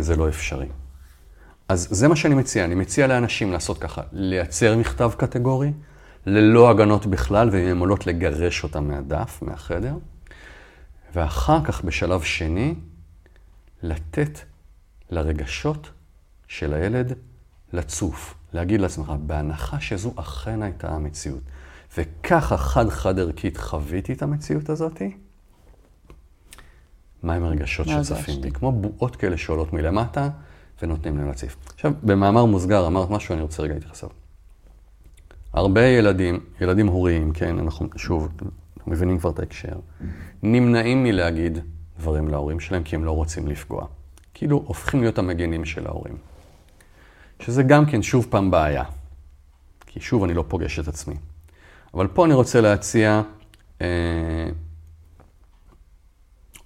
זה 0.00 0.16
לא 0.16 0.28
אפשרי. 0.28 0.66
אז 1.68 1.88
זה 1.90 2.08
מה 2.08 2.16
שאני 2.16 2.34
מציע. 2.34 2.64
אני 2.64 2.74
מציע 2.74 3.06
לאנשים 3.06 3.52
לעשות 3.52 3.78
ככה, 3.78 4.02
לייצר 4.12 4.76
מכתב 4.76 5.12
קטגורי, 5.16 5.72
ללא 6.26 6.70
הגנות 6.70 7.06
בכלל, 7.06 7.50
והן 7.52 7.76
יכולות 7.76 8.06
לגרש 8.06 8.64
אותם 8.64 8.88
מהדף, 8.88 9.38
מהחדר, 9.42 9.96
ואחר 11.14 11.64
כך, 11.64 11.84
בשלב 11.84 12.22
שני, 12.22 12.74
לתת 13.82 14.38
לרגשות 15.10 15.90
של 16.48 16.74
הילד 16.74 17.12
לצוף. 17.72 18.34
להגיד 18.52 18.80
לעצמך, 18.80 19.12
בהנחה 19.26 19.80
שזו 19.80 20.12
אכן 20.16 20.62
הייתה 20.62 20.88
המציאות, 20.88 21.42
וככה 21.98 22.56
חד-חד 22.56 23.18
ערכית 23.18 23.56
חוויתי 23.56 24.12
את 24.12 24.22
המציאות 24.22 24.68
הזאתי, 24.68 25.16
מהם 27.24 27.44
הרגשות 27.44 27.86
שצפים? 27.88 28.40
בי? 28.40 28.50
כמו 28.50 28.72
בועות 28.72 29.16
כאלה 29.16 29.36
שעולות 29.36 29.72
מלמטה 29.72 30.28
ונותנים 30.82 31.18
להם 31.18 31.26
להציף. 31.26 31.56
עכשיו, 31.74 31.92
במאמר 32.02 32.44
מוסגר 32.44 32.86
אמרת 32.86 33.10
משהו, 33.10 33.34
אני 33.34 33.42
רוצה 33.42 33.62
רגע 33.62 33.74
להתייחס 33.74 34.04
אליו. 34.04 34.14
הרבה 35.52 35.86
ילדים, 35.86 36.40
ילדים 36.60 36.86
הוריים, 36.86 37.32
כן, 37.32 37.58
אנחנו 37.58 37.88
שוב, 37.96 38.28
אנחנו 38.76 38.92
מבינים 38.92 39.18
כבר 39.18 39.30
את 39.30 39.38
ההקשר, 39.38 39.76
נמנעים 40.42 41.04
מלהגיד 41.04 41.58
דברים 41.98 42.28
להורים 42.28 42.60
שלהם 42.60 42.82
כי 42.82 42.96
הם 42.96 43.04
לא 43.04 43.10
רוצים 43.10 43.48
לפגוע. 43.48 43.86
כאילו 44.34 44.64
הופכים 44.66 45.00
להיות 45.00 45.18
המגנים 45.18 45.64
של 45.64 45.86
ההורים. 45.86 46.16
שזה 47.40 47.62
גם 47.62 47.86
כן 47.86 48.02
שוב 48.02 48.26
פעם 48.30 48.50
בעיה. 48.50 48.84
כי 49.86 50.00
שוב 50.00 50.24
אני 50.24 50.34
לא 50.34 50.44
פוגש 50.48 50.78
את 50.78 50.88
עצמי. 50.88 51.14
אבל 51.94 52.06
פה 52.06 52.24
אני 52.24 52.34
רוצה 52.34 52.60
להציע 52.60 53.22
אה, 53.80 53.86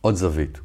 עוד 0.01 0.15
זווית. 0.15 0.59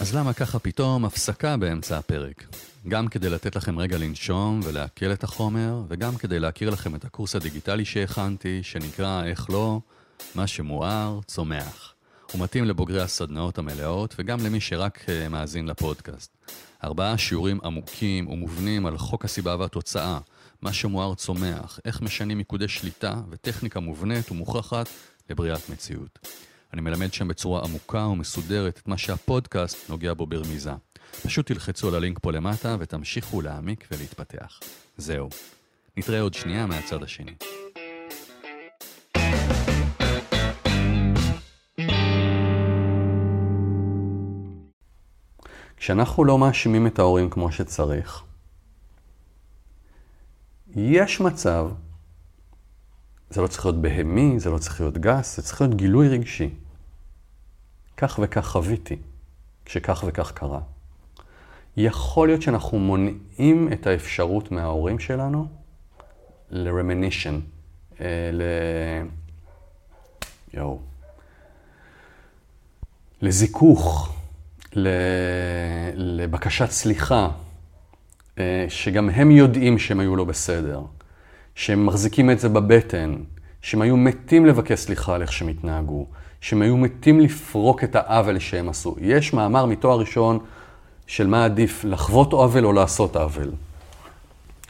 אז 0.00 0.14
למה 0.14 0.32
ככה 0.32 0.58
פתאום 0.58 1.04
הפסקה 1.04 1.56
באמצע 1.56 1.98
הפרק? 1.98 2.44
גם 2.88 3.08
כדי 3.08 3.30
לתת 3.30 3.56
לכם 3.56 3.78
רגע 3.78 3.98
לנשום 3.98 4.60
ולעכל 4.64 5.12
את 5.12 5.24
החומר, 5.24 5.82
וגם 5.88 6.16
כדי 6.16 6.38
להכיר 6.38 6.70
לכם 6.70 6.94
את 6.94 7.04
הקורס 7.04 7.36
הדיגיטלי 7.36 7.84
שהכנתי, 7.84 8.62
שנקרא 8.62 9.24
איך 9.24 9.50
לא, 9.50 9.80
מה 10.34 10.46
שמואר, 10.46 11.20
צומח. 11.26 11.94
הוא 12.32 12.40
מתאים 12.40 12.64
לבוגרי 12.64 13.02
הסדנאות 13.02 13.58
המלאות, 13.58 14.14
וגם 14.18 14.44
למי 14.44 14.60
שרק 14.60 15.04
אה, 15.08 15.28
מאזין 15.28 15.66
לפודקאסט. 15.66 16.30
ארבעה 16.84 17.18
שיעורים 17.18 17.58
עמוקים 17.64 18.28
ומובנים 18.28 18.86
על 18.86 18.98
חוק 18.98 19.24
הסיבה 19.24 19.56
והתוצאה, 19.58 20.18
מה 20.62 20.72
שמואר 20.72 21.14
צומח, 21.14 21.80
איך 21.84 22.02
משנים 22.02 22.38
מיקודי 22.38 22.68
שליטה 22.68 23.14
וטכניקה 23.30 23.80
מובנית 23.80 24.30
ומוכחת 24.30 24.88
לבריאת 25.30 25.68
מציאות. 25.68 26.18
אני 26.72 26.80
מלמד 26.80 27.12
שם 27.12 27.28
בצורה 27.28 27.62
עמוקה 27.64 28.06
ומסודרת 28.06 28.78
את 28.78 28.88
מה 28.88 28.98
שהפודקאסט 28.98 29.90
נוגע 29.90 30.14
בו 30.14 30.26
ברמיזה. 30.26 30.72
פשוט 31.22 31.46
תלחצו 31.46 31.88
על 31.88 31.94
הלינק 31.94 32.18
פה 32.18 32.32
למטה 32.32 32.76
ותמשיכו 32.78 33.40
להעמיק 33.42 33.88
ולהתפתח. 33.90 34.60
זהו. 34.96 35.28
נתראה 35.96 36.20
עוד 36.20 36.34
שנייה 36.34 36.66
מהצד 36.66 37.02
השני. 37.02 37.34
כשאנחנו 45.76 46.24
לא 46.24 46.38
מאשימים 46.38 46.86
את 46.86 46.98
ההורים 46.98 47.30
כמו 47.30 47.52
שצריך, 47.52 48.22
יש 50.76 51.20
מצב, 51.20 51.68
זה 53.30 53.40
לא 53.40 53.46
צריך 53.46 53.66
להיות 53.66 53.82
בהמי, 53.82 54.40
זה 54.40 54.50
לא 54.50 54.58
צריך 54.58 54.80
להיות 54.80 54.98
גס, 54.98 55.36
זה 55.36 55.42
צריך 55.42 55.60
להיות 55.60 55.74
גילוי 55.74 56.08
רגשי. 56.08 56.50
כך 57.96 58.20
וכך 58.22 58.46
חוויתי, 58.46 58.96
כשכך 59.64 60.04
וכך 60.06 60.32
קרה. 60.32 60.60
יכול 61.76 62.28
להיות 62.28 62.42
שאנחנו 62.42 62.78
מונעים 62.78 63.72
את 63.72 63.86
האפשרות 63.86 64.52
מההורים 64.52 64.98
שלנו 64.98 65.48
ל-reminition, 66.50 67.34
אה, 68.00 68.30
ל... 68.32 68.42
יואו. 70.54 70.80
לזיכוך. 73.22 74.16
לבקשת 75.94 76.70
סליחה, 76.70 77.30
שגם 78.68 79.10
הם 79.10 79.30
יודעים 79.30 79.78
שהם 79.78 80.00
היו 80.00 80.16
לא 80.16 80.24
בסדר, 80.24 80.80
שהם 81.54 81.86
מחזיקים 81.86 82.30
את 82.30 82.40
זה 82.40 82.48
בבטן, 82.48 83.14
שהם 83.62 83.82
היו 83.82 83.96
מתים 83.96 84.46
לבקש 84.46 84.78
סליחה 84.78 85.14
על 85.14 85.22
איך 85.22 85.32
שהם 85.32 85.48
התנהגו, 85.48 86.06
שהם 86.40 86.62
היו 86.62 86.76
מתים 86.76 87.20
לפרוק 87.20 87.84
את 87.84 87.96
העוול 87.96 88.38
שהם 88.38 88.68
עשו. 88.68 88.96
יש 89.00 89.32
מאמר 89.32 89.66
מתואר 89.66 89.98
ראשון 89.98 90.38
של 91.06 91.26
מה 91.26 91.44
עדיף, 91.44 91.84
לחוות 91.84 92.32
עוול 92.32 92.66
או 92.66 92.72
לעשות 92.72 93.16
עוול. 93.16 93.50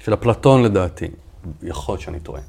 של 0.04 0.14
אפלטון 0.14 0.62
לדעתי. 0.62 1.08
יכול 1.62 1.92
להיות 1.92 2.00
שאני 2.00 2.20
טועה. 2.20 2.40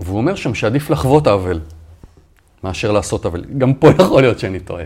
והוא 0.00 0.16
אומר 0.18 0.34
שם 0.34 0.54
שעדיף 0.54 0.90
לחוות 0.90 1.26
עוול 1.26 1.60
מאשר 2.64 2.92
לעשות 2.92 3.24
עוול. 3.24 3.44
גם 3.58 3.74
פה 3.74 3.88
יכול 4.02 4.22
להיות 4.22 4.38
שאני 4.38 4.60
טועה. 4.60 4.84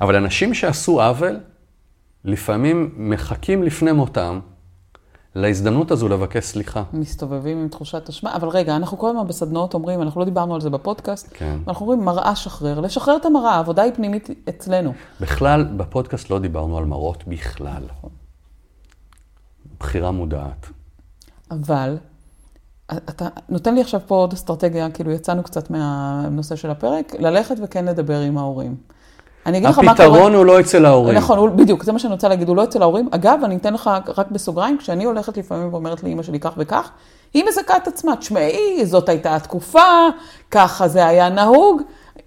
אבל 0.00 0.16
אנשים 0.16 0.54
שעשו 0.54 1.02
עוול, 1.02 1.40
לפעמים 2.24 2.94
מחכים 2.96 3.62
לפני 3.62 3.92
מותם 3.92 4.40
להזדמנות 5.34 5.90
הזו 5.90 6.08
לבקש 6.08 6.44
סליחה. 6.44 6.82
מסתובבים 6.92 7.58
עם 7.58 7.68
תחושת 7.68 8.08
אשמה, 8.08 8.34
אבל 8.34 8.48
רגע, 8.48 8.76
אנחנו 8.76 8.98
כל 8.98 9.08
הזמן 9.08 9.26
בסדנאות 9.28 9.74
אומרים, 9.74 10.02
אנחנו 10.02 10.20
לא 10.20 10.24
דיברנו 10.24 10.54
על 10.54 10.60
זה 10.60 10.70
בפודקאסט, 10.70 11.28
כן. 11.34 11.58
אנחנו 11.68 11.86
אומרים 11.86 12.04
מראה 12.04 12.36
שחרר, 12.36 12.80
לשחרר 12.80 13.16
את 13.16 13.26
המראה, 13.26 13.50
העבודה 13.50 13.82
היא 13.82 13.92
פנימית 13.94 14.28
אצלנו. 14.48 14.92
בכלל, 15.20 15.64
בפודקאסט 15.64 16.30
לא 16.30 16.38
דיברנו 16.38 16.78
על 16.78 16.84
מראות 16.84 17.24
בכלל. 17.26 17.82
בחירה 19.80 20.10
מודעת. 20.10 20.66
אבל 21.50 21.96
אתה 22.90 23.28
נותן 23.48 23.74
לי 23.74 23.80
עכשיו 23.80 24.00
פה 24.06 24.14
עוד 24.14 24.32
אסטרטגיה, 24.32 24.90
כאילו 24.90 25.10
יצאנו 25.10 25.42
קצת 25.42 25.70
מהנושא 25.70 26.56
של 26.56 26.70
הפרק, 26.70 27.14
ללכת 27.18 27.54
וכן 27.62 27.84
לדבר 27.84 28.20
עם 28.20 28.38
ההורים. 28.38 28.76
אני 29.46 29.58
אגיד 29.58 29.68
לך 29.68 29.78
מה 29.78 29.96
קורה. 29.96 30.08
הפתרון 30.08 30.34
הוא 30.34 30.44
לא 30.46 30.60
אצל 30.60 30.86
ההורים. 30.86 31.16
נכון, 31.16 31.38
הוא- 31.38 31.48
בדיוק, 31.48 31.82
זה 31.84 31.92
מה 31.92 31.98
שאני 31.98 32.12
רוצה 32.12 32.28
להגיד, 32.28 32.48
הוא 32.48 32.56
לא 32.56 32.64
אצל 32.64 32.82
ההורים. 32.82 33.08
אגב, 33.10 33.38
אני 33.44 33.56
אתן 33.56 33.74
לך 33.74 33.90
רק 34.16 34.30
בסוגריים, 34.30 34.78
כשאני 34.78 35.04
הולכת 35.04 35.36
לפעמים 35.36 35.68
ואומרת 35.74 36.02
לאימא 36.02 36.22
שלי 36.22 36.40
כך 36.40 36.52
וכך, 36.56 36.90
היא 37.34 37.44
מזכה 37.48 37.76
את 37.76 37.88
עצמה, 37.88 38.16
תשמעי, 38.16 38.86
זאת 38.86 39.08
הייתה 39.08 39.36
התקופה, 39.36 39.82
ככה 40.50 40.88
זה 40.88 41.06
היה 41.06 41.28
נהוג. 41.28 41.82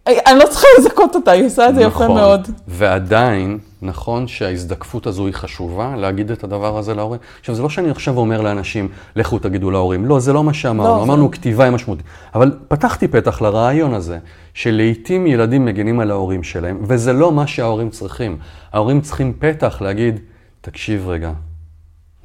אני 0.08 0.40
לא 0.40 0.46
צריכה 0.50 0.68
לזכות 0.80 1.16
אותה, 1.16 1.32
היא 1.32 1.46
עושה 1.46 1.70
את 1.70 1.76
זה 1.76 1.82
יפה 1.82 1.90
נכון. 2.04 2.18
מאוד. 2.18 2.48
ועדיין, 2.68 3.58
נכון 3.82 4.28
שההזדקפות 4.28 5.08
הזו 5.08 5.26
היא 5.26 5.34
חשובה, 5.34 5.96
להגיד 5.96 6.32
את 6.32 6.44
הדבר 6.44 6.78
הזה 6.78 6.94
להורים. 6.94 7.20
עכשיו, 7.40 7.56
זה 7.56 7.62
לא 7.62 7.70
שאני 7.70 7.90
עכשיו 7.90 8.18
אומר 8.18 8.42
לאנשים, 8.42 8.88
לכו 9.16 9.40
תגידו 9.40 9.72
להורים. 9.72 10.06
לא, 10.06 10.20
זה 10.20 10.34
לא 10.34 10.44
מה 10.44 10.54
שאמרנו. 10.54 10.90
לא, 10.90 10.98
זה- 10.98 11.04
אמרנו, 11.04 11.32
כתיבה 11.32 11.64
היא 11.64 11.72
משמעותית. 11.72 12.06
אבל 12.36 12.58
פתחתי 12.68 13.08
פתח 13.08 13.42
לרעיון 13.42 13.94
הזה, 13.94 14.18
שלעיתים 14.54 15.28
ילדים 15.28 15.66
מגינים 15.66 16.00
על 16.00 16.12
ההורים 16.12 16.44
שלהם, 16.44 16.80
וזה 16.88 17.14
לא 17.14 17.32
מה 17.32 17.48
שההורים 17.48 17.90
צריכים. 17.90 18.38
ההורים 18.74 19.02
צריכים 19.02 19.34
פתח 19.40 19.82
להגיד, 19.82 20.20
תקשיב 20.62 21.08
רגע, 21.08 21.32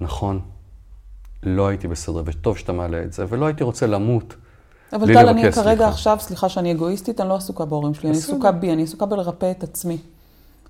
נכון, 0.01 0.41
לא 1.43 1.69
הייתי 1.69 1.89
בסדר, 1.89 2.23
וטוב 2.25 2.59
שאתה 2.59 2.73
מעלה 2.73 3.03
את 3.03 3.13
זה, 3.13 3.25
ולא 3.29 3.47
הייתי 3.47 3.65
רוצה 3.65 3.87
למות. 3.87 4.35
אבל 4.93 5.15
טל, 5.15 5.29
אני 5.29 5.53
כרגע 5.53 5.53
סליחה. 5.75 5.89
עכשיו, 5.89 6.17
סליחה 6.21 6.49
שאני 6.49 6.73
אגואיסטית, 6.73 7.21
אני 7.21 7.29
לא 7.29 7.35
עסוקה 7.35 7.65
בהורים 7.65 7.95
שלי, 7.95 8.09
אני 8.11 8.19
בסדר. 8.19 8.33
עסוקה 8.35 8.53
בי, 8.53 8.73
אני 8.73 8.83
עסוקה 8.83 9.07
בלרפא 9.07 9.51
את 9.51 9.63
עצמי. 9.63 9.99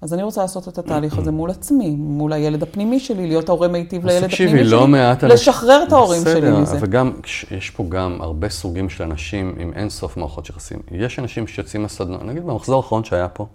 אז 0.02 0.14
אני 0.14 0.22
רוצה 0.22 0.40
לעשות 0.40 0.68
את 0.68 0.78
התהליך 0.78 1.18
הזה 1.18 1.30
מול 1.30 1.50
עצמי, 1.50 1.90
מול 1.90 2.32
הילד 2.32 2.62
הפנימי 2.62 3.00
שלי, 3.00 3.26
להיות 3.26 3.48
ההורה 3.48 3.68
מיטיב 3.68 4.06
לילד 4.06 4.26
תקשיבי, 4.26 4.50
הפנימי 4.50 4.68
לא 4.70 4.80
שלי, 4.82 4.90
מעט 4.90 5.24
אנשים- 5.24 5.34
לשחרר 5.34 5.84
את 5.88 5.92
ההורים 5.92 6.22
שלי 6.24 6.34
בסדר, 6.34 6.58
מזה. 6.58 6.78
וגם, 6.80 7.12
כש- 7.22 7.46
יש 7.50 7.70
פה 7.70 7.84
גם 7.88 8.18
הרבה 8.20 8.48
סוגים 8.48 8.88
של 8.90 9.04
אנשים 9.04 9.54
עם 9.58 9.72
אין 9.74 9.90
סוף 9.90 10.16
מערכות 10.16 10.48
יחסים. 10.50 10.78
יש 10.90 11.18
אנשים 11.18 11.46
שיוצאים 11.46 11.82
מהסדנה, 11.82 12.16
נגיד 12.24 12.46
במחזור 12.46 12.76
האחרון 12.76 13.04
שהיה 13.04 13.28
פה, 13.28 13.46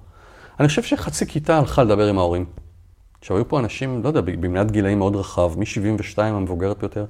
אני 0.59 0.67
חושב 0.67 0.83
שחצי 0.83 1.25
כיתה 1.25 1.57
הלכה 1.57 1.83
לדבר 1.83 2.07
עם 2.07 2.17
ההורים. 2.17 2.45
עכשיו, 3.21 3.37
היו 3.37 3.47
פה 3.47 3.59
אנשים, 3.59 4.03
לא 4.03 4.07
יודע, 4.07 4.21
במנעד 4.21 4.71
גילאים 4.71 4.99
מאוד 4.99 5.15
רחב, 5.15 5.51
מ-72 5.59 6.21
המבוגרת 6.21 6.77
ביותר, 6.79 7.05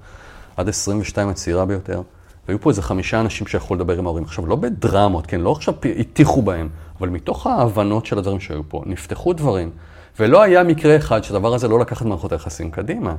עד 0.57 0.69
22 0.69 1.29
הצעירה 1.29 1.65
ביותר, 1.65 2.01
והיו 2.47 2.61
פה 2.61 2.69
איזה 2.69 2.81
חמישה 2.81 3.19
אנשים 3.19 3.47
שיכולו 3.47 3.79
לדבר 3.79 3.97
עם 3.97 4.05
ההורים. 4.05 4.23
עכשיו, 4.23 4.45
לא 4.45 4.55
בדרמות, 4.55 5.27
כן, 5.27 5.41
לא 5.41 5.51
עכשיו 5.51 5.73
הטיחו 5.99 6.41
בהם, 6.41 6.69
אבל 6.99 7.09
מתוך 7.09 7.47
ההבנות 7.47 8.05
של 8.05 8.17
הדברים 8.17 8.39
שהיו 8.39 8.61
פה, 8.69 8.83
נפתחו 8.85 9.33
דברים, 9.33 9.71
ולא 10.19 10.41
היה 10.41 10.63
מקרה 10.63 10.95
אחד 10.97 11.23
שהדבר 11.23 11.53
הזה 11.53 11.67
לא 11.67 11.79
לקח 11.79 12.01
את 12.01 12.07
מערכות 12.07 12.31
היחסים 12.31 12.71
קדימה. 12.71 13.15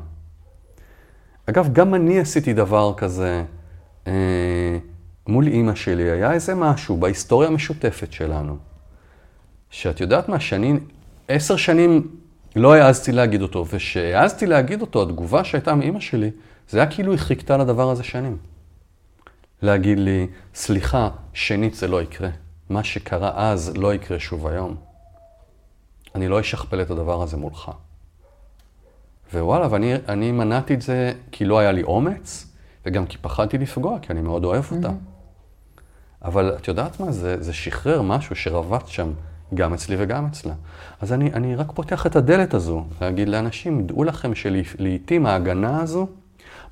אגב, 1.46 1.72
גם 1.72 1.94
אני 1.94 2.20
עשיתי 2.20 2.52
דבר 2.52 2.94
כזה 2.96 3.44
אה, 4.06 4.78
מול 5.28 5.46
אימא 5.46 5.74
שלי. 5.74 6.10
היה 6.10 6.32
איזה 6.32 6.54
משהו 6.54 6.96
בהיסטוריה 6.96 7.48
המשותפת 7.48 8.12
שלנו, 8.12 8.56
שאת 9.70 10.00
יודעת 10.00 10.28
מה, 10.28 10.40
שאני 10.40 10.78
עשר 11.28 11.56
שנים 11.56 12.08
לא 12.56 12.74
העזתי 12.74 13.12
להגיד 13.12 13.42
אותו, 13.42 13.66
וכשהעזתי 13.66 14.46
להגיד 14.46 14.80
אותו, 14.80 15.02
התגובה 15.02 15.44
שהייתה 15.44 15.74
מאימא 15.74 16.00
שלי, 16.00 16.30
זה 16.68 16.78
היה 16.78 16.90
כאילו 16.90 17.12
היא 17.12 17.18
חיכתה 17.18 17.56
לדבר 17.56 17.90
הזה 17.90 18.02
שנים. 18.02 18.36
להגיד 19.62 19.98
לי, 19.98 20.26
סליחה, 20.54 21.08
שנית 21.32 21.74
זה 21.74 21.88
לא 21.88 22.02
יקרה. 22.02 22.28
מה 22.70 22.84
שקרה 22.84 23.32
אז 23.50 23.72
לא 23.76 23.94
יקרה 23.94 24.18
שוב 24.18 24.46
היום. 24.46 24.76
אני 26.14 26.28
לא 26.28 26.40
אשכפל 26.40 26.82
את 26.82 26.90
הדבר 26.90 27.22
הזה 27.22 27.36
מולך. 27.36 27.70
ווואלה, 29.34 29.68
ואני 29.70 29.94
אני 30.08 30.32
מנעתי 30.32 30.74
את 30.74 30.82
זה 30.82 31.12
כי 31.32 31.44
לא 31.44 31.58
היה 31.58 31.72
לי 31.72 31.82
אומץ, 31.82 32.46
וגם 32.86 33.06
כי 33.06 33.18
פחדתי 33.18 33.58
לפגוע, 33.58 33.98
כי 34.02 34.12
אני 34.12 34.20
מאוד 34.20 34.44
אוהב 34.44 34.64
אותה. 34.72 34.90
אבל 36.24 36.56
את 36.56 36.68
יודעת 36.68 37.00
מה? 37.00 37.12
זה, 37.12 37.42
זה 37.42 37.52
שחרר 37.52 38.02
משהו 38.02 38.36
שרבץ 38.36 38.88
שם, 38.88 39.12
גם 39.54 39.74
אצלי 39.74 39.96
וגם 39.98 40.26
אצלה. 40.26 40.54
אז 41.00 41.12
אני, 41.12 41.32
אני 41.32 41.56
רק 41.56 41.72
פותח 41.74 42.06
את 42.06 42.16
הדלת 42.16 42.54
הזו, 42.54 42.84
להגיד 43.00 43.28
לאנשים, 43.28 43.86
דעו 43.86 44.04
לכם 44.04 44.34
שלעיתים 44.34 45.26
ההגנה 45.26 45.80
הזו 45.80 46.08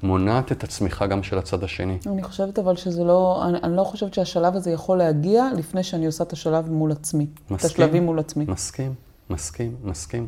מונעת 0.03 0.53
את 0.53 0.65
הצמיחה 0.65 1.07
גם 1.07 1.23
של 1.23 1.39
הצד 1.39 1.65
השני. 1.65 1.99
אני 2.07 2.23
חושבת 2.23 2.59
אבל 2.59 2.77
שזה 2.77 3.05
לא, 3.05 3.45
אני, 3.49 3.59
אני 3.63 3.77
לא 3.77 3.85
חושבת 3.85 4.15
שהשלב 4.15 4.57
הזה 4.57 4.71
יכול 4.71 4.99
להגיע 4.99 5.49
לפני 5.57 5.83
שאני 5.83 6.07
עושה 6.07 6.25
את 6.25 6.33
השלב 6.33 6.71
מול 6.71 6.93
עצמי. 6.93 7.27
את 7.47 7.51
מסכים. 7.51 7.71
השלבים 7.71 8.05
מול 8.05 8.19
עצמי. 8.19 8.45
מסכים, 8.49 8.95
מסכים, 9.31 9.77
מסכים. 9.85 10.27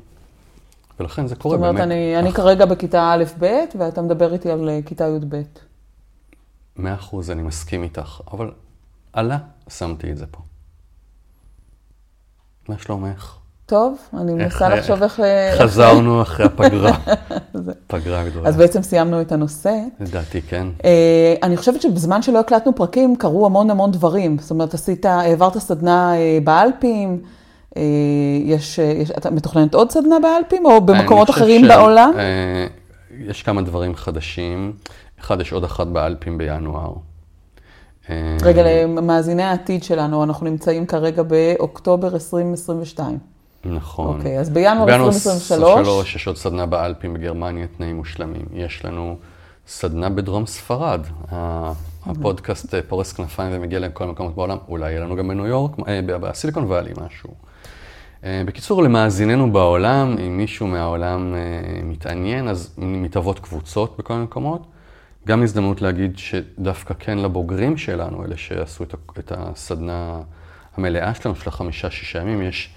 ולכן 1.00 1.26
זה 1.26 1.34
זאת 1.34 1.42
קורה 1.42 1.56
אומרת, 1.56 1.74
באמת. 1.74 1.86
אני, 1.86 2.18
אני 2.18 2.32
כרגע 2.32 2.66
בכיתה 2.66 3.12
א'-ב', 3.12 3.46
ואתה 3.78 4.02
מדבר 4.02 4.32
איתי 4.32 4.50
על 4.50 4.68
אה, 4.68 4.80
כיתה 4.86 5.04
י"ב. 5.04 5.42
מאה 6.76 6.94
אחוז, 6.94 7.30
אני 7.30 7.42
מסכים 7.42 7.82
איתך, 7.82 8.20
אבל 8.32 8.50
עלה, 9.12 9.38
שמתי 9.68 10.12
את 10.12 10.16
זה 10.16 10.26
פה. 10.26 10.40
מה 12.68 12.78
שלומך? 12.78 13.36
טוב, 13.66 13.96
אני 14.20 14.32
מנסה 14.34 14.68
לחשוב 14.68 15.02
איך... 15.02 15.20
חזרנו 15.58 16.22
אחרי 16.22 16.46
הפגרה. 16.54 16.96
פגרה 17.86 18.24
גדולה. 18.24 18.48
אז 18.48 18.56
בעצם 18.56 18.82
סיימנו 18.82 19.20
את 19.20 19.32
הנושא. 19.32 19.74
לדעתי 20.00 20.42
כן. 20.42 20.66
אה, 20.84 21.34
אני 21.42 21.56
חושבת 21.56 21.82
שבזמן 21.82 22.22
שלא 22.22 22.40
הקלטנו 22.40 22.74
פרקים, 22.74 23.16
קרו 23.16 23.46
המון 23.46 23.70
המון 23.70 23.90
דברים. 23.90 24.36
זאת 24.40 24.50
אומרת, 24.50 24.74
עשית, 24.74 25.06
העברת 25.06 25.58
סדנה 25.58 26.14
אה, 26.16 26.38
באלפים, 26.44 27.22
אה, 27.76 27.82
יש, 28.44 28.78
יש, 28.78 29.10
אתה 29.10 29.30
מתוכננת 29.30 29.74
עוד 29.74 29.90
סדנה 29.90 30.16
באלפים, 30.22 30.66
או 30.66 30.80
במקומות 30.80 31.30
אחרים 31.30 31.64
ש- 31.64 31.68
בעולם? 31.68 32.12
יש 33.18 33.42
כמה 33.42 33.62
דברים 33.62 33.94
חדשים. 33.94 34.72
אחד, 35.20 35.40
יש 35.40 35.52
עוד 35.52 35.64
אחת 35.64 35.86
באלפים 35.86 36.38
בינואר. 36.38 36.92
רגע, 38.42 38.62
למאזיני 38.64 39.42
העתיד 39.42 39.82
שלנו, 39.82 40.24
אנחנו 40.24 40.46
נמצאים 40.46 40.86
כרגע 40.86 41.22
באוקטובר 41.22 42.14
2022. 42.14 43.35
נכון. 43.74 44.16
אוקיי, 44.16 44.40
אז 44.40 44.50
בינואר 44.50 44.86
בינואר 44.86 45.08
2023, 45.08 46.16
יש 46.16 46.26
עוד 46.26 46.36
סדנה 46.36 46.66
באלפים 46.66 47.14
בגרמניה, 47.14 47.66
תנאים 47.76 47.96
מושלמים. 47.96 48.46
יש 48.52 48.84
לנו 48.84 49.16
סדנה 49.66 50.08
בדרום 50.08 50.46
ספרד. 50.46 51.00
הפודקאסט 52.06 52.74
אה, 52.74 52.80
פורס 52.82 53.12
כנפיים 53.12 53.52
ומגיע 53.52 53.78
לכל 53.78 54.04
המקומות 54.04 54.34
בעולם. 54.34 54.58
אולי 54.68 54.90
יהיה 54.90 55.00
לנו 55.00 55.16
גם 55.16 55.28
בניו 55.28 55.46
יורק, 55.46 55.72
אה, 55.88 56.00
בסיליקון 56.02 56.64
וואלי 56.64 56.92
משהו. 57.06 57.30
אה, 58.24 58.42
בקיצור, 58.46 58.82
למאזיננו 58.82 59.52
בעולם, 59.52 60.16
אם 60.26 60.36
מישהו 60.36 60.66
מהעולם 60.66 61.34
מתעניין, 61.82 62.48
אז 62.48 62.74
מתהוות 62.78 63.38
קבוצות 63.38 63.96
בכל 63.98 64.12
מיני 64.14 64.24
מקומות. 64.24 64.66
גם 65.26 65.42
הזדמנות 65.42 65.82
להגיד 65.82 66.18
שדווקא 66.18 66.94
כן 66.98 67.18
לבוגרים 67.18 67.76
שלנו, 67.76 68.24
אלה 68.24 68.36
שעשו 68.36 68.84
את 69.18 69.32
הסדנה 69.36 70.20
המלאה 70.76 71.14
שלנו, 71.14 71.36
של 71.36 71.48
החמישה-שישה 71.48 72.20
ימים, 72.20 72.42
יש 72.42 72.75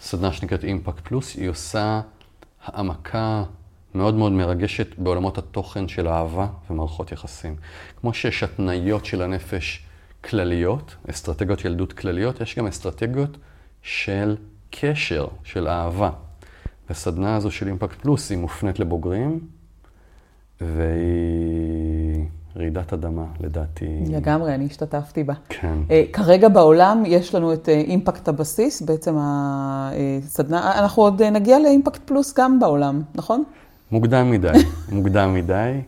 סדנה 0.00 0.32
שנקראת 0.32 0.64
אימפקט 0.64 1.00
פלוס, 1.00 1.36
היא 1.36 1.48
עושה 1.48 2.00
העמקה 2.64 3.44
מאוד 3.94 4.14
מאוד 4.14 4.32
מרגשת 4.32 4.98
בעולמות 4.98 5.38
התוכן 5.38 5.88
של 5.88 6.08
אהבה 6.08 6.46
ומערכות 6.70 7.12
יחסים. 7.12 7.56
כמו 8.00 8.14
שיש 8.14 8.42
התניות 8.42 9.04
של 9.04 9.22
הנפש 9.22 9.86
כלליות, 10.24 10.94
אסטרטגיות 11.10 11.64
ילדות 11.64 11.92
כלליות, 11.92 12.40
יש 12.40 12.58
גם 12.58 12.66
אסטרטגיות 12.66 13.36
של 13.82 14.36
קשר, 14.70 15.26
של 15.44 15.68
אהבה. 15.68 16.10
והסדנה 16.88 17.36
הזו 17.36 17.50
של 17.50 17.66
אימפקט 17.66 18.00
פלוס 18.00 18.30
היא 18.30 18.38
מופנית 18.38 18.78
לבוגרים, 18.78 19.40
והיא 20.60 21.99
רעידת 22.76 22.92
אדמה, 22.92 23.24
לדעתי. 23.40 23.86
לגמרי, 24.08 24.54
אני 24.54 24.66
השתתפתי 24.66 25.24
בה. 25.24 25.34
כן. 25.48 25.78
אה, 25.90 26.04
כרגע 26.12 26.48
בעולם 26.48 27.02
יש 27.06 27.34
לנו 27.34 27.52
את 27.52 27.68
אה, 27.68 27.74
אימפקט 27.74 28.28
הבסיס, 28.28 28.82
בעצם 28.82 29.16
הסדנה, 29.18 30.78
אנחנו 30.78 31.02
עוד 31.02 31.22
אה, 31.22 31.30
נגיע 31.30 31.58
לאימפקט 31.58 32.00
פלוס 32.04 32.38
גם 32.38 32.60
בעולם, 32.60 33.02
נכון? 33.14 33.44
מוקדם 33.90 34.30
מדי, 34.30 34.52
מוקדם 34.92 35.34
מדי. 35.34 35.80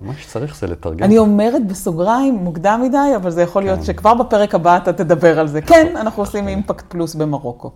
מה 0.00 0.12
שצריך 0.14 0.56
זה 0.56 0.66
לתרגם. 0.66 1.04
אני 1.04 1.18
אומרת 1.18 1.66
בסוגריים, 1.66 2.34
מוקדם 2.34 2.80
מדי, 2.84 3.16
אבל 3.16 3.30
זה 3.30 3.42
יכול 3.42 3.62
להיות 3.62 3.78
כן. 3.78 3.84
שכבר 3.84 4.14
בפרק 4.14 4.54
הבא 4.54 4.76
אתה 4.76 4.92
תדבר 4.92 5.40
על 5.40 5.48
זה. 5.48 5.60
כן, 5.70 5.96
אנחנו 5.96 6.22
עושים 6.22 6.48
אימפקט 6.48 6.84
פלוס 6.88 7.14
במרוקו. 7.14 7.70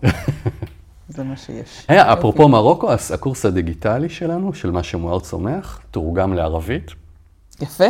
זה 1.09 1.23
מה 1.23 1.37
שיש. 1.37 1.85
היה, 1.87 2.13
אפרופו 2.13 2.47
מרוקו, 2.47 2.89
הקורס 3.13 3.45
הדיגיטלי 3.45 4.09
שלנו, 4.09 4.53
של 4.53 4.71
מה 4.71 4.83
שמואר 4.83 5.19
צומח, 5.19 5.79
תורגם 5.91 6.33
לערבית. 6.33 6.91
יפה. 7.61 7.85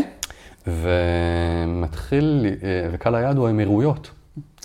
ומתחיל, 0.67 2.45
אה, 2.63 2.89
וקהל 2.91 3.15
היעד 3.15 3.37
הוא 3.37 3.47
האמירויות. 3.47 4.09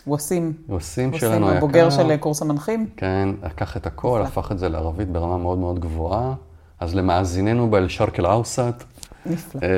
ווסים. 0.06 0.52
ווסים 0.68 1.10
ווסים, 1.10 1.20
שלנו 1.20 1.46
היקר. 1.46 1.58
הבוגר 1.58 1.90
של 1.90 2.16
קורס 2.16 2.42
המנחים. 2.42 2.86
כן, 2.96 3.28
לקח 3.42 3.76
את 3.76 3.86
הכל, 3.86 4.20
נפלא. 4.22 4.40
הפך 4.40 4.52
את 4.52 4.58
זה 4.58 4.68
לערבית 4.68 5.08
ברמה 5.08 5.38
מאוד 5.38 5.58
מאוד 5.58 5.78
גבוהה. 5.78 6.34
אז 6.80 6.94
למאזיננו 6.94 7.70
באל-שרק 7.70 8.20
אל-אאוסט, 8.20 8.60
נפלא. 9.26 9.60
אה, 9.62 9.68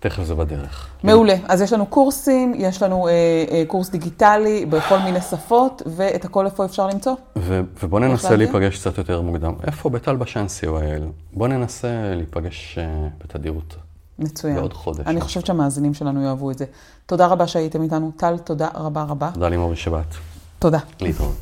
תכף 0.00 0.22
זה 0.22 0.34
בדרך. 0.34 0.88
מעולה. 1.02 1.34
אז 1.48 1.62
יש 1.62 1.72
לנו 1.72 1.86
קורסים, 1.86 2.52
יש 2.56 2.82
לנו 2.82 3.08
אה, 3.08 3.12
אה, 3.50 3.62
קורס 3.66 3.90
דיגיטלי 3.90 4.66
בכל 4.66 4.98
מיני 4.98 5.20
שפות, 5.20 5.82
ואת 5.86 6.24
הכל 6.24 6.46
איפה 6.46 6.64
אפשר 6.64 6.86
למצוא? 6.86 7.14
ו- 7.38 7.60
ובוא 7.82 8.00
ננסה? 8.00 8.36
להיפגש 8.36 8.78
קצת 8.78 8.98
יותר 8.98 9.20
מוקדם. 9.20 9.52
איפה 9.66 9.90
בטל 9.90 10.16
בשן 10.16 10.46
co.il? 10.46 11.02
בוא 11.32 11.48
ננסה 11.48 12.14
להיפגש 12.14 12.78
אה, 12.78 13.08
בתדירות. 13.24 13.76
מצוין. 14.18 14.56
בעוד 14.56 14.72
חודש. 14.72 15.06
אני 15.06 15.20
חושבת 15.20 15.46
שהמאזינים 15.46 15.94
שלנו 15.94 16.22
יאהבו 16.22 16.50
את 16.50 16.58
זה. 16.58 16.64
תודה 17.06 17.26
רבה 17.26 17.46
שהייתם 17.46 17.82
איתנו. 17.82 18.12
טל, 18.16 18.38
תודה 18.38 18.68
רבה 18.74 19.02
רבה. 19.02 19.30
תודה 19.34 19.48
לימורי 19.48 19.76
שבת. 19.76 20.14
תודה. 20.58 20.78
להתראות. 21.00 21.36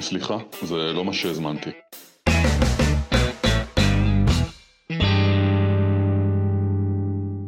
סליחה, 0.00 0.36
זה 0.62 0.74
לא 0.74 1.04
מה 1.04 1.12
שהזמנתי. 1.12 1.70